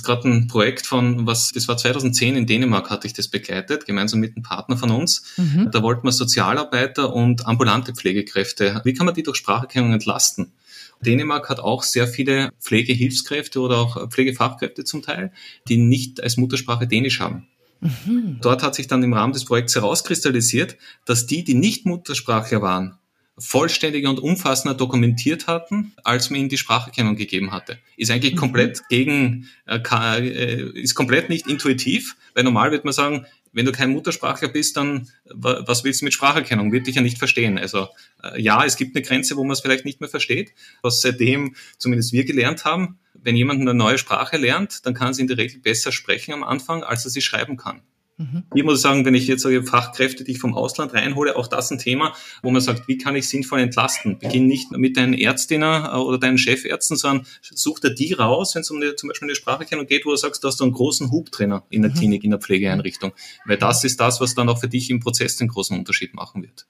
gerade 0.07 0.27
ein 0.27 0.47
Projekt 0.47 0.87
von, 0.87 1.27
was, 1.27 1.51
das 1.51 1.67
war 1.67 1.77
2010 1.77 2.35
in 2.35 2.47
Dänemark, 2.47 2.89
hatte 2.89 3.05
ich 3.05 3.13
das 3.13 3.27
begleitet, 3.27 3.85
gemeinsam 3.85 4.19
mit 4.19 4.35
einem 4.35 4.43
Partner 4.43 4.77
von 4.77 4.89
uns. 4.89 5.35
Mhm. 5.37 5.69
Da 5.71 5.83
wollten 5.83 6.07
wir 6.07 6.11
Sozialarbeiter 6.11 7.13
und 7.13 7.45
ambulante 7.45 7.93
Pflegekräfte, 7.93 8.81
wie 8.83 8.93
kann 8.93 9.05
man 9.05 9.13
die 9.13 9.23
durch 9.23 9.37
Spracherkennung 9.37 9.93
entlasten? 9.93 10.53
Dänemark 11.01 11.49
hat 11.49 11.59
auch 11.59 11.83
sehr 11.83 12.07
viele 12.07 12.51
Pflegehilfskräfte 12.59 13.59
oder 13.59 13.77
auch 13.77 14.09
Pflegefachkräfte 14.09 14.83
zum 14.83 15.03
Teil, 15.03 15.31
die 15.67 15.77
nicht 15.77 16.23
als 16.23 16.37
Muttersprache 16.37 16.87
Dänisch 16.87 17.19
haben. 17.19 17.47
Mhm. 17.81 18.39
Dort 18.41 18.63
hat 18.63 18.73
sich 18.73 18.87
dann 18.87 19.03
im 19.03 19.13
Rahmen 19.13 19.33
des 19.33 19.45
Projekts 19.45 19.75
herauskristallisiert, 19.75 20.77
dass 21.05 21.27
die, 21.27 21.43
die 21.43 21.53
nicht 21.53 21.85
Muttersprachler 21.85 22.61
waren, 22.61 22.97
vollständiger 23.39 24.09
und 24.09 24.19
umfassender 24.19 24.75
dokumentiert 24.75 25.47
hatten, 25.47 25.93
als 26.03 26.29
man 26.29 26.39
ihnen 26.39 26.49
die 26.49 26.57
Spracherkennung 26.57 27.15
gegeben 27.15 27.51
hatte. 27.51 27.77
Ist 27.95 28.09
eigentlich 28.09 28.33
mhm. 28.33 28.39
komplett 28.39 28.81
gegen, 28.89 29.47
äh, 29.67 29.79
äh, 29.79 30.79
ist 30.79 30.95
komplett 30.95 31.29
nicht 31.29 31.47
intuitiv, 31.47 32.15
weil 32.33 32.43
normal 32.43 32.71
wird 32.71 32.83
man 32.83 32.93
sagen, 32.93 33.25
wenn 33.53 33.65
du 33.65 33.71
kein 33.71 33.91
Muttersprachler 33.91 34.49
bist, 34.49 34.77
dann 34.77 35.07
was 35.25 35.83
willst 35.83 36.01
du 36.01 36.05
mit 36.05 36.13
Spracherkennung? 36.13 36.71
Wird 36.71 36.85
dich 36.85 36.95
ja 36.95 37.01
nicht 37.01 37.17
verstehen. 37.17 37.57
Also 37.57 37.87
äh, 38.23 38.39
ja, 38.41 38.63
es 38.65 38.75
gibt 38.75 38.95
eine 38.95 39.03
Grenze, 39.03 39.35
wo 39.35 39.43
man 39.43 39.53
es 39.53 39.61
vielleicht 39.61 39.85
nicht 39.85 39.99
mehr 39.99 40.09
versteht. 40.09 40.53
Was 40.81 41.01
seitdem 41.01 41.55
zumindest 41.77 42.13
wir 42.13 42.25
gelernt 42.25 42.65
haben, 42.65 42.99
wenn 43.13 43.35
jemand 43.35 43.61
eine 43.61 43.73
neue 43.73 43.97
Sprache 43.97 44.37
lernt, 44.37 44.85
dann 44.85 44.93
kann 44.93 45.13
sie 45.13 45.21
in 45.21 45.27
der 45.27 45.37
Regel 45.37 45.59
besser 45.59 45.91
sprechen 45.91 46.33
am 46.33 46.43
Anfang, 46.43 46.83
als 46.83 47.05
er 47.05 47.11
sie 47.11 47.21
schreiben 47.21 47.57
kann. 47.57 47.81
Mhm. 48.17 48.43
Ich 48.55 48.63
muss 48.63 48.81
sagen, 48.81 49.05
wenn 49.05 49.13
ich 49.13 49.27
jetzt 49.27 49.43
sage, 49.43 49.63
Fachkräfte, 49.63 50.23
die 50.23 50.31
ich 50.31 50.39
vom 50.39 50.55
Ausland 50.55 50.93
reinhole, 50.93 51.35
auch 51.35 51.47
das 51.47 51.69
ein 51.69 51.77
Thema, 51.77 52.15
wo 52.41 52.49
man 52.49 52.61
sagt, 52.61 52.87
wie 52.87 52.97
kann 52.97 53.15
ich 53.15 53.29
sinnvoll 53.29 53.59
entlasten? 53.59 54.17
Beginn 54.17 54.47
nicht 54.47 54.71
mit 54.71 54.97
deinen 54.97 55.13
Ärztinnen 55.13 55.85
äh, 55.85 55.89
oder 55.89 56.17
deinen 56.17 56.39
Chefärzten, 56.39 56.97
sondern 56.97 57.27
such 57.41 57.79
dir 57.79 57.93
die 57.93 58.13
raus, 58.13 58.55
wenn 58.55 58.61
es 58.61 58.71
um 58.71 58.77
eine, 58.77 58.95
zum 58.95 59.09
Beispiel 59.09 59.27
eine 59.27 59.35
Spracherkennung 59.35 59.85
geht, 59.85 60.05
wo 60.05 60.09
du 60.09 60.15
sagst, 60.15 60.43
du 60.43 60.47
hast 60.47 60.61
einen 60.61 60.71
großen 60.71 61.11
Hubtrainer 61.11 61.63
in 61.69 61.83
der 61.83 61.91
mhm. 61.91 61.95
Klinik, 61.95 62.23
in 62.23 62.31
der 62.31 62.39
Pflegeeinrichtung. 62.39 63.13
Weil 63.45 63.57
das 63.57 63.83
ist 63.83 63.99
das, 63.99 64.19
was 64.19 64.33
dann 64.33 64.49
auch 64.49 64.59
für 64.59 64.67
dich 64.67 64.89
im 64.89 64.99
Prozess 64.99 65.37
den 65.37 65.47
großen 65.47 65.77
Unterschied 65.77 66.15
machen 66.15 66.41
wird. 66.41 66.65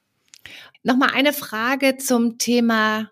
Nochmal 0.83 1.11
eine 1.13 1.31
Frage 1.31 1.97
zum 1.97 2.37
Thema 2.37 3.09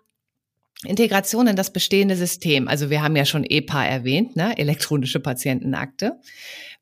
Integration 0.84 1.46
in 1.46 1.56
das 1.56 1.72
bestehende 1.72 2.16
System. 2.16 2.68
Also 2.68 2.90
wir 2.90 3.02
haben 3.02 3.16
ja 3.16 3.24
schon 3.24 3.44
EPA 3.44 3.84
erwähnt, 3.84 4.36
ne? 4.36 4.58
elektronische 4.58 5.20
Patientenakte. 5.20 6.20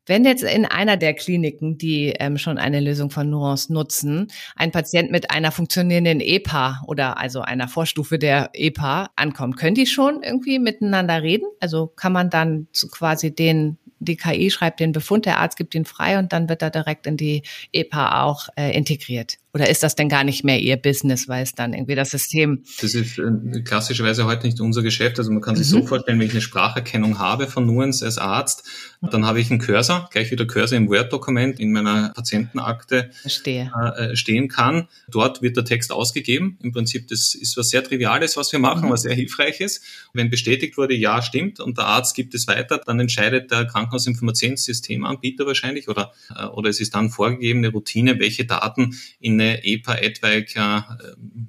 Wenn 0.06 0.24
jetzt 0.24 0.42
in 0.42 0.66
einer 0.66 0.96
der 0.96 1.14
Kliniken, 1.14 1.78
die 1.78 2.14
ähm, 2.18 2.36
schon 2.36 2.58
eine 2.58 2.80
Lösung 2.80 3.10
von 3.10 3.30
Nuance 3.30 3.72
nutzen, 3.72 4.30
ein 4.54 4.70
Patient 4.70 5.10
mit 5.10 5.30
einer 5.30 5.50
funktionierenden 5.50 6.20
EPA 6.20 6.82
oder 6.86 7.18
also 7.18 7.40
einer 7.40 7.68
Vorstufe 7.68 8.18
der 8.18 8.50
EPA 8.52 9.10
ankommt, 9.16 9.56
können 9.56 9.74
die 9.74 9.86
schon 9.86 10.22
irgendwie 10.22 10.58
miteinander 10.58 11.22
reden? 11.22 11.46
Also 11.60 11.86
kann 11.86 12.12
man 12.12 12.28
dann 12.30 12.68
zu 12.72 12.88
quasi 12.88 13.34
den 13.34 13.78
die 14.00 14.16
KI 14.16 14.50
schreibt 14.50 14.80
den 14.80 14.92
Befund, 14.92 15.24
der 15.24 15.38
Arzt 15.38 15.56
gibt 15.56 15.74
ihn 15.74 15.86
frei 15.86 16.18
und 16.18 16.32
dann 16.32 16.48
wird 16.48 16.60
er 16.60 16.70
direkt 16.70 17.06
in 17.06 17.16
die 17.16 17.42
EPA 17.72 18.24
auch 18.24 18.48
äh, 18.56 18.76
integriert. 18.76 19.38
Oder 19.54 19.70
ist 19.70 19.84
das 19.84 19.94
denn 19.94 20.08
gar 20.08 20.24
nicht 20.24 20.42
mehr 20.42 20.60
Ihr 20.60 20.76
Business, 20.76 21.28
weil 21.28 21.44
es 21.44 21.52
dann 21.52 21.74
irgendwie 21.74 21.94
das 21.94 22.10
System. 22.10 22.64
Das 22.80 22.92
ist 22.94 23.18
äh, 23.18 23.62
klassischerweise 23.62 24.26
heute 24.26 24.46
nicht 24.48 24.60
unser 24.60 24.82
Geschäft. 24.82 25.16
Also 25.18 25.30
man 25.30 25.40
kann 25.40 25.54
sich 25.54 25.68
mhm. 25.68 25.82
so 25.82 25.86
vorstellen, 25.86 26.18
wenn 26.18 26.26
ich 26.26 26.32
eine 26.32 26.40
Spracherkennung 26.40 27.20
habe 27.20 27.46
von 27.46 27.64
Nuance 27.64 28.04
als 28.04 28.18
Arzt, 28.18 28.64
dann 29.00 29.24
habe 29.24 29.40
ich 29.40 29.50
einen 29.50 29.60
Cursor, 29.60 30.08
gleich 30.10 30.32
wie 30.32 30.36
der 30.36 30.48
Cursor 30.48 30.76
im 30.76 30.88
Word-Dokument 30.88 31.60
in 31.60 31.70
meiner 31.70 32.10
Patientenakte 32.14 33.10
Verstehe. 33.12 33.70
äh, 33.96 34.16
stehen 34.16 34.48
kann. 34.48 34.88
Dort 35.08 35.40
wird 35.40 35.56
der 35.56 35.64
Text 35.64 35.92
ausgegeben. 35.92 36.58
Im 36.60 36.72
Prinzip, 36.72 37.06
das 37.06 37.36
ist 37.36 37.56
was 37.56 37.68
sehr 37.68 37.84
Triviales, 37.84 38.36
was 38.36 38.50
wir 38.50 38.58
machen, 38.58 38.88
mhm. 38.88 38.92
was 38.92 39.02
sehr 39.02 39.14
hilfreich 39.14 39.60
ist. 39.60 39.84
Wenn 40.12 40.30
bestätigt 40.30 40.76
wurde, 40.76 40.94
ja, 40.94 41.22
stimmt, 41.22 41.60
und 41.60 41.78
der 41.78 41.86
Arzt 41.86 42.16
gibt 42.16 42.34
es 42.34 42.48
weiter, 42.48 42.80
dann 42.84 42.98
entscheidet 42.98 43.52
der 43.52 43.66
Krankenhausinformationssystemanbieter 43.66 45.46
wahrscheinlich 45.46 45.88
oder, 45.88 46.12
äh, 46.36 46.46
oder 46.46 46.70
es 46.70 46.80
ist 46.80 46.94
dann 46.96 47.10
vorgegebene 47.10 47.68
Routine, 47.68 48.18
welche 48.18 48.46
Daten 48.46 48.98
in 49.20 49.43
eine 49.44 49.64
EPA 49.64 49.96
etwaig 49.96 50.56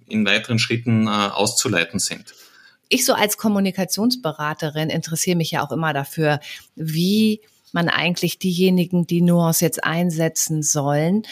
in 0.08 0.26
weiteren 0.26 0.60
Schritten 0.60 1.08
äh, 1.08 1.10
auszuleiten 1.10 2.00
sind. 2.00 2.34
Ich 2.90 3.06
so 3.06 3.14
als 3.14 3.38
Kommunikationsberaterin 3.38 4.90
interessiere 4.90 5.38
mich 5.38 5.52
ja 5.52 5.66
auch 5.66 5.72
immer 5.72 5.94
dafür, 5.94 6.40
wie 6.76 7.42
man 7.72 7.90
eigentlich 7.90 8.40
diejenigen, 8.40 9.08
die 9.08 9.22
Nuance 9.22 9.66
jetzt 9.66 9.84
einsetzen 9.84 10.62
sollen, 10.62 11.24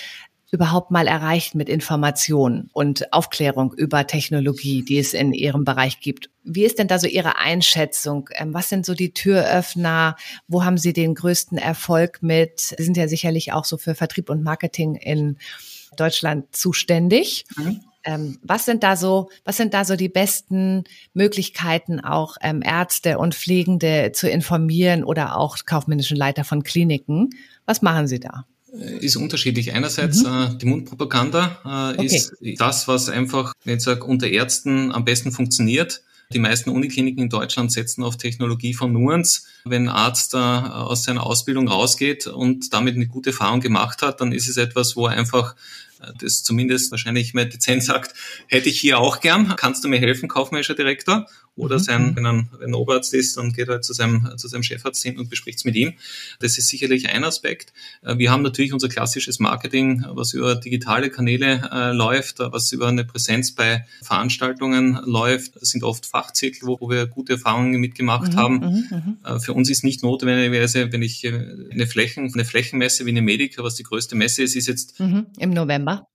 überhaupt 0.53 0.91
mal 0.91 1.07
erreicht 1.07 1.55
mit 1.55 1.67
Informationen 1.67 2.69
und 2.73 3.11
Aufklärung 3.11 3.73
über 3.73 4.05
Technologie, 4.05 4.83
die 4.83 4.99
es 4.99 5.15
in 5.15 5.33
Ihrem 5.33 5.63
Bereich 5.63 5.99
gibt. 5.99 6.29
Wie 6.43 6.63
ist 6.63 6.77
denn 6.77 6.87
da 6.87 6.99
so 6.99 7.07
Ihre 7.07 7.39
Einschätzung? 7.39 8.29
Ähm, 8.35 8.53
was 8.53 8.69
sind 8.69 8.85
so 8.85 8.93
die 8.93 9.13
Türöffner? 9.13 10.15
Wo 10.47 10.63
haben 10.63 10.77
Sie 10.77 10.93
den 10.93 11.15
größten 11.15 11.57
Erfolg 11.57 12.21
mit? 12.21 12.59
Sie 12.59 12.83
sind 12.83 12.97
ja 12.97 13.07
sicherlich 13.07 13.51
auch 13.51 13.65
so 13.65 13.77
für 13.77 13.95
Vertrieb 13.95 14.29
und 14.29 14.43
Marketing 14.43 14.93
in 14.93 15.39
Deutschland 15.95 16.55
zuständig. 16.55 17.45
Mhm. 17.57 17.81
Ähm, 18.05 18.39
was 18.43 18.65
sind 18.65 18.83
da 18.83 18.97
so, 18.97 19.29
was 19.45 19.57
sind 19.57 19.73
da 19.73 19.85
so 19.85 19.95
die 19.95 20.09
besten 20.09 20.83
Möglichkeiten, 21.13 22.01
auch 22.01 22.35
ähm, 22.41 22.61
Ärzte 22.61 23.17
und 23.17 23.33
Pflegende 23.33 24.11
zu 24.13 24.29
informieren 24.29 25.03
oder 25.03 25.37
auch 25.37 25.57
kaufmännischen 25.65 26.17
Leiter 26.17 26.43
von 26.43 26.63
Kliniken? 26.63 27.29
Was 27.65 27.81
machen 27.81 28.07
Sie 28.07 28.19
da? 28.19 28.45
Äh, 28.77 28.97
ist 29.05 29.15
unterschiedlich. 29.15 29.73
Einerseits 29.73 30.23
mhm. 30.23 30.29
äh, 30.29 30.57
die 30.57 30.65
Mundpropaganda 30.65 31.93
äh, 31.95 31.99
okay. 31.99 32.05
ist 32.05 32.33
das, 32.59 32.87
was 32.87 33.09
einfach, 33.09 33.53
wenn 33.63 33.77
ich 33.77 33.83
sage, 33.83 34.03
unter 34.03 34.27
Ärzten 34.27 34.91
am 34.91 35.05
besten 35.05 35.31
funktioniert. 35.31 36.03
Die 36.33 36.39
meisten 36.39 36.69
Unikliniken 36.69 37.23
in 37.23 37.29
Deutschland 37.29 37.71
setzen 37.71 38.03
auf 38.03 38.17
Technologie 38.17 38.73
von 38.73 38.91
Nuance. 38.91 39.43
Wenn 39.65 39.83
ein 39.83 39.95
Arzt 39.95 40.33
äh, 40.33 40.37
aus 40.37 41.03
seiner 41.03 41.25
Ausbildung 41.25 41.67
rausgeht 41.67 42.27
und 42.27 42.73
damit 42.73 42.95
eine 42.95 43.07
gute 43.07 43.29
Erfahrung 43.29 43.61
gemacht 43.61 44.01
hat, 44.01 44.19
dann 44.21 44.31
ist 44.31 44.47
es 44.47 44.57
etwas, 44.57 44.95
wo 44.95 45.07
er 45.07 45.17
einfach 45.17 45.55
das 46.19 46.43
zumindest 46.43 46.91
wahrscheinlich 46.91 47.33
mehr 47.33 47.45
dezent 47.45 47.83
sagt, 47.83 48.13
hätte 48.47 48.69
ich 48.69 48.79
hier 48.79 48.99
auch 48.99 49.21
gern, 49.21 49.55
kannst 49.55 49.83
du 49.83 49.87
mir 49.87 49.99
helfen, 49.99 50.27
kaufmännischer 50.27 50.75
Direktor? 50.75 51.27
Oder 51.55 51.77
mhm. 51.77 51.83
sein, 51.83 52.15
wenn 52.15 52.25
ein, 52.25 52.49
wenn 52.57 52.71
ein 52.71 52.73
Oberarzt 52.73 53.13
ist, 53.13 53.37
dann 53.37 53.53
geht 53.53 53.67
er 53.67 53.81
zu 53.81 53.93
seinem, 53.93 54.37
zu 54.37 54.47
seinem 54.47 54.63
Chefarzt 54.63 55.03
hin 55.03 55.19
und 55.19 55.29
bespricht 55.29 55.59
es 55.59 55.65
mit 55.65 55.75
ihm. 55.75 55.93
Das 56.39 56.57
ist 56.57 56.67
sicherlich 56.67 57.09
ein 57.09 57.23
Aspekt. 57.23 57.73
Äh, 58.01 58.17
wir 58.17 58.31
haben 58.31 58.41
natürlich 58.41 58.73
unser 58.73 58.89
klassisches 58.89 59.39
Marketing, 59.39 60.03
was 60.09 60.33
über 60.33 60.55
digitale 60.55 61.11
Kanäle 61.11 61.69
äh, 61.71 61.91
läuft, 61.91 62.39
was 62.39 62.71
über 62.71 62.87
eine 62.87 63.05
Präsenz 63.05 63.51
bei 63.51 63.85
Veranstaltungen 64.01 64.99
läuft. 65.05 65.61
Das 65.61 65.69
sind 65.69 65.83
oft 65.83 66.07
Fachzirkel, 66.07 66.67
wo, 66.67 66.77
wo 66.79 66.89
wir 66.89 67.05
gute 67.05 67.33
Erfahrungen 67.33 67.79
mitgemacht 67.79 68.33
mhm, 68.33 68.37
haben. 68.37 68.55
Mhm, 68.55 68.85
mhm. 68.89 69.17
Äh, 69.23 69.39
für 69.39 69.53
uns 69.53 69.69
ist 69.69 69.83
nicht 69.83 70.01
notwendigerweise, 70.01 70.91
wenn 70.91 71.03
ich 71.03 71.23
äh, 71.23 71.67
eine 71.71 71.85
Flächen, 71.85 72.33
eine 72.33 72.45
Flächenmesse 72.45 73.05
wie 73.05 73.11
eine 73.11 73.21
Medica, 73.21 73.63
was 73.63 73.75
die 73.75 73.83
größte 73.83 74.15
Messe 74.15 74.41
ist, 74.41 74.55
ist 74.55 74.67
jetzt 74.67 74.99
mhm, 74.99 75.27
im 75.37 75.51
November 75.51 76.07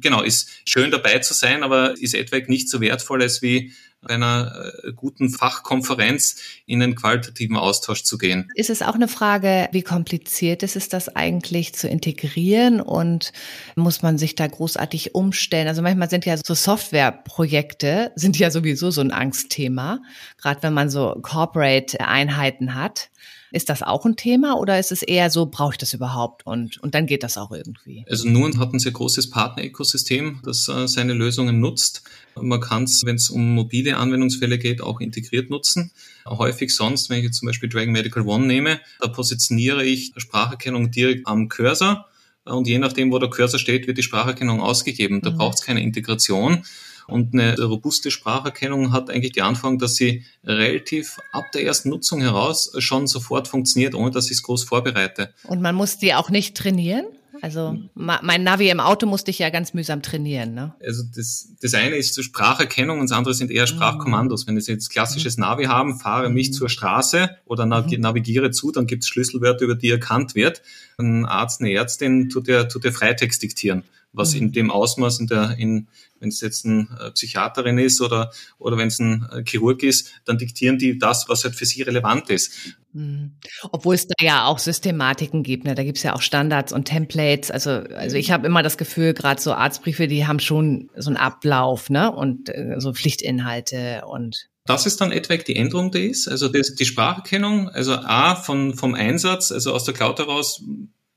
genau, 0.00 0.22
ist 0.22 0.50
schön 0.64 0.90
dabei 0.90 1.18
zu 1.18 1.34
sein, 1.34 1.62
aber 1.62 2.00
ist 2.00 2.14
etwaig 2.14 2.48
nicht 2.48 2.68
so 2.68 2.80
wertvoll, 2.80 3.22
als 3.22 3.42
wie 3.42 3.72
bei 4.02 4.14
einer 4.14 4.72
äh, 4.82 4.92
guten 4.92 5.30
Fachkonferenz 5.30 6.36
in 6.66 6.82
einen 6.82 6.96
qualitativen 6.96 7.56
Austausch 7.56 8.02
zu 8.02 8.18
gehen. 8.18 8.48
Ist 8.56 8.68
es 8.68 8.82
auch 8.82 8.94
eine 8.94 9.08
Frage, 9.08 9.68
wie 9.72 9.82
kompliziert 9.82 10.62
ist 10.62 10.76
es, 10.76 10.88
das 10.88 11.08
eigentlich 11.08 11.74
zu 11.74 11.88
integrieren 11.88 12.80
und 12.80 13.32
muss 13.76 14.02
man 14.02 14.18
sich 14.18 14.34
da 14.34 14.46
großartig 14.46 15.14
umstellen? 15.14 15.68
Also 15.68 15.82
manchmal 15.82 16.10
sind 16.10 16.26
ja 16.26 16.36
so 16.36 16.54
Softwareprojekte, 16.54 18.10
sind 18.16 18.38
ja 18.38 18.50
sowieso 18.50 18.90
so 18.90 19.00
ein 19.00 19.12
Angstthema, 19.12 20.00
gerade 20.36 20.62
wenn 20.64 20.74
man 20.74 20.90
so 20.90 21.16
Corporate-Einheiten 21.22 22.74
hat. 22.74 23.10
Ist 23.52 23.68
das 23.68 23.82
auch 23.82 24.04
ein 24.04 24.16
Thema 24.16 24.58
oder 24.58 24.78
ist 24.78 24.92
es 24.92 25.02
eher 25.02 25.30
so, 25.30 25.46
brauche 25.46 25.72
ich 25.72 25.78
das 25.78 25.92
überhaupt 25.92 26.46
und, 26.46 26.78
und 26.78 26.94
dann 26.94 27.06
geht 27.06 27.22
das 27.22 27.36
auch 27.36 27.52
irgendwie? 27.52 28.04
Also 28.08 28.28
Nuance 28.28 28.58
hat 28.58 28.72
ein 28.72 28.78
sehr 28.78 28.92
großes 28.92 29.30
Partner-Ökosystem, 29.30 30.40
das 30.42 30.68
äh, 30.68 30.88
seine 30.88 31.12
Lösungen 31.12 31.60
nutzt. 31.60 32.02
Man 32.34 32.60
kann 32.60 32.84
es, 32.84 33.02
wenn 33.04 33.16
es 33.16 33.28
um 33.28 33.54
mobile 33.54 33.96
Anwendungsfälle 33.96 34.58
geht, 34.58 34.80
auch 34.80 35.00
integriert 35.00 35.50
nutzen. 35.50 35.90
Häufig 36.26 36.74
sonst, 36.74 37.10
wenn 37.10 37.18
ich 37.18 37.24
jetzt 37.24 37.38
zum 37.38 37.46
Beispiel 37.46 37.68
Dragon 37.68 37.92
Medical 37.92 38.22
One 38.26 38.46
nehme, 38.46 38.80
da 39.00 39.08
positioniere 39.08 39.84
ich 39.84 40.12
Spracherkennung 40.16 40.90
direkt 40.90 41.26
am 41.26 41.48
Cursor 41.48 42.06
und 42.44 42.66
je 42.66 42.78
nachdem, 42.78 43.12
wo 43.12 43.18
der 43.18 43.30
Cursor 43.30 43.60
steht, 43.60 43.86
wird 43.86 43.98
die 43.98 44.02
Spracherkennung 44.02 44.60
ausgegeben. 44.60 45.20
Da 45.20 45.30
mhm. 45.30 45.36
braucht 45.36 45.58
es 45.58 45.64
keine 45.64 45.82
Integration. 45.82 46.64
Und 47.06 47.34
eine 47.34 47.60
robuste 47.60 48.10
Spracherkennung 48.10 48.92
hat 48.92 49.10
eigentlich 49.10 49.32
die 49.32 49.42
Anforderung, 49.42 49.78
dass 49.78 49.94
sie 49.94 50.24
relativ 50.44 51.18
ab 51.32 51.50
der 51.52 51.64
ersten 51.64 51.90
Nutzung 51.90 52.20
heraus 52.20 52.72
schon 52.78 53.06
sofort 53.06 53.48
funktioniert, 53.48 53.94
ohne 53.94 54.10
dass 54.10 54.26
ich 54.26 54.38
es 54.38 54.42
groß 54.42 54.64
vorbereite. 54.64 55.32
Und 55.44 55.60
man 55.60 55.74
muss 55.74 55.98
die 55.98 56.14
auch 56.14 56.30
nicht 56.30 56.56
trainieren? 56.56 57.06
Also 57.42 57.76
mein 57.94 58.44
Navi 58.44 58.70
im 58.70 58.78
Auto 58.78 59.04
musste 59.04 59.32
ich 59.32 59.40
ja 59.40 59.50
ganz 59.50 59.74
mühsam 59.74 60.00
trainieren. 60.00 60.54
Ne? 60.54 60.74
Also 60.80 61.02
das, 61.16 61.48
das 61.60 61.74
eine 61.74 61.96
ist 61.96 62.14
zur 62.14 62.22
Spracherkennung 62.22 63.00
und 63.00 63.10
das 63.10 63.18
andere 63.18 63.34
sind 63.34 63.50
eher 63.50 63.66
Sprachkommandos. 63.66 64.46
Wenn 64.46 64.56
ich 64.56 64.68
jetzt 64.68 64.90
klassisches 64.90 65.38
mhm. 65.38 65.42
Navi 65.42 65.64
haben, 65.64 65.98
fahre 65.98 66.30
mich 66.30 66.50
mhm. 66.50 66.52
zur 66.52 66.68
Straße 66.68 67.30
oder 67.44 67.66
mhm. 67.66 68.00
navigiere 68.00 68.52
zu, 68.52 68.70
dann 68.70 68.86
gibt 68.86 69.02
es 69.02 69.08
Schlüsselwörter, 69.08 69.64
über 69.64 69.74
die 69.74 69.90
erkannt 69.90 70.36
wird. 70.36 70.62
Ein 70.98 71.24
Arzt, 71.24 71.60
eine 71.60 71.72
Ärztin 71.72 72.28
tut 72.28 72.46
ja, 72.46 72.62
tut 72.64 72.84
ja 72.84 72.92
Freitext 72.92 73.42
diktieren 73.42 73.82
was 74.12 74.34
in 74.34 74.52
dem 74.52 74.70
Ausmaß 74.70 75.20
in 75.20 75.26
der, 75.26 75.56
in, 75.58 75.88
wenn 76.20 76.28
es 76.28 76.40
jetzt 76.40 76.64
ein 76.64 76.88
äh, 77.00 77.10
Psychiaterin 77.12 77.78
ist 77.78 78.00
oder, 78.00 78.30
oder 78.58 78.76
wenn 78.76 78.88
es 78.88 78.98
ein 78.98 79.26
äh, 79.32 79.42
Chirurg 79.44 79.82
ist, 79.82 80.12
dann 80.24 80.38
diktieren 80.38 80.78
die 80.78 80.98
das, 80.98 81.28
was 81.28 81.44
halt 81.44 81.54
für 81.54 81.64
sie 81.64 81.82
relevant 81.82 82.28
ist. 82.30 82.76
Mhm. 82.92 83.32
Obwohl 83.70 83.94
es 83.94 84.06
da 84.06 84.14
ja 84.20 84.44
auch 84.44 84.58
Systematiken 84.58 85.42
gibt, 85.42 85.64
ne? 85.64 85.74
da 85.74 85.82
gibt's 85.82 86.02
ja 86.02 86.14
auch 86.14 86.22
Standards 86.22 86.72
und 86.72 86.84
Templates. 86.84 87.50
Also, 87.50 87.70
also 87.70 88.16
ich 88.16 88.30
habe 88.30 88.46
immer 88.46 88.62
das 88.62 88.76
Gefühl, 88.76 89.14
gerade 89.14 89.40
so 89.40 89.52
Arztbriefe, 89.52 90.06
die 90.06 90.26
haben 90.26 90.40
schon 90.40 90.90
so 90.96 91.08
einen 91.08 91.16
Ablauf 91.16 91.88
ne? 91.88 92.12
und 92.12 92.50
äh, 92.50 92.76
so 92.78 92.92
Pflichtinhalte 92.92 94.02
und 94.06 94.48
das 94.64 94.86
ist 94.86 95.00
dann 95.00 95.10
etwaig 95.10 95.44
die 95.44 95.56
Änderung, 95.56 95.90
die 95.90 96.06
ist. 96.06 96.28
Also 96.28 96.48
das, 96.48 96.76
die 96.76 96.84
Spracherkennung, 96.84 97.68
also 97.68 97.94
A 97.94 98.36
von, 98.36 98.74
vom 98.74 98.94
Einsatz, 98.94 99.50
also 99.50 99.72
aus 99.72 99.82
der 99.82 99.94
Cloud 99.94 100.20
heraus 100.20 100.62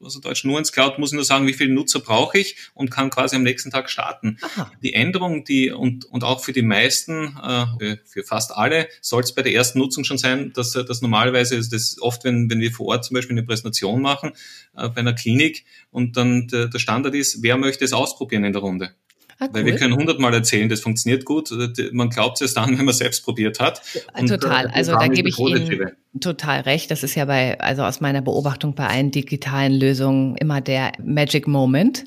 also 0.02 0.20
Deutsch 0.20 0.44
nur 0.44 0.60
ins 0.60 0.72
Cloud, 0.72 1.00
muss 1.00 1.12
ich 1.12 1.16
nur 1.16 1.24
sagen, 1.24 1.48
wie 1.48 1.54
viele 1.54 1.74
Nutzer 1.74 2.00
brauche 2.00 2.38
ich 2.38 2.58
und 2.74 2.92
kann 2.92 3.10
quasi 3.10 3.36
am 3.36 3.44
nächsten 3.44 3.72
Tag 3.72 3.90
starten. 3.90 4.38
Aha. 4.42 4.72
Die 4.82 4.94
Änderung, 4.94 5.44
die 5.46 5.72
und, 5.72 6.06
und 6.06 6.24
auch 6.24 6.44
für 6.44 6.54
die 6.54 6.62
meisten, 6.62 7.38
äh, 7.38 7.98
für 8.06 8.24
fast 8.24 8.56
alle, 8.56 8.88
soll 9.02 9.24
es 9.24 9.34
bei 9.34 9.42
der 9.42 9.54
ersten 9.54 9.80
Nutzung 9.80 10.04
schon 10.04 10.18
sein, 10.18 10.52
dass 10.54 10.76
äh, 10.76 10.84
das 10.84 11.02
normalerweise 11.02 11.56
ist 11.56 11.74
das 11.74 11.98
oft, 12.02 12.24
wenn, 12.24 12.50
wenn 12.50 12.60
wir 12.60 12.72
vor 12.72 12.88
Ort 12.88 13.06
zum 13.06 13.16
Beispiel 13.16 13.36
eine 13.36 13.46
Präsentation 13.46 14.02
machen 14.02 14.34
äh, 14.76 14.90
bei 14.90 14.98
einer 14.98 15.14
Klinik 15.14 15.66
und 15.92 16.18
dann 16.18 16.48
der, 16.48 16.68
der 16.68 16.80
Standard 16.80 17.16
ist, 17.16 17.42
wer 17.42 17.58
möchte 17.58 17.86
es 17.86 17.94
ausprobieren 17.94 18.44
in 18.44 18.54
der 18.54 18.62
Runde? 18.62 18.92
Ah, 19.38 19.46
cool. 19.46 19.54
Weil 19.54 19.66
wir 19.66 19.76
können 19.76 19.96
hundertmal 19.96 20.34
erzählen, 20.34 20.70
das 20.70 20.80
funktioniert 20.80 21.26
gut. 21.26 21.52
Man 21.92 22.10
glaubt 22.10 22.38
es 22.38 22.42
erst 22.42 22.58
dann, 22.58 22.78
wenn 22.78 22.86
man 22.86 22.94
selbst 22.94 23.24
probiert 23.26 23.60
hat. 23.60 23.82
Und, 24.18 24.28
Total. 24.28 24.68
Äh, 24.68 24.70
also 24.70 24.94
da 24.94 25.08
gebe 25.08 25.28
ich 25.28 25.38
Ihnen, 25.38 25.92
total 26.20 26.62
recht. 26.62 26.92
Das 26.92 27.04
ist 27.04 27.16
ja 27.16 27.26
bei, 27.26 27.60
also 27.60 27.84
aus 27.84 28.02
meiner 28.02 28.22
Beobachtung 28.22 28.76
bei 28.76 28.88
allen 28.88 29.12
digitalen 29.12 29.74
Lösungen 29.74 30.36
immer 30.38 30.62
der 30.62 30.94
Magic 31.04 31.48
Moment. 31.48 32.06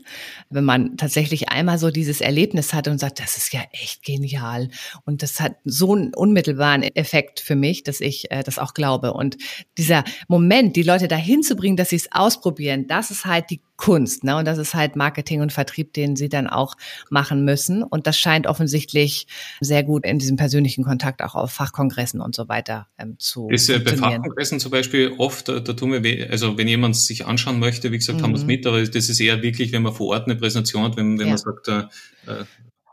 Wenn 0.51 0.65
man 0.65 0.97
tatsächlich 0.97 1.49
einmal 1.51 1.79
so 1.79 1.91
dieses 1.91 2.21
Erlebnis 2.21 2.73
hat 2.73 2.89
und 2.89 2.99
sagt, 2.99 3.21
das 3.21 3.37
ist 3.37 3.53
ja 3.53 3.61
echt 3.73 4.03
genial. 4.05 4.69
Und 5.05 5.23
das 5.23 5.41
hat 5.41 5.57
so 5.65 5.95
einen 5.95 6.15
unmittelbaren 6.15 6.83
Effekt 6.83 7.41
für 7.41 7.57
mich, 7.57 7.83
dass 7.83 8.01
ich 8.01 8.31
äh, 8.31 8.43
das 8.43 8.59
auch 8.59 8.75
glaube. 8.75 9.13
Und 9.13 9.37
dieser 9.77 10.05
Moment, 10.27 10.77
die 10.77 10.83
Leute 10.83 11.09
dahin 11.09 11.43
zu 11.43 11.55
bringen, 11.55 11.77
dass 11.77 11.91
sie 11.91 11.97
es 11.97 12.11
ausprobieren, 12.13 12.87
das 12.87 13.11
ist 13.11 13.25
halt 13.27 13.51
die 13.51 13.61
Kunst, 13.77 14.25
ne? 14.25 14.37
Und 14.37 14.45
das 14.45 14.59
ist 14.59 14.75
halt 14.75 14.97
Marketing 14.97 15.41
und 15.41 15.53
Vertrieb, 15.53 15.93
den 15.93 16.17
sie 16.17 16.29
dann 16.29 16.49
auch 16.49 16.75
machen 17.11 17.45
müssen. 17.45 17.85
Und 17.85 18.09
das 18.09 18.19
scheint 18.19 18.49
offensichtlich 18.49 19.29
sehr 19.61 19.85
gut 19.85 20.05
in 20.05 20.19
diesem 20.19 20.37
persönlichen 20.37 20.83
Kontakt 20.83 21.23
auch 21.23 21.37
auf 21.37 21.53
Fachkongressen 21.53 22.21
und 22.21 22.35
so 22.35 22.49
weiter 22.49 22.89
ähm, 22.99 23.15
zu 23.21 23.49
ist 23.49 23.69
ja 23.69 23.79
Fachkongressen 23.99 24.61
zum 24.61 24.71
Beispiel 24.71 25.15
oft, 25.19 25.49
da, 25.49 25.61
da 25.61 25.73
tun 25.73 25.93
wir 25.93 26.03
weh, 26.03 26.27
also 26.29 26.57
wenn 26.57 26.69
jemand 26.69 26.97
sich 26.97 27.27
anschauen 27.27 27.59
möchte, 27.59 27.93
wie 27.93 27.99
gesagt, 27.99 28.19
mhm. 28.19 28.25
haben 28.25 28.31
wir 28.33 28.39
es 28.39 28.45
mit, 28.45 28.67
aber 28.67 28.83
das 28.83 29.09
ist 29.09 29.21
eher 29.21 29.43
wirklich, 29.43 29.73
wenn 29.73 29.83
man 29.83 29.95
vor 29.95 30.09
Ort 30.09 30.27
eine 30.27 30.37
Präsentation 30.37 30.85
hat, 30.85 30.97
wenn, 30.97 31.19
wenn 31.19 31.27
ja. 31.27 31.33
man 31.33 31.39
sagt, 31.39 31.69
äh, 31.69 31.81
äh 32.27 32.45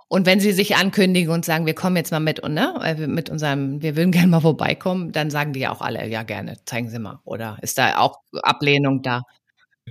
und 0.08 0.26
wenn 0.26 0.40
sie 0.40 0.52
sich 0.52 0.76
ankündigen 0.76 1.32
und 1.34 1.46
sagen, 1.46 1.66
wir 1.66 1.74
kommen 1.74 1.96
jetzt 1.96 2.12
mal 2.12 2.20
mit 2.20 2.40
und 2.40 2.54
ne, 2.54 2.96
mit 3.08 3.30
unserem, 3.30 3.82
wir 3.82 3.96
würden 3.96 4.12
gerne 4.12 4.28
mal 4.28 4.40
vorbeikommen, 4.40 5.12
dann 5.12 5.32
sagen 5.32 5.54
die 5.54 5.62
ja 5.62 5.72
auch 5.72 5.82
alle, 5.82 6.08
ja 6.08 6.24
gerne, 6.24 6.58
zeigen 6.66 6.90
Sie 6.90 7.00
mal. 7.00 7.20
Oder 7.26 7.58
ist 7.62 7.78
da 7.78 7.98
auch 7.98 8.20
Ablehnung 8.44 9.02
da? 9.02 9.24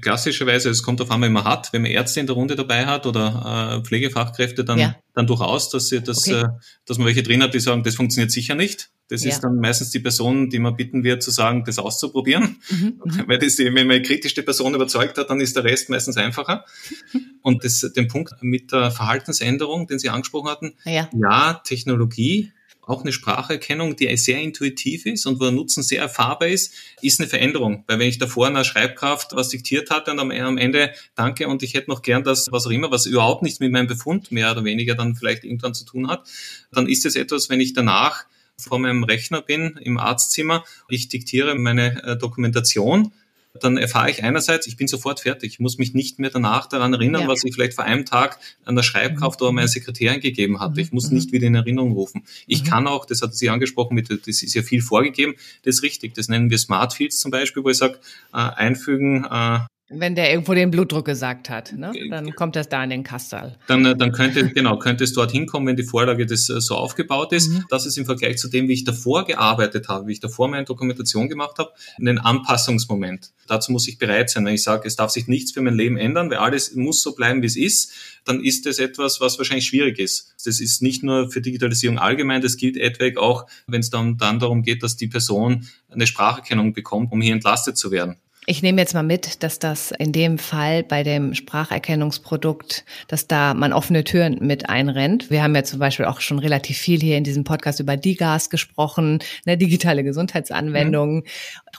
Klassischerweise, 0.00 0.70
es 0.70 0.82
kommt 0.82 1.00
auf 1.00 1.10
einmal, 1.10 1.28
wenn 1.28 1.34
man 1.34 1.44
hat, 1.44 1.72
wenn 1.72 1.82
man 1.82 1.90
Ärzte 1.90 2.20
in 2.20 2.26
der 2.26 2.34
Runde 2.34 2.56
dabei 2.56 2.86
hat 2.86 3.06
oder 3.06 3.78
äh, 3.80 3.84
Pflegefachkräfte, 3.84 4.64
dann, 4.64 4.78
ja. 4.78 4.96
dann 5.14 5.26
durchaus, 5.26 5.70
dass, 5.70 5.88
sie, 5.88 6.00
dass, 6.00 6.26
okay. 6.26 6.42
äh, 6.42 6.48
dass 6.86 6.98
man 6.98 7.06
welche 7.06 7.22
drin 7.22 7.42
hat, 7.42 7.54
die 7.54 7.60
sagen, 7.60 7.84
das 7.84 7.94
funktioniert 7.94 8.32
sicher 8.32 8.54
nicht. 8.54 8.90
Das 9.08 9.22
ja. 9.22 9.30
ist 9.30 9.40
dann 9.40 9.56
meistens 9.56 9.90
die 9.90 9.98
Person, 9.98 10.48
die 10.48 10.58
man 10.58 10.76
bitten 10.76 11.04
wird, 11.04 11.22
zu 11.22 11.30
sagen, 11.30 11.64
das 11.66 11.78
auszuprobieren. 11.78 12.56
Mhm, 12.70 13.00
mhm. 13.04 13.24
Weil 13.26 13.38
das 13.38 13.58
wenn 13.58 13.86
man 13.86 14.02
kritisch 14.02 14.34
die 14.34 14.42
Person 14.42 14.74
überzeugt 14.74 15.18
hat, 15.18 15.30
dann 15.30 15.40
ist 15.40 15.56
der 15.56 15.64
Rest 15.64 15.90
meistens 15.90 16.16
einfacher. 16.16 16.64
Und 17.42 17.64
das, 17.64 17.80
den 17.94 18.08
Punkt 18.08 18.32
mit 18.40 18.72
der 18.72 18.90
Verhaltensänderung, 18.90 19.86
den 19.86 19.98
Sie 19.98 20.08
angesprochen 20.08 20.48
hatten, 20.48 20.74
ja, 20.84 21.10
ja 21.12 21.60
Technologie 21.64 22.52
auch 22.86 23.02
eine 23.02 23.12
Spracherkennung, 23.12 23.96
die 23.96 24.14
sehr 24.16 24.40
intuitiv 24.40 25.06
ist 25.06 25.26
und 25.26 25.40
wo 25.40 25.44
der 25.44 25.52
Nutzen 25.52 25.82
sehr 25.82 26.02
erfahrbar 26.02 26.48
ist, 26.48 26.74
ist 27.00 27.20
eine 27.20 27.28
Veränderung. 27.28 27.84
Weil 27.86 27.98
wenn 27.98 28.08
ich 28.08 28.18
davor 28.18 28.46
einer 28.46 28.64
Schreibkraft 28.64 29.34
was 29.34 29.48
diktiert 29.48 29.90
hatte 29.90 30.12
und 30.12 30.20
am 30.20 30.30
Ende 30.30 30.92
danke 31.14 31.48
und 31.48 31.62
ich 31.62 31.74
hätte 31.74 31.90
noch 31.90 32.02
gern 32.02 32.24
das, 32.24 32.52
was 32.52 32.66
auch 32.66 32.70
immer, 32.70 32.90
was 32.90 33.06
überhaupt 33.06 33.42
nichts 33.42 33.60
mit 33.60 33.72
meinem 33.72 33.86
Befund 33.86 34.32
mehr 34.32 34.50
oder 34.50 34.64
weniger 34.64 34.94
dann 34.94 35.16
vielleicht 35.16 35.44
irgendwann 35.44 35.74
zu 35.74 35.84
tun 35.84 36.08
hat, 36.08 36.28
dann 36.72 36.88
ist 36.88 37.06
es 37.06 37.16
etwas, 37.16 37.48
wenn 37.48 37.60
ich 37.60 37.72
danach 37.72 38.26
vor 38.60 38.78
meinem 38.78 39.04
Rechner 39.04 39.42
bin 39.42 39.78
im 39.82 39.98
Arztzimmer, 39.98 40.64
ich 40.88 41.08
diktiere 41.08 41.54
meine 41.54 42.02
äh, 42.02 42.16
Dokumentation, 42.16 43.12
dann 43.60 43.76
erfahre 43.76 44.10
ich 44.10 44.24
einerseits, 44.24 44.66
ich 44.66 44.76
bin 44.76 44.88
sofort 44.88 45.20
fertig. 45.20 45.52
Ich 45.52 45.60
muss 45.60 45.78
mich 45.78 45.94
nicht 45.94 46.18
mehr 46.18 46.30
danach 46.30 46.66
daran 46.66 46.92
erinnern, 46.92 47.22
ja. 47.22 47.28
was 47.28 47.44
ich 47.44 47.54
vielleicht 47.54 47.74
vor 47.74 47.84
einem 47.84 48.04
Tag 48.04 48.38
an 48.64 48.74
der 48.74 48.82
Schreibkraft 48.82 49.40
mhm. 49.40 49.44
oder 49.44 49.52
meiner 49.52 49.68
Sekretärin 49.68 50.20
gegeben 50.20 50.58
hatte. 50.58 50.80
Ich 50.80 50.92
muss 50.92 51.08
mhm. 51.08 51.18
nicht 51.18 51.32
wieder 51.32 51.46
in 51.46 51.54
Erinnerung 51.54 51.92
rufen. 51.92 52.24
Ich 52.48 52.64
mhm. 52.64 52.66
kann 52.66 52.86
auch, 52.88 53.06
das 53.06 53.22
hat 53.22 53.34
sie 53.34 53.50
angesprochen, 53.50 53.94
mit, 53.94 54.10
das 54.10 54.42
ist 54.42 54.54
ja 54.54 54.62
viel 54.62 54.82
vorgegeben, 54.82 55.34
das 55.62 55.76
ist 55.76 55.82
richtig. 55.82 56.14
Das 56.14 56.28
nennen 56.28 56.50
wir 56.50 56.58
Smart 56.58 56.94
Fields 56.94 57.18
zum 57.18 57.30
Beispiel, 57.30 57.62
wo 57.62 57.70
ich 57.70 57.76
sage, 57.76 58.00
äh, 58.32 58.38
einfügen, 58.38 59.24
äh, 59.24 59.60
wenn 60.00 60.14
der 60.14 60.30
irgendwo 60.30 60.54
den 60.54 60.70
Blutdruck 60.70 61.04
gesagt 61.04 61.50
hat, 61.50 61.72
ne? 61.72 61.92
dann 62.10 62.34
kommt 62.34 62.56
das 62.56 62.68
da 62.68 62.82
in 62.84 62.90
den 62.90 63.02
Kastal. 63.02 63.56
Dann, 63.66 63.84
äh, 63.84 63.96
dann 63.96 64.12
könnte, 64.12 64.48
genau, 64.50 64.78
könnte 64.78 65.04
es 65.04 65.12
dort 65.12 65.32
hinkommen, 65.32 65.68
wenn 65.68 65.76
die 65.76 65.84
Vorlage 65.84 66.26
das 66.26 66.48
äh, 66.48 66.60
so 66.60 66.76
aufgebaut 66.76 67.32
ist. 67.32 67.48
Mhm. 67.48 67.64
Das 67.68 67.86
ist 67.86 67.96
im 67.96 68.04
Vergleich 68.04 68.38
zu 68.38 68.48
dem, 68.48 68.68
wie 68.68 68.72
ich 68.72 68.84
davor 68.84 69.24
gearbeitet 69.24 69.88
habe, 69.88 70.06
wie 70.06 70.12
ich 70.12 70.20
davor 70.20 70.48
meine 70.48 70.64
Dokumentation 70.64 71.28
gemacht 71.28 71.58
habe, 71.58 71.70
ein 71.98 72.18
Anpassungsmoment. 72.18 73.32
Dazu 73.46 73.72
muss 73.72 73.88
ich 73.88 73.98
bereit 73.98 74.30
sein. 74.30 74.44
Wenn 74.44 74.54
ich 74.54 74.62
sage, 74.62 74.86
es 74.86 74.96
darf 74.96 75.10
sich 75.10 75.28
nichts 75.28 75.52
für 75.52 75.60
mein 75.60 75.74
Leben 75.74 75.96
ändern, 75.96 76.30
weil 76.30 76.38
alles 76.38 76.74
muss 76.74 77.02
so 77.02 77.14
bleiben, 77.14 77.42
wie 77.42 77.46
es 77.46 77.56
ist, 77.56 77.92
dann 78.24 78.42
ist 78.42 78.66
das 78.66 78.78
etwas, 78.78 79.20
was 79.20 79.38
wahrscheinlich 79.38 79.66
schwierig 79.66 79.98
ist. 79.98 80.34
Das 80.44 80.60
ist 80.60 80.82
nicht 80.82 81.02
nur 81.02 81.30
für 81.30 81.40
Digitalisierung 81.40 81.98
allgemein, 81.98 82.40
das 82.40 82.56
gilt 82.56 82.76
etwaig 82.76 83.18
auch, 83.18 83.46
wenn 83.66 83.80
es 83.80 83.90
dann, 83.90 84.16
dann 84.16 84.38
darum 84.38 84.62
geht, 84.62 84.82
dass 84.82 84.96
die 84.96 85.08
Person 85.08 85.66
eine 85.90 86.06
Spracherkennung 86.06 86.72
bekommt, 86.72 87.12
um 87.12 87.20
hier 87.20 87.34
entlastet 87.34 87.76
zu 87.76 87.90
werden. 87.90 88.16
Ich 88.46 88.62
nehme 88.62 88.78
jetzt 88.78 88.92
mal 88.92 89.02
mit, 89.02 89.42
dass 89.42 89.58
das 89.58 89.90
in 89.98 90.12
dem 90.12 90.36
Fall 90.36 90.82
bei 90.82 91.02
dem 91.02 91.32
Spracherkennungsprodukt, 91.32 92.84
dass 93.08 93.26
da 93.26 93.54
man 93.54 93.72
offene 93.72 94.04
Türen 94.04 94.36
mit 94.40 94.68
einrennt. 94.68 95.30
Wir 95.30 95.42
haben 95.42 95.54
ja 95.54 95.64
zum 95.64 95.78
Beispiel 95.78 96.04
auch 96.04 96.20
schon 96.20 96.38
relativ 96.38 96.76
viel 96.76 97.00
hier 97.00 97.16
in 97.16 97.24
diesem 97.24 97.44
Podcast 97.44 97.80
über 97.80 97.96
DIGAS 97.96 98.50
gesprochen, 98.50 99.20
ne, 99.46 99.56
digitale 99.56 100.04
Gesundheitsanwendungen. 100.04 101.16
Mhm. 101.16 101.22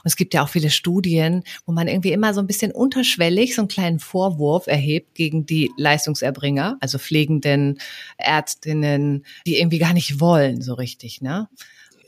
es 0.02 0.16
gibt 0.16 0.34
ja 0.34 0.42
auch 0.42 0.48
viele 0.48 0.70
Studien, 0.70 1.44
wo 1.66 1.72
man 1.72 1.86
irgendwie 1.86 2.10
immer 2.10 2.34
so 2.34 2.40
ein 2.40 2.48
bisschen 2.48 2.72
unterschwellig 2.72 3.54
so 3.54 3.62
einen 3.62 3.68
kleinen 3.68 4.00
Vorwurf 4.00 4.66
erhebt 4.66 5.14
gegen 5.14 5.46
die 5.46 5.70
Leistungserbringer, 5.76 6.78
also 6.80 6.98
Pflegenden, 6.98 7.78
Ärztinnen, 8.18 9.24
die 9.46 9.60
irgendwie 9.60 9.78
gar 9.78 9.92
nicht 9.92 10.18
wollen 10.18 10.62
so 10.62 10.74
richtig, 10.74 11.20
ne? 11.20 11.48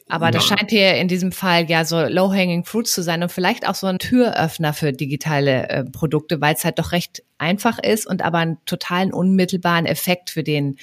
Aber 0.09 0.30
das 0.30 0.46
scheint 0.46 0.70
hier 0.70 0.94
in 0.94 1.06
diesem 1.06 1.32
Fall 1.32 1.68
ja 1.70 1.84
so 1.84 2.00
low-hanging 2.00 2.64
fruits 2.64 2.92
zu 2.92 3.02
sein 3.02 3.22
und 3.22 3.30
vielleicht 3.30 3.68
auch 3.68 3.74
so 3.74 3.86
ein 3.86 3.98
Türöffner 3.98 4.72
für 4.72 4.92
digitale 4.92 5.68
äh, 5.68 5.84
Produkte, 5.84 6.40
weil 6.40 6.54
es 6.54 6.64
halt 6.64 6.78
doch 6.78 6.92
recht 6.92 7.22
einfach 7.36 7.78
ist 7.78 8.06
und 8.06 8.22
aber 8.22 8.38
einen 8.38 8.59
totalen 8.64 9.12
unmittelbaren 9.12 9.86
Effekt 9.86 10.30
für 10.30 10.42
den 10.42 10.76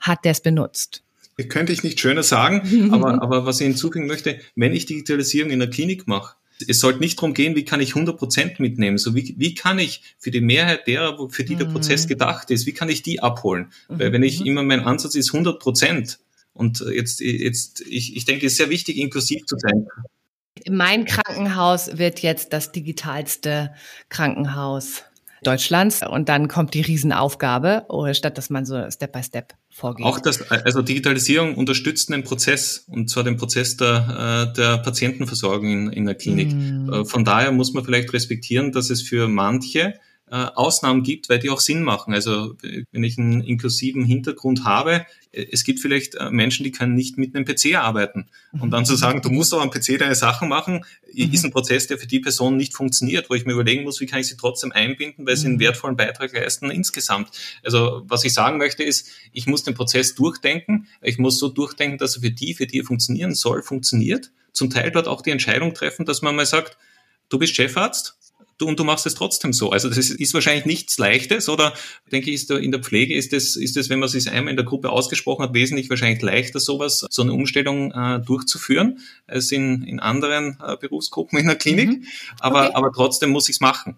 hat, 0.00 0.24
der 0.24 0.32
es 0.32 0.40
benutzt. 0.40 1.02
Könnte 1.48 1.72
ich 1.72 1.82
nicht 1.82 1.98
schöner 1.98 2.22
sagen, 2.22 2.90
aber, 2.92 3.22
aber 3.22 3.46
was 3.46 3.60
ich 3.60 3.66
hinzufügen 3.66 4.06
möchte, 4.06 4.38
wenn 4.54 4.72
ich 4.72 4.86
Digitalisierung 4.86 5.50
in 5.50 5.58
der 5.58 5.70
Klinik 5.70 6.06
mache, 6.06 6.36
es 6.68 6.80
sollte 6.80 7.00
nicht 7.00 7.18
darum 7.18 7.34
gehen, 7.34 7.56
wie 7.56 7.64
kann 7.64 7.80
ich 7.80 7.90
100 7.90 8.16
Prozent 8.16 8.60
mitnehmen, 8.60 8.98
so 8.98 9.14
wie, 9.14 9.34
wie 9.36 9.54
kann 9.54 9.78
ich 9.78 10.02
für 10.18 10.30
die 10.30 10.40
Mehrheit 10.40 10.86
derer, 10.86 11.28
für 11.30 11.42
die 11.42 11.56
der 11.56 11.64
Prozess 11.64 12.04
mhm. 12.04 12.10
gedacht 12.10 12.50
ist, 12.50 12.66
wie 12.66 12.72
kann 12.72 12.88
ich 12.88 13.02
die 13.02 13.20
abholen? 13.20 13.72
Weil 13.88 14.12
wenn 14.12 14.22
ich 14.22 14.40
mhm. 14.40 14.46
immer 14.46 14.62
mein 14.62 14.80
Ansatz 14.80 15.16
ist 15.16 15.32
100 15.32 15.58
Prozent, 15.58 16.18
und 16.54 16.84
jetzt, 16.92 17.20
jetzt 17.20 17.80
ich, 17.82 18.16
ich 18.16 18.24
denke, 18.24 18.46
es 18.46 18.52
ist 18.52 18.58
sehr 18.58 18.70
wichtig, 18.70 18.98
inklusiv 18.98 19.44
zu 19.46 19.56
sein. 19.58 19.86
Mein 20.70 21.06
Krankenhaus 21.06 21.98
wird 21.98 22.20
jetzt 22.20 22.52
das 22.52 22.72
digitalste 22.72 23.72
Krankenhaus 24.08 25.04
Deutschlands 25.42 26.02
und 26.08 26.28
dann 26.28 26.46
kommt 26.46 26.74
die 26.74 26.82
Riesenaufgabe, 26.82 27.86
oder 27.88 28.14
statt 28.14 28.38
dass 28.38 28.48
man 28.48 28.64
so 28.64 28.88
Step 28.90 29.12
by 29.12 29.22
Step 29.22 29.54
vorgeht. 29.70 30.06
Auch 30.06 30.20
das, 30.20 30.50
also 30.50 30.82
Digitalisierung 30.82 31.56
unterstützt 31.56 32.12
einen 32.12 32.22
Prozess 32.22 32.84
und 32.86 33.10
zwar 33.10 33.24
den 33.24 33.36
Prozess 33.36 33.76
der, 33.76 34.50
äh, 34.50 34.56
der 34.56 34.78
Patientenversorgung 34.78 35.68
in, 35.68 35.92
in 35.92 36.04
der 36.06 36.14
Klinik. 36.14 36.52
Mm. 36.52 37.04
Von 37.04 37.24
daher 37.24 37.50
muss 37.50 37.72
man 37.72 37.84
vielleicht 37.84 38.12
respektieren, 38.12 38.70
dass 38.70 38.90
es 38.90 39.02
für 39.02 39.26
manche 39.26 39.94
äh, 40.32 40.46
Ausnahmen 40.54 41.02
gibt, 41.02 41.28
weil 41.28 41.40
die 41.40 41.50
auch 41.50 41.60
Sinn 41.60 41.82
machen. 41.82 42.14
Also 42.14 42.54
wenn 42.62 43.04
ich 43.04 43.18
einen 43.18 43.42
inklusiven 43.42 44.02
Hintergrund 44.02 44.64
habe, 44.64 45.04
äh, 45.30 45.44
es 45.52 45.62
gibt 45.62 45.78
vielleicht 45.78 46.14
äh, 46.14 46.30
Menschen, 46.30 46.64
die 46.64 46.72
können 46.72 46.94
nicht 46.94 47.18
mit 47.18 47.36
einem 47.36 47.44
PC 47.44 47.74
arbeiten. 47.74 48.30
Und 48.58 48.70
dann 48.70 48.86
zu 48.86 48.96
sagen, 48.96 49.20
du 49.20 49.28
musst 49.28 49.52
aber 49.52 49.62
am 49.62 49.70
PC 49.70 49.98
deine 49.98 50.14
Sachen 50.14 50.48
machen, 50.48 50.86
mhm. 51.12 51.32
ist 51.34 51.44
ein 51.44 51.50
Prozess, 51.50 51.86
der 51.86 51.98
für 51.98 52.06
die 52.06 52.18
Person 52.18 52.56
nicht 52.56 52.74
funktioniert, 52.74 53.28
wo 53.28 53.34
ich 53.34 53.44
mir 53.44 53.52
überlegen 53.52 53.82
muss, 53.82 54.00
wie 54.00 54.06
kann 54.06 54.20
ich 54.20 54.28
sie 54.28 54.38
trotzdem 54.38 54.72
einbinden, 54.72 55.26
weil 55.26 55.36
sie 55.36 55.48
einen 55.48 55.56
mhm. 55.56 55.60
wertvollen 55.60 55.98
Beitrag 55.98 56.32
leisten 56.32 56.70
insgesamt. 56.70 57.28
Also 57.62 58.02
was 58.06 58.24
ich 58.24 58.32
sagen 58.32 58.56
möchte 58.56 58.84
ist, 58.84 59.10
ich 59.32 59.46
muss 59.46 59.64
den 59.64 59.74
Prozess 59.74 60.14
durchdenken. 60.14 60.88
Ich 61.02 61.18
muss 61.18 61.38
so 61.38 61.50
durchdenken, 61.50 61.98
dass 61.98 62.16
er 62.16 62.22
für 62.22 62.30
die, 62.30 62.54
für 62.54 62.66
die 62.66 62.78
er 62.78 62.84
funktionieren 62.84 63.34
soll, 63.34 63.62
funktioniert. 63.62 64.32
Zum 64.54 64.70
Teil 64.70 64.90
dort 64.90 65.08
auch 65.08 65.20
die 65.20 65.30
Entscheidung 65.30 65.74
treffen, 65.74 66.06
dass 66.06 66.22
man 66.22 66.34
mal 66.34 66.46
sagt, 66.46 66.78
du 67.28 67.38
bist 67.38 67.54
Chefarzt, 67.54 68.16
du, 68.58 68.66
und 68.66 68.78
du 68.78 68.84
machst 68.84 69.06
es 69.06 69.14
trotzdem 69.14 69.52
so. 69.52 69.70
Also 69.70 69.88
das 69.88 69.98
ist, 69.98 70.10
ist 70.10 70.34
wahrscheinlich 70.34 70.66
nichts 70.66 70.98
Leichtes 70.98 71.48
oder 71.48 71.74
denke 72.10 72.30
ich, 72.30 72.34
ist 72.34 72.50
da 72.50 72.56
in 72.56 72.72
der 72.72 72.80
Pflege 72.80 73.14
ist 73.14 73.32
es, 73.32 73.56
ist 73.56 73.76
es, 73.76 73.88
wenn 73.88 73.98
man 73.98 74.08
es 74.08 74.26
einmal 74.26 74.50
in 74.50 74.56
der 74.56 74.66
Gruppe 74.66 74.90
ausgesprochen 74.90 75.42
hat, 75.42 75.54
wesentlich 75.54 75.90
wahrscheinlich 75.90 76.22
leichter, 76.22 76.60
sowas, 76.60 77.06
so 77.10 77.22
eine 77.22 77.32
Umstellung 77.32 77.92
äh, 77.92 78.20
durchzuführen, 78.20 78.98
als 79.26 79.52
in, 79.52 79.82
in 79.82 80.00
anderen 80.00 80.58
äh, 80.64 80.76
Berufsgruppen 80.76 81.38
in 81.38 81.46
der 81.46 81.56
Klinik. 81.56 81.88
Mhm. 81.88 82.04
Aber, 82.40 82.66
okay. 82.66 82.74
aber 82.74 82.92
trotzdem 82.92 83.30
muss 83.30 83.48
ich 83.48 83.56
es 83.56 83.60
machen. 83.60 83.96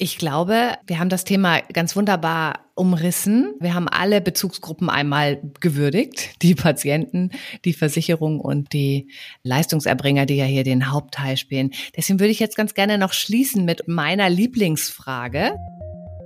Ich 0.00 0.16
glaube, 0.16 0.74
wir 0.86 1.00
haben 1.00 1.08
das 1.08 1.24
Thema 1.24 1.60
ganz 1.72 1.96
wunderbar 1.96 2.60
umrissen. 2.76 3.56
Wir 3.58 3.74
haben 3.74 3.88
alle 3.88 4.20
Bezugsgruppen 4.20 4.88
einmal 4.88 5.42
gewürdigt. 5.58 6.40
Die 6.42 6.54
Patienten, 6.54 7.32
die 7.64 7.72
Versicherung 7.72 8.38
und 8.38 8.72
die 8.72 9.10
Leistungserbringer, 9.42 10.24
die 10.24 10.36
ja 10.36 10.44
hier 10.44 10.62
den 10.62 10.92
Hauptteil 10.92 11.36
spielen. 11.36 11.72
Deswegen 11.96 12.20
würde 12.20 12.30
ich 12.30 12.38
jetzt 12.38 12.56
ganz 12.56 12.74
gerne 12.74 12.96
noch 12.96 13.12
schließen 13.12 13.64
mit 13.64 13.88
meiner 13.88 14.30
Lieblingsfrage. 14.30 15.56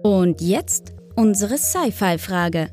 Und 0.03 0.43
jetzt 0.43 0.93
unsere 1.17 1.57
Sci-Fi-Frage. 1.57 2.69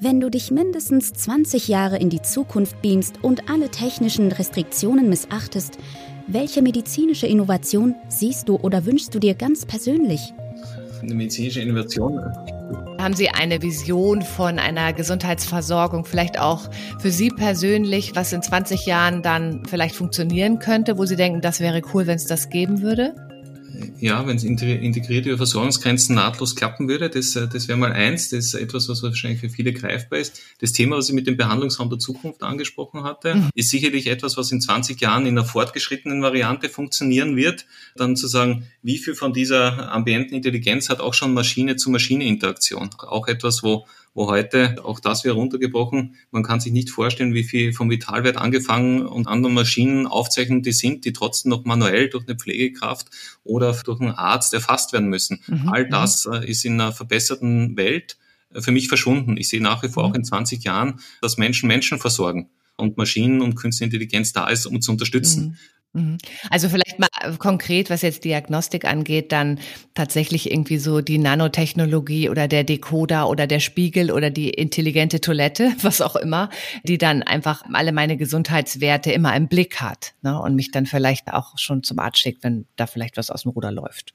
Wenn 0.00 0.20
du 0.20 0.30
dich 0.30 0.50
mindestens 0.50 1.12
20 1.12 1.68
Jahre 1.68 1.98
in 1.98 2.08
die 2.08 2.22
Zukunft 2.22 2.80
beamst 2.80 3.22
und 3.22 3.50
alle 3.50 3.68
technischen 3.68 4.32
Restriktionen 4.32 5.10
missachtest, 5.10 5.76
welche 6.28 6.62
medizinische 6.62 7.26
Innovation 7.26 7.94
siehst 8.08 8.48
du 8.48 8.56
oder 8.56 8.84
wünschst 8.84 9.14
du 9.14 9.18
dir 9.18 9.34
ganz 9.34 9.64
persönlich? 9.64 10.34
Eine 11.00 11.14
medizinische 11.14 11.60
Innovation. 11.60 12.20
Haben 13.00 13.14
Sie 13.14 13.30
eine 13.30 13.62
Vision 13.62 14.22
von 14.22 14.58
einer 14.58 14.92
Gesundheitsversorgung, 14.92 16.04
vielleicht 16.04 16.38
auch 16.38 16.68
für 16.98 17.10
Sie 17.10 17.30
persönlich, 17.30 18.14
was 18.14 18.32
in 18.32 18.42
20 18.42 18.84
Jahren 18.86 19.22
dann 19.22 19.64
vielleicht 19.66 19.94
funktionieren 19.94 20.58
könnte, 20.58 20.98
wo 20.98 21.06
Sie 21.06 21.16
denken, 21.16 21.40
das 21.40 21.60
wäre 21.60 21.80
cool, 21.94 22.06
wenn 22.06 22.16
es 22.16 22.26
das 22.26 22.50
geben 22.50 22.82
würde? 22.82 23.14
Ja, 24.00 24.26
wenn 24.26 24.36
es 24.36 24.44
integriert 24.44 25.26
über 25.26 25.36
Versorgungsgrenzen 25.36 26.14
nahtlos 26.14 26.56
klappen 26.56 26.88
würde, 26.88 27.10
das, 27.10 27.36
äh, 27.36 27.48
das 27.48 27.68
wäre 27.68 27.78
mal 27.78 27.92
eins, 27.92 28.30
das 28.30 28.46
ist 28.46 28.54
etwas, 28.54 28.88
was 28.88 29.02
wahrscheinlich 29.02 29.40
für 29.40 29.48
viele 29.48 29.72
greifbar 29.72 30.18
ist. 30.18 30.40
Das 30.60 30.72
Thema, 30.72 30.96
was 30.96 31.08
ich 31.08 31.14
mit 31.14 31.26
dem 31.26 31.36
Behandlungsraum 31.36 31.90
der 31.90 31.98
Zukunft 31.98 32.42
angesprochen 32.42 33.04
hatte, 33.04 33.34
mhm. 33.34 33.50
ist 33.54 33.70
sicherlich 33.70 34.06
etwas, 34.06 34.36
was 34.36 34.52
in 34.52 34.60
20 34.60 35.00
Jahren 35.00 35.26
in 35.26 35.38
einer 35.38 35.46
fortgeschrittenen 35.46 36.22
Variante 36.22 36.68
funktionieren 36.68 37.36
wird. 37.36 37.66
Dann 37.96 38.16
zu 38.16 38.26
sagen, 38.26 38.66
wie 38.82 38.98
viel 38.98 39.14
von 39.14 39.32
dieser 39.32 39.92
ambienten 39.92 40.34
Intelligenz 40.34 40.88
hat 40.88 41.00
auch 41.00 41.14
schon 41.14 41.34
Maschine-zu-Maschine-Interaktion. 41.34 42.90
Auch 42.98 43.28
etwas, 43.28 43.62
wo 43.62 43.86
wo 44.14 44.28
heute, 44.28 44.76
auch 44.84 45.00
das 45.00 45.24
wäre 45.24 45.34
runtergebrochen, 45.34 46.16
man 46.30 46.42
kann 46.42 46.60
sich 46.60 46.72
nicht 46.72 46.90
vorstellen, 46.90 47.34
wie 47.34 47.44
viel 47.44 47.72
vom 47.72 47.90
Vitalwert 47.90 48.36
angefangen 48.36 49.06
und 49.06 49.28
anderen 49.28 49.54
Maschinen 49.54 50.06
aufzeichnen, 50.06 50.62
die 50.62 50.72
sind, 50.72 51.04
die 51.04 51.12
trotzdem 51.12 51.50
noch 51.50 51.64
manuell 51.64 52.08
durch 52.08 52.26
eine 52.26 52.36
Pflegekraft 52.36 53.08
oder 53.44 53.72
durch 53.72 54.00
einen 54.00 54.10
Arzt 54.10 54.52
erfasst 54.54 54.92
werden 54.92 55.08
müssen. 55.08 55.42
Mhm. 55.46 55.68
All 55.68 55.88
das 55.88 56.26
äh, 56.26 56.48
ist 56.48 56.64
in 56.64 56.80
einer 56.80 56.92
verbesserten 56.92 57.76
Welt 57.76 58.18
äh, 58.52 58.60
für 58.60 58.72
mich 58.72 58.88
verschwunden. 58.88 59.36
Ich 59.36 59.48
sehe 59.48 59.62
nach 59.62 59.82
wie 59.82 59.88
vor 59.88 60.04
auch 60.04 60.14
in 60.14 60.24
20 60.24 60.64
Jahren, 60.64 61.00
dass 61.20 61.38
Menschen 61.38 61.68
Menschen 61.68 61.98
versorgen 61.98 62.48
und 62.76 62.96
Maschinen 62.96 63.42
und 63.42 63.56
künstliche 63.56 63.86
Intelligenz 63.86 64.32
da 64.32 64.48
ist, 64.48 64.66
um 64.66 64.80
zu 64.80 64.92
unterstützen. 64.92 65.44
Mhm. 65.44 65.56
Mhm. 65.94 66.18
Also 66.50 66.68
vielleicht 66.68 66.98
mal 66.98 67.08
äh, 67.20 67.32
konkret, 67.38 67.90
was 67.90 68.02
jetzt 68.02 68.24
Diagnostik 68.24 68.84
angeht, 68.84 69.32
dann 69.32 69.58
tatsächlich 69.94 70.50
irgendwie 70.50 70.78
so 70.78 71.00
die 71.00 71.18
Nanotechnologie 71.18 72.28
oder 72.28 72.46
der 72.46 72.64
Decoder 72.64 73.28
oder 73.28 73.46
der 73.46 73.60
Spiegel 73.60 74.10
oder 74.10 74.30
die 74.30 74.50
intelligente 74.50 75.20
Toilette, 75.20 75.72
was 75.82 76.00
auch 76.00 76.16
immer, 76.16 76.50
die 76.82 76.98
dann 76.98 77.22
einfach 77.22 77.62
alle 77.72 77.92
meine 77.92 78.16
Gesundheitswerte 78.16 79.12
immer 79.12 79.34
im 79.34 79.48
Blick 79.48 79.80
hat 79.80 80.14
ne, 80.22 80.40
und 80.40 80.54
mich 80.54 80.70
dann 80.70 80.86
vielleicht 80.86 81.32
auch 81.32 81.58
schon 81.58 81.82
zum 81.82 81.98
Arzt 81.98 82.18
schickt, 82.18 82.44
wenn 82.44 82.66
da 82.76 82.86
vielleicht 82.86 83.16
was 83.16 83.30
aus 83.30 83.42
dem 83.42 83.52
Ruder 83.52 83.72
läuft 83.72 84.14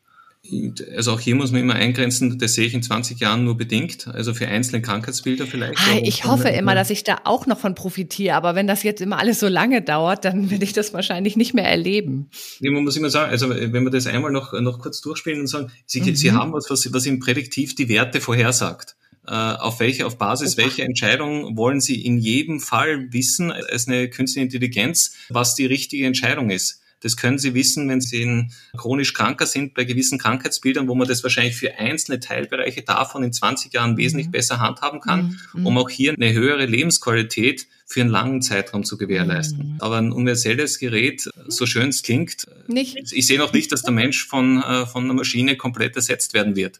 also 0.96 1.14
auch 1.14 1.22
hier 1.22 1.36
muss 1.36 1.54
man 1.54 1.62
immer 1.62 1.76
eingrenzen, 1.76 2.38
das 2.38 2.56
sehe 2.56 2.66
ich 2.66 2.74
in 2.74 2.84
20 2.84 3.18
Jahren 3.20 3.46
nur 3.46 3.56
bedingt, 3.56 4.08
also 4.08 4.34
für 4.34 4.48
einzelne 4.48 4.82
Krankheitsbilder 4.82 5.48
vielleicht. 5.48 5.80
Ah, 5.80 6.00
ich 6.04 6.26
hoffe 6.26 6.50
immer, 6.50 6.76
dass 6.76 6.90
ich 6.90 7.06
da 7.06 7.22
auch 7.24 7.46
noch 7.46 7.60
von 7.60 7.76
profitiere, 7.76 8.36
aber 8.36 8.54
wenn 8.54 8.68
das 8.68 8.84
jetzt 8.84 9.02
immer 9.02 9.20
alles 9.20 9.40
so 9.40 9.48
lange 9.48 9.82
dauert, 9.82 10.26
dann 10.26 10.50
will 10.50 10.62
ich 10.62 10.74
das 10.74 10.94
wahrscheinlich 10.94 11.38
nicht 11.38 11.54
mehr 11.54 11.66
erleben. 11.66 12.30
Nee, 12.60 12.72
man 12.72 12.84
muss 12.84 12.98
immer 12.98 13.10
sagen, 13.10 13.32
also 13.32 13.50
wenn 13.50 13.84
wir 13.84 13.90
das 13.90 14.06
einmal 14.06 14.32
noch, 14.32 14.52
noch 14.60 14.80
kurz 14.80 15.00
durchspielen 15.00 15.40
und 15.40 15.48
sagen, 15.48 15.72
Sie, 15.86 16.02
mhm. 16.02 16.16
Sie 16.16 16.32
haben 16.34 16.52
was, 16.52 16.70
was, 16.70 16.92
was 16.92 17.06
Ihnen 17.06 17.20
prädiktiv 17.20 17.76
die 17.76 17.88
Werte 17.88 18.20
vorhersagt. 18.20 18.98
Äh, 19.26 19.32
auf 19.32 19.80
welche, 19.80 20.06
auf 20.06 20.18
Basis 20.18 20.58
welcher 20.58 20.84
Entscheidung 20.84 21.56
wollen 21.56 21.80
Sie 21.80 22.04
in 22.04 22.18
jedem 22.18 22.60
Fall 22.60 23.14
wissen, 23.14 23.52
als 23.52 23.88
eine 23.88 24.10
künstliche 24.10 24.44
Intelligenz, 24.44 25.16
was 25.30 25.56
die 25.56 25.66
richtige 25.66 26.06
Entscheidung 26.06 26.50
ist? 26.50 26.83
Das 27.04 27.18
können 27.18 27.38
Sie 27.38 27.54
wissen, 27.54 27.88
wenn 27.90 28.02
Sie 28.02 28.48
chronisch 28.78 29.14
kranker 29.14 29.46
sind 29.46 29.74
bei 29.74 29.84
gewissen 29.84 30.18
Krankheitsbildern, 30.18 30.88
wo 30.88 30.96
man 30.96 31.08
das 31.08 31.22
wahrscheinlich 31.22 31.56
für 31.56 31.78
einzelne 31.78 32.20
Teilbereiche 32.20 32.82
davon 32.82 33.24
in 33.24 33.34
20 33.34 33.74
Jahren 33.74 33.98
wesentlich 33.98 34.28
mhm. 34.28 34.32
besser 34.32 34.60
handhaben 34.60 35.02
kann, 35.02 35.40
mhm. 35.54 35.68
um 35.68 35.78
auch 35.78 35.90
hier 35.90 36.14
eine 36.14 36.34
höhere 36.34 36.66
Lebensqualität 36.66 37.68
für 37.86 38.02
einen 38.02 38.10
langen 38.10 38.42
Zeitraum 38.42 38.86
zu 38.86 38.98
gewährleisten. 38.98 39.74
Mhm. 39.74 39.78
Aber 39.80 39.98
ein 39.98 40.12
universelles 40.14 40.80
Gerät, 40.80 41.30
so 41.48 41.66
schön 41.66 41.90
es 41.90 42.02
klingt, 42.02 42.46
nicht. 42.68 42.98
ich 43.12 43.28
sehe 43.28 43.38
noch 43.38 43.54
nicht, 43.54 43.72
dass 43.72 43.84
der 43.84 43.92
Mensch 43.94 44.26
von, 44.26 44.64
äh, 44.64 44.86
von 44.86 45.04
einer 45.04 45.14
Maschine 45.14 45.58
komplett 45.58 45.96
ersetzt 45.96 46.34
werden 46.34 46.56
wird. 46.56 46.80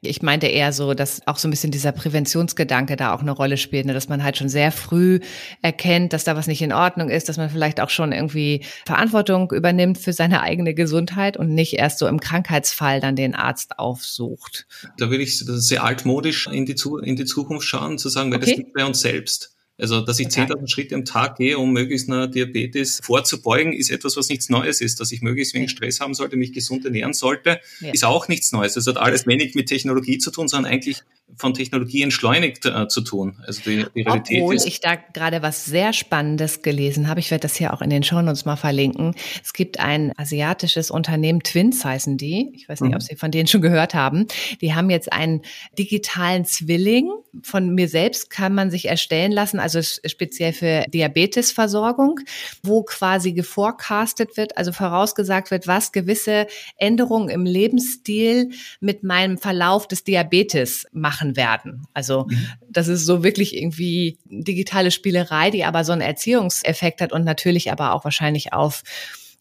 Ich 0.00 0.22
meinte 0.22 0.46
eher 0.46 0.72
so, 0.72 0.94
dass 0.94 1.26
auch 1.26 1.38
so 1.38 1.48
ein 1.48 1.50
bisschen 1.50 1.70
dieser 1.70 1.92
Präventionsgedanke 1.92 2.96
da 2.96 3.14
auch 3.14 3.20
eine 3.20 3.32
Rolle 3.32 3.56
spielt, 3.56 3.86
ne? 3.86 3.94
dass 3.94 4.08
man 4.08 4.22
halt 4.22 4.36
schon 4.36 4.48
sehr 4.48 4.72
früh 4.72 5.20
erkennt, 5.62 6.12
dass 6.12 6.24
da 6.24 6.36
was 6.36 6.46
nicht 6.46 6.62
in 6.62 6.72
Ordnung 6.72 7.10
ist, 7.10 7.28
dass 7.28 7.36
man 7.36 7.50
vielleicht 7.50 7.80
auch 7.80 7.90
schon 7.90 8.12
irgendwie 8.12 8.64
Verantwortung 8.86 9.50
übernimmt 9.52 9.98
für 9.98 10.12
seine 10.12 10.42
eigene 10.42 10.74
Gesundheit 10.74 11.36
und 11.36 11.54
nicht 11.54 11.74
erst 11.74 11.98
so 11.98 12.06
im 12.06 12.20
Krankheitsfall 12.20 13.00
dann 13.00 13.16
den 13.16 13.34
Arzt 13.34 13.78
aufsucht. 13.78 14.66
Da 14.98 15.10
würde 15.10 15.22
ich 15.22 15.38
sehr 15.38 15.84
altmodisch 15.84 16.46
in 16.46 16.66
die, 16.66 16.76
in 17.02 17.16
die 17.16 17.24
Zukunft 17.24 17.66
schauen, 17.66 17.98
zu 17.98 18.08
sagen, 18.08 18.30
weil 18.30 18.38
okay. 18.38 18.50
das 18.50 18.58
liegt 18.58 18.72
bei 18.74 18.84
uns 18.84 19.00
selbst. 19.00 19.57
Also, 19.78 20.00
dass 20.00 20.18
ich 20.18 20.28
10.000 20.28 20.68
Schritte 20.68 20.94
am 20.94 21.04
Tag 21.04 21.36
gehe, 21.36 21.58
um 21.58 21.72
möglichst 21.72 22.08
einer 22.08 22.26
Diabetes 22.26 23.00
vorzubeugen, 23.02 23.72
ist 23.72 23.90
etwas, 23.90 24.16
was 24.16 24.28
nichts 24.28 24.48
Neues 24.48 24.80
ist. 24.80 25.00
Dass 25.00 25.12
ich 25.12 25.22
möglichst 25.22 25.54
wenig 25.54 25.70
Stress 25.70 26.00
haben 26.00 26.14
sollte, 26.14 26.36
mich 26.36 26.52
gesund 26.52 26.84
ernähren 26.84 27.12
sollte, 27.12 27.60
ja. 27.80 27.92
ist 27.92 28.04
auch 28.04 28.28
nichts 28.28 28.52
Neues. 28.52 28.74
Das 28.74 28.86
hat 28.86 28.96
alles 28.96 29.26
wenig 29.26 29.54
mit 29.54 29.68
Technologie 29.68 30.18
zu 30.18 30.30
tun, 30.30 30.48
sondern 30.48 30.72
eigentlich 30.72 31.02
von 31.36 31.54
Technologie 31.54 32.02
entschleunigt 32.02 32.64
äh, 32.64 32.88
zu 32.88 33.02
tun. 33.02 33.36
Also 33.46 33.62
die, 33.62 33.84
die 33.94 34.02
Realität 34.02 34.40
Obwohl 34.40 34.54
ist, 34.54 34.66
ich 34.66 34.80
da 34.80 34.96
gerade 34.96 35.42
was 35.42 35.66
sehr 35.66 35.92
Spannendes 35.92 36.62
gelesen 36.62 37.08
habe. 37.08 37.20
Ich 37.20 37.30
werde 37.30 37.42
das 37.42 37.56
hier 37.56 37.74
auch 37.74 37.82
in 37.82 37.90
den 37.90 38.02
Shownotes 38.02 38.44
mal 38.44 38.56
verlinken. 38.56 39.14
Es 39.42 39.52
gibt 39.52 39.78
ein 39.78 40.12
asiatisches 40.16 40.90
Unternehmen, 40.90 41.42
Twins 41.42 41.84
heißen 41.84 42.16
die. 42.16 42.50
Ich 42.54 42.68
weiß 42.68 42.80
nicht, 42.80 42.90
mhm. 42.90 42.96
ob 42.96 43.02
Sie 43.02 43.16
von 43.16 43.30
denen 43.30 43.46
schon 43.46 43.60
gehört 43.60 43.94
haben. 43.94 44.26
Die 44.60 44.74
haben 44.74 44.90
jetzt 44.90 45.12
einen 45.12 45.42
digitalen 45.78 46.44
Zwilling. 46.44 47.10
Von 47.42 47.74
mir 47.74 47.88
selbst 47.88 48.30
kann 48.30 48.54
man 48.54 48.70
sich 48.70 48.86
erstellen 48.86 49.32
lassen, 49.32 49.60
also 49.74 49.98
speziell 50.06 50.52
für 50.52 50.84
Diabetesversorgung, 50.88 52.20
wo 52.62 52.82
quasi 52.82 53.32
geforecastet 53.32 54.36
wird, 54.36 54.56
also 54.56 54.72
vorausgesagt 54.72 55.50
wird, 55.50 55.66
was 55.66 55.92
gewisse 55.92 56.46
Änderungen 56.76 57.28
im 57.28 57.44
Lebensstil 57.44 58.50
mit 58.80 59.02
meinem 59.02 59.38
Verlauf 59.38 59.86
des 59.86 60.04
Diabetes 60.04 60.86
machen 60.92 61.36
werden. 61.36 61.86
Also 61.92 62.26
mhm. 62.28 62.48
das 62.70 62.88
ist 62.88 63.04
so 63.04 63.22
wirklich 63.22 63.56
irgendwie 63.56 64.18
digitale 64.24 64.90
Spielerei, 64.90 65.50
die 65.50 65.64
aber 65.64 65.84
so 65.84 65.92
einen 65.92 66.00
Erziehungseffekt 66.00 67.00
hat 67.00 67.12
und 67.12 67.24
natürlich 67.24 67.70
aber 67.70 67.92
auch 67.92 68.04
wahrscheinlich 68.04 68.52
auf 68.52 68.82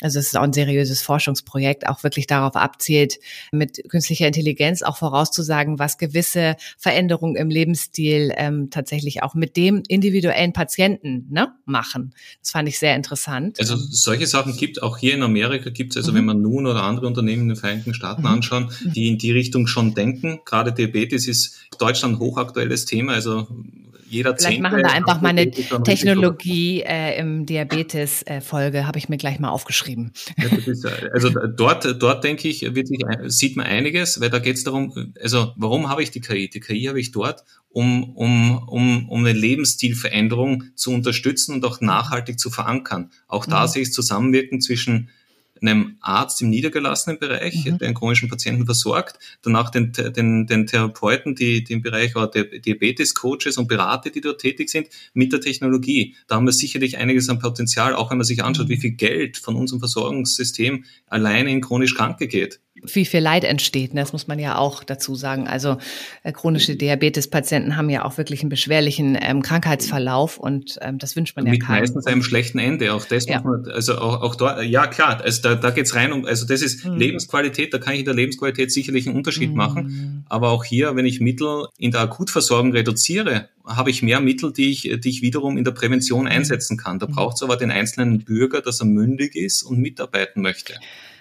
also 0.01 0.19
es 0.19 0.27
ist 0.27 0.37
auch 0.37 0.43
ein 0.43 0.53
seriöses 0.53 1.01
Forschungsprojekt, 1.01 1.87
auch 1.87 2.03
wirklich 2.03 2.27
darauf 2.27 2.55
abzielt, 2.55 3.19
mit 3.51 3.81
künstlicher 3.89 4.27
Intelligenz 4.27 4.83
auch 4.83 4.97
vorauszusagen, 4.97 5.79
was 5.79 5.97
gewisse 5.97 6.55
Veränderungen 6.77 7.35
im 7.35 7.49
Lebensstil 7.49 8.31
ähm, 8.37 8.69
tatsächlich 8.69 9.23
auch 9.23 9.33
mit 9.33 9.57
dem 9.57 9.81
individuellen 9.87 10.53
Patienten 10.53 11.27
ne, 11.31 11.53
machen. 11.65 12.13
Das 12.41 12.51
fand 12.51 12.69
ich 12.69 12.77
sehr 12.77 12.95
interessant. 12.95 13.59
Also 13.59 13.75
solche 13.75 14.27
Sachen 14.27 14.55
gibt 14.55 14.83
auch 14.83 14.97
hier 14.97 15.15
in 15.15 15.23
Amerika 15.23 15.71
gibt 15.71 15.93
es, 15.93 15.97
also 15.97 16.11
mhm. 16.11 16.17
wenn 16.17 16.25
man 16.25 16.41
nun 16.41 16.67
oder 16.67 16.83
andere 16.83 17.07
Unternehmen 17.07 17.43
in 17.43 17.47
den 17.49 17.57
Vereinigten 17.57 17.93
Staaten 17.93 18.21
mhm. 18.21 18.27
anschauen, 18.27 18.71
die 18.83 19.07
in 19.07 19.17
die 19.17 19.31
Richtung 19.31 19.65
schon 19.65 19.95
denken. 19.95 20.39
Gerade 20.45 20.73
Diabetes 20.73 21.27
ist 21.27 21.57
Deutschland 21.79 22.15
ein 22.15 22.19
hochaktuelles 22.19 22.85
Thema. 22.85 23.13
Also 23.13 23.47
jeder 24.09 24.35
Vielleicht 24.37 24.61
machen 24.61 24.77
wir 24.77 24.91
einfach 24.91 25.21
mal 25.21 25.29
eine 25.29 25.51
Technologie 25.51 26.81
äh, 26.81 27.19
im 27.19 27.45
Diabetes-Folge, 27.45 28.77
äh, 28.79 28.83
habe 28.83 28.97
ich 28.97 29.09
mir 29.09 29.17
gleich 29.17 29.39
mal 29.39 29.49
aufgeschrieben. 29.49 30.11
Ja, 30.37 30.57
ist, 30.65 30.85
also 30.85 31.29
dort, 31.29 32.01
dort 32.01 32.23
denke 32.23 32.47
ich, 32.47 32.61
wird 32.75 32.87
sich, 32.87 32.99
sieht 33.25 33.55
man 33.55 33.65
einiges, 33.65 34.19
weil 34.21 34.29
da 34.29 34.39
geht 34.39 34.55
es 34.55 34.63
darum, 34.63 35.13
also 35.21 35.53
warum 35.55 35.89
habe 35.89 36.03
ich 36.03 36.11
die 36.11 36.21
KI? 36.21 36.49
Die 36.49 36.59
KI 36.59 36.85
habe 36.85 36.99
ich 36.99 37.11
dort, 37.11 37.43
um, 37.69 38.15
um, 38.15 38.57
um, 38.67 39.09
um 39.09 39.25
eine 39.25 39.37
Lebensstilveränderung 39.37 40.63
zu 40.75 40.91
unterstützen 40.91 41.55
und 41.55 41.65
auch 41.65 41.81
nachhaltig 41.81 42.39
zu 42.39 42.49
verankern. 42.49 43.11
Auch 43.27 43.45
da 43.45 43.63
mhm. 43.63 43.67
sehe 43.67 43.81
ich 43.83 43.93
Zusammenwirken 43.93 44.61
zwischen 44.61 45.09
einem 45.61 45.97
Arzt 46.01 46.41
im 46.41 46.49
niedergelassenen 46.49 47.19
Bereich, 47.19 47.65
mhm. 47.65 47.77
der 47.77 47.87
einen 47.87 47.95
chronischen 47.95 48.29
Patienten 48.29 48.65
versorgt, 48.65 49.19
danach 49.41 49.69
den, 49.69 49.91
den, 49.91 50.47
den 50.47 50.67
Therapeuten, 50.67 51.35
die, 51.35 51.63
die 51.63 51.73
im 51.73 51.81
Bereich 51.81 52.15
oder 52.15 52.27
der 52.27 52.45
Diabetes-Coaches 52.45 53.57
und 53.57 53.67
Berater, 53.67 54.09
die 54.09 54.21
dort 54.21 54.41
tätig 54.41 54.69
sind, 54.69 54.87
mit 55.13 55.33
der 55.33 55.41
Technologie. 55.41 56.15
Da 56.27 56.35
haben 56.35 56.45
wir 56.45 56.53
sicherlich 56.53 56.97
einiges 56.97 57.29
an 57.29 57.39
Potenzial, 57.39 57.95
auch 57.95 58.11
wenn 58.11 58.17
man 58.17 58.25
sich 58.25 58.43
anschaut, 58.43 58.67
mhm. 58.67 58.71
wie 58.71 58.77
viel 58.77 58.91
Geld 58.91 59.37
von 59.37 59.55
unserem 59.55 59.79
Versorgungssystem 59.79 60.85
alleine 61.07 61.51
in 61.51 61.61
chronisch 61.61 61.95
Kranke 61.95 62.27
geht 62.27 62.59
wie 62.83 63.05
viel 63.05 63.19
Leid 63.19 63.43
entsteht. 63.43 63.93
Ne? 63.93 64.01
Das 64.01 64.13
muss 64.13 64.27
man 64.27 64.39
ja 64.39 64.57
auch 64.57 64.83
dazu 64.83 65.15
sagen. 65.15 65.47
Also 65.47 65.77
äh, 66.23 66.31
chronische 66.31 66.75
Diabetespatienten 66.75 67.75
haben 67.75 67.89
ja 67.89 68.05
auch 68.05 68.17
wirklich 68.17 68.41
einen 68.41 68.49
beschwerlichen 68.49 69.17
ähm, 69.19 69.41
Krankheitsverlauf 69.41 70.37
und 70.37 70.77
ähm, 70.81 70.97
das 70.97 71.15
wünscht 71.15 71.35
man 71.35 71.45
Mit 71.45 71.61
ja 71.61 71.65
keinem. 71.65 71.79
meistens 71.81 72.05
einem 72.05 72.23
schlechten 72.23 72.59
Ende. 72.59 72.93
Auch 72.93 73.05
das 73.05 73.25
ja. 73.27 73.41
muss 73.41 73.65
man, 73.65 73.73
also 73.73 73.97
auch, 73.97 74.21
auch 74.21 74.35
da, 74.35 74.61
ja 74.61 74.87
klar, 74.87 75.21
also 75.21 75.41
da, 75.41 75.55
da 75.55 75.71
geht's 75.71 75.95
rein 75.95 76.11
um, 76.11 76.25
also 76.25 76.45
das 76.45 76.61
ist 76.61 76.85
mhm. 76.85 76.95
Lebensqualität, 76.95 77.73
da 77.73 77.79
kann 77.79 77.93
ich 77.93 77.99
in 77.99 78.05
der 78.05 78.15
Lebensqualität 78.15 78.71
sicherlich 78.71 79.07
einen 79.07 79.15
Unterschied 79.15 79.51
mhm. 79.51 79.57
machen. 79.57 80.25
Aber 80.29 80.49
auch 80.49 80.63
hier, 80.63 80.95
wenn 80.95 81.05
ich 81.05 81.19
Mittel 81.19 81.67
in 81.77 81.91
der 81.91 82.01
Akutversorgung 82.01 82.71
reduziere, 82.71 83.49
habe 83.65 83.89
ich 83.89 84.01
mehr 84.01 84.19
Mittel, 84.19 84.53
die 84.53 84.71
ich, 84.71 84.81
die 84.99 85.09
ich 85.09 85.21
wiederum 85.21 85.57
in 85.57 85.63
der 85.63 85.71
Prävention 85.71 86.27
einsetzen 86.27 86.77
kann. 86.77 86.99
Da 86.99 87.07
mhm. 87.07 87.11
braucht 87.11 87.37
es 87.37 87.43
aber 87.43 87.57
den 87.57 87.71
einzelnen 87.71 88.19
Bürger, 88.19 88.61
dass 88.61 88.79
er 88.79 88.85
mündig 88.85 89.35
ist 89.35 89.63
und 89.63 89.79
mitarbeiten 89.79 90.41
möchte. 90.41 90.73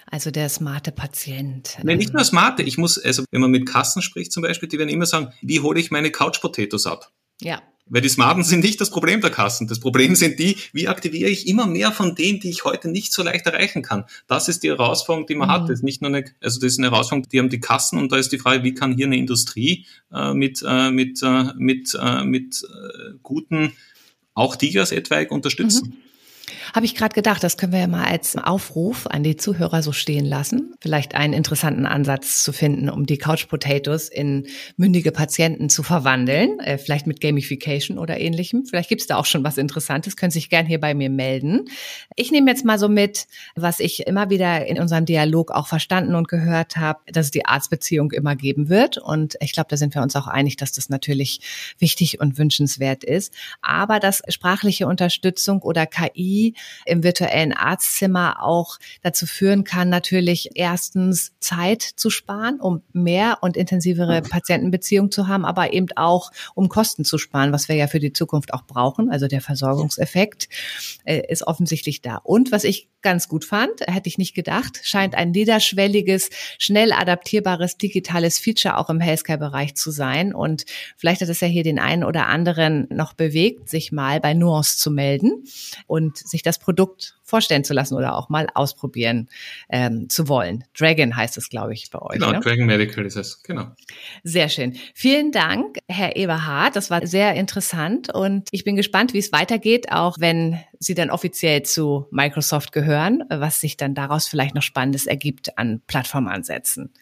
Also 0.09 0.30
der 0.30 0.48
smarte 0.48 0.92
Patient. 0.92 1.78
Nee, 1.82 1.96
nicht 1.96 2.14
nur 2.14 2.24
smarte. 2.24 2.62
Ich 2.62 2.78
muss, 2.78 2.96
also 2.98 3.24
wenn 3.32 3.40
man 3.40 3.50
mit 3.50 3.66
Kassen 3.66 4.02
spricht 4.02 4.32
zum 4.32 4.42
Beispiel, 4.42 4.68
die 4.68 4.78
werden 4.78 4.88
immer 4.88 5.07
sagen, 5.07 5.32
wie 5.42 5.61
hole 5.61 5.80
ich 5.80 5.90
meine 5.90 6.11
Couch 6.11 6.40
Potatoes 6.40 6.86
ab? 6.86 7.11
Ja. 7.40 7.61
Weil 7.88 8.02
die 8.02 8.09
Smarten 8.09 8.42
sind 8.42 8.64
nicht 8.64 8.80
das 8.80 8.90
Problem 8.90 9.20
der 9.20 9.30
Kassen. 9.30 9.68
Das 9.68 9.78
Problem 9.78 10.16
sind 10.16 10.40
die, 10.40 10.57
wie 10.72 10.88
aktiviere 10.88 11.30
ich 11.30 11.46
immer 11.46 11.66
mehr 11.66 11.92
von 11.92 12.16
denen, 12.16 12.40
die 12.40 12.50
ich 12.50 12.64
heute 12.64 12.88
nicht 12.88 13.12
so 13.12 13.22
leicht 13.22 13.46
erreichen 13.46 13.82
kann. 13.82 14.04
Das 14.26 14.48
ist 14.48 14.64
die 14.64 14.70
Herausforderung, 14.70 15.26
die 15.28 15.36
man 15.36 15.48
mhm. 15.48 15.52
hat. 15.52 15.62
Das 15.62 15.78
ist 15.78 15.84
nicht 15.84 16.02
nur 16.02 16.09
eine, 16.09 16.24
also 16.40 16.59
das 16.59 16.72
ist 16.72 16.78
eine 16.78 16.90
Herausforderung, 16.90 17.28
die 17.30 17.38
haben 17.38 17.48
die 17.48 17.61
Kassen 17.61 17.98
und 17.98 18.11
da 18.11 18.16
ist 18.16 18.32
die 18.32 18.38
Frage, 18.38 18.64
wie 18.64 18.74
kann 18.74 18.96
hier 18.96 19.07
eine 19.07 19.16
Industrie 19.16 19.86
äh, 20.12 20.34
mit, 20.34 20.64
äh, 20.66 20.90
mit, 20.90 21.20
äh, 21.22 21.52
mit, 21.57 21.96
äh, 22.00 22.24
mit 22.24 22.64
äh, 22.64 23.12
guten, 23.22 23.72
auch 24.34 24.57
Tigers 24.57 24.90
etwaig 24.90 25.30
unterstützen. 25.30 25.88
Mhm. 25.88 26.05
Habe 26.74 26.86
ich 26.86 26.94
gerade 26.94 27.14
gedacht, 27.14 27.42
das 27.42 27.57
können 27.57 27.72
wir 27.72 27.80
ja 27.80 27.86
mal 27.88 28.05
als 28.05 28.36
Aufruf 28.36 29.07
an 29.09 29.24
die 29.24 29.36
Zuhörer 29.36 29.82
so 29.82 29.92
stehen 29.92 30.24
lassen. 30.24 30.74
Vielleicht 30.80 31.14
einen 31.14 31.32
interessanten 31.32 31.86
Ansatz 31.86 32.44
zu 32.44 32.53
finden, 32.53 32.88
um 32.88 33.05
die 33.05 33.18
Couch 33.18 33.49
Potatoes 33.49 34.09
in 34.09 34.47
mündige 34.76 35.11
Patienten 35.11 35.68
zu 35.68 35.82
verwandeln. 35.82 36.61
Äh, 36.61 36.78
vielleicht 36.78 37.07
mit 37.09 37.20
Gamification 37.20 37.99
oder 37.99 38.20
ähnlichem. 38.20 38.64
Vielleicht 38.64 38.88
gibt 38.88 39.01
es 39.01 39.07
da 39.09 39.16
auch 39.16 39.26
schon 39.26 39.42
was 39.42 39.59
Interessantes. 39.59 40.16
Können 40.16 40.30
sich 40.30 40.49
gern 40.49 40.66
hier 40.66 40.80
bei 40.80 40.94
mir 40.94 41.11
melden. 41.11 41.64
Ich 42.14 42.30
nehme 42.30 42.51
jetzt 42.51 42.64
mal 42.64 42.78
so 42.78 42.88
mit, 42.88 43.26
was 43.57 43.80
ich 43.80 44.07
immer 44.07 44.30
wieder 44.30 44.66
in 44.66 44.80
unserem 44.80 45.05
Dialog 45.05 45.51
auch 45.51 45.66
verstanden 45.66 46.14
und 46.14 46.28
gehört 46.28 46.76
habe, 46.76 47.01
dass 47.12 47.26
es 47.26 47.30
die 47.32 47.44
Arztbeziehung 47.44 48.12
immer 48.12 48.36
geben 48.36 48.68
wird. 48.68 48.99
Und 48.99 49.36
ich 49.40 49.53
glaube, 49.53 49.68
da 49.70 49.76
sind 49.76 49.94
wir 49.94 50.03
uns 50.03 50.14
auch 50.14 50.28
einig, 50.28 50.57
dass 50.57 50.70
das 50.72 50.90
natürlich 50.90 51.40
wichtig 51.78 52.20
und 52.20 52.38
wünschenswert 52.38 53.03
ist. 53.03 53.34
Aber 53.62 53.99
dass 53.99 54.22
sprachliche 54.28 54.86
Unterstützung 54.86 55.62
oder 55.62 55.86
KI 55.86 56.36
im 56.84 57.03
virtuellen 57.03 57.53
Arztzimmer 57.53 58.43
auch 58.43 58.78
dazu 59.03 59.26
führen 59.26 59.64
kann, 59.64 59.89
natürlich 59.89 60.51
erstens 60.55 61.32
Zeit 61.41 61.82
zu 61.82 62.11
sparen, 62.11 62.61
um 62.61 62.82
mehr 62.93 63.39
und 63.43 63.57
intensivere 63.57 64.22
Patientenbeziehungen 64.22 65.11
zu 65.11 65.28
haben, 65.28 65.45
aber 65.45 65.72
eben 65.72 65.89
auch 65.97 66.30
um 66.55 66.68
Kosten 66.68 67.05
zu 67.05 67.18
sparen, 67.18 67.53
was 67.53 67.68
wir 67.68 67.76
ja 67.76 67.87
für 67.87 68.01
die 68.01 68.12
Zukunft 68.12 68.53
auch 68.53 68.66
brauchen. 68.66 69.11
Also 69.11 69.28
der 69.28 69.41
Versorgungseffekt 69.41 70.49
äh, 71.05 71.22
ist 71.28 71.47
offensichtlich 71.47 72.03
da. 72.03 72.16
Und 72.16 72.53
was 72.53 72.64
ich 72.64 72.89
ganz 73.07 73.28
gut 73.28 73.44
fand, 73.44 73.82
hätte 73.86 74.09
ich 74.09 74.18
nicht 74.18 74.34
gedacht, 74.34 74.80
scheint 74.82 75.14
ein 75.14 75.30
niederschwelliges, 75.30 76.28
schnell 76.59 76.90
adaptierbares 76.90 77.76
digitales 77.76 78.36
Feature 78.36 78.78
auch 78.78 78.90
im 78.90 78.98
Healthcare-Bereich 78.98 79.76
zu 79.76 79.92
sein. 79.92 80.34
Und 80.34 80.64
vielleicht 80.96 81.20
hat 81.20 81.28
es 81.28 81.38
ja 81.40 81.46
hier 81.46 81.62
den 81.62 81.78
einen 81.78 82.02
oder 82.02 82.26
anderen 82.26 82.88
noch 82.90 83.12
bewegt, 83.12 83.68
sich 83.68 83.92
mal 83.92 84.18
bei 84.18 84.34
Nuance 84.34 84.78
zu 84.78 84.90
melden 84.90 85.44
und 85.86 86.18
sich 86.18 86.42
das 86.42 86.59
Produkt 86.59 87.16
vorstellen 87.27 87.64
zu 87.64 87.74
lassen 87.74 87.95
oder 87.95 88.16
auch 88.16 88.29
mal 88.29 88.47
ausprobieren 88.55 89.29
ähm, 89.68 90.09
zu 90.09 90.29
wollen. 90.29 90.64
Dragon 90.79 91.14
heißt 91.14 91.37
es, 91.37 91.51
glaube 91.51 91.74
ich, 91.74 91.91
bei 91.91 92.01
euch. 92.01 92.14
Genau, 92.18 92.33
ne? 92.33 92.41
Dragon 92.41 92.66
Medical 92.66 93.05
ist 93.05 93.16
es, 93.16 93.43
genau. 93.43 93.66
Sehr 94.22 94.49
schön. 94.49 94.77
Vielen 94.95 95.33
Dank, 95.33 95.79
Herr 95.89 96.16
Eberhard. 96.16 96.77
Das 96.77 96.91
war 96.91 97.07
sehr 97.07 97.35
interessant 97.35 98.14
und 98.14 98.49
ich 98.53 98.64
bin 98.64 98.77
gespannt, 98.77 99.12
wie 99.12 99.18
es 99.18 99.33
weitergeht, 99.33 99.93
auch 99.93 100.16
wenn 100.20 100.59
Sie 100.79 100.95
dann 100.95 101.11
offiziell 101.11 101.62
zu 101.62 102.07
Microsoft 102.11 102.72
gehören, 102.72 103.24
was 103.29 103.61
sich 103.61 103.77
dann 103.77 103.95
daraus 103.95 104.29
vielleicht 104.29 104.55
noch 104.55 104.62
Spannendes 104.62 105.07
ergibt 105.07 105.59
an 105.59 105.83
Plattformansätzen. 105.87 106.93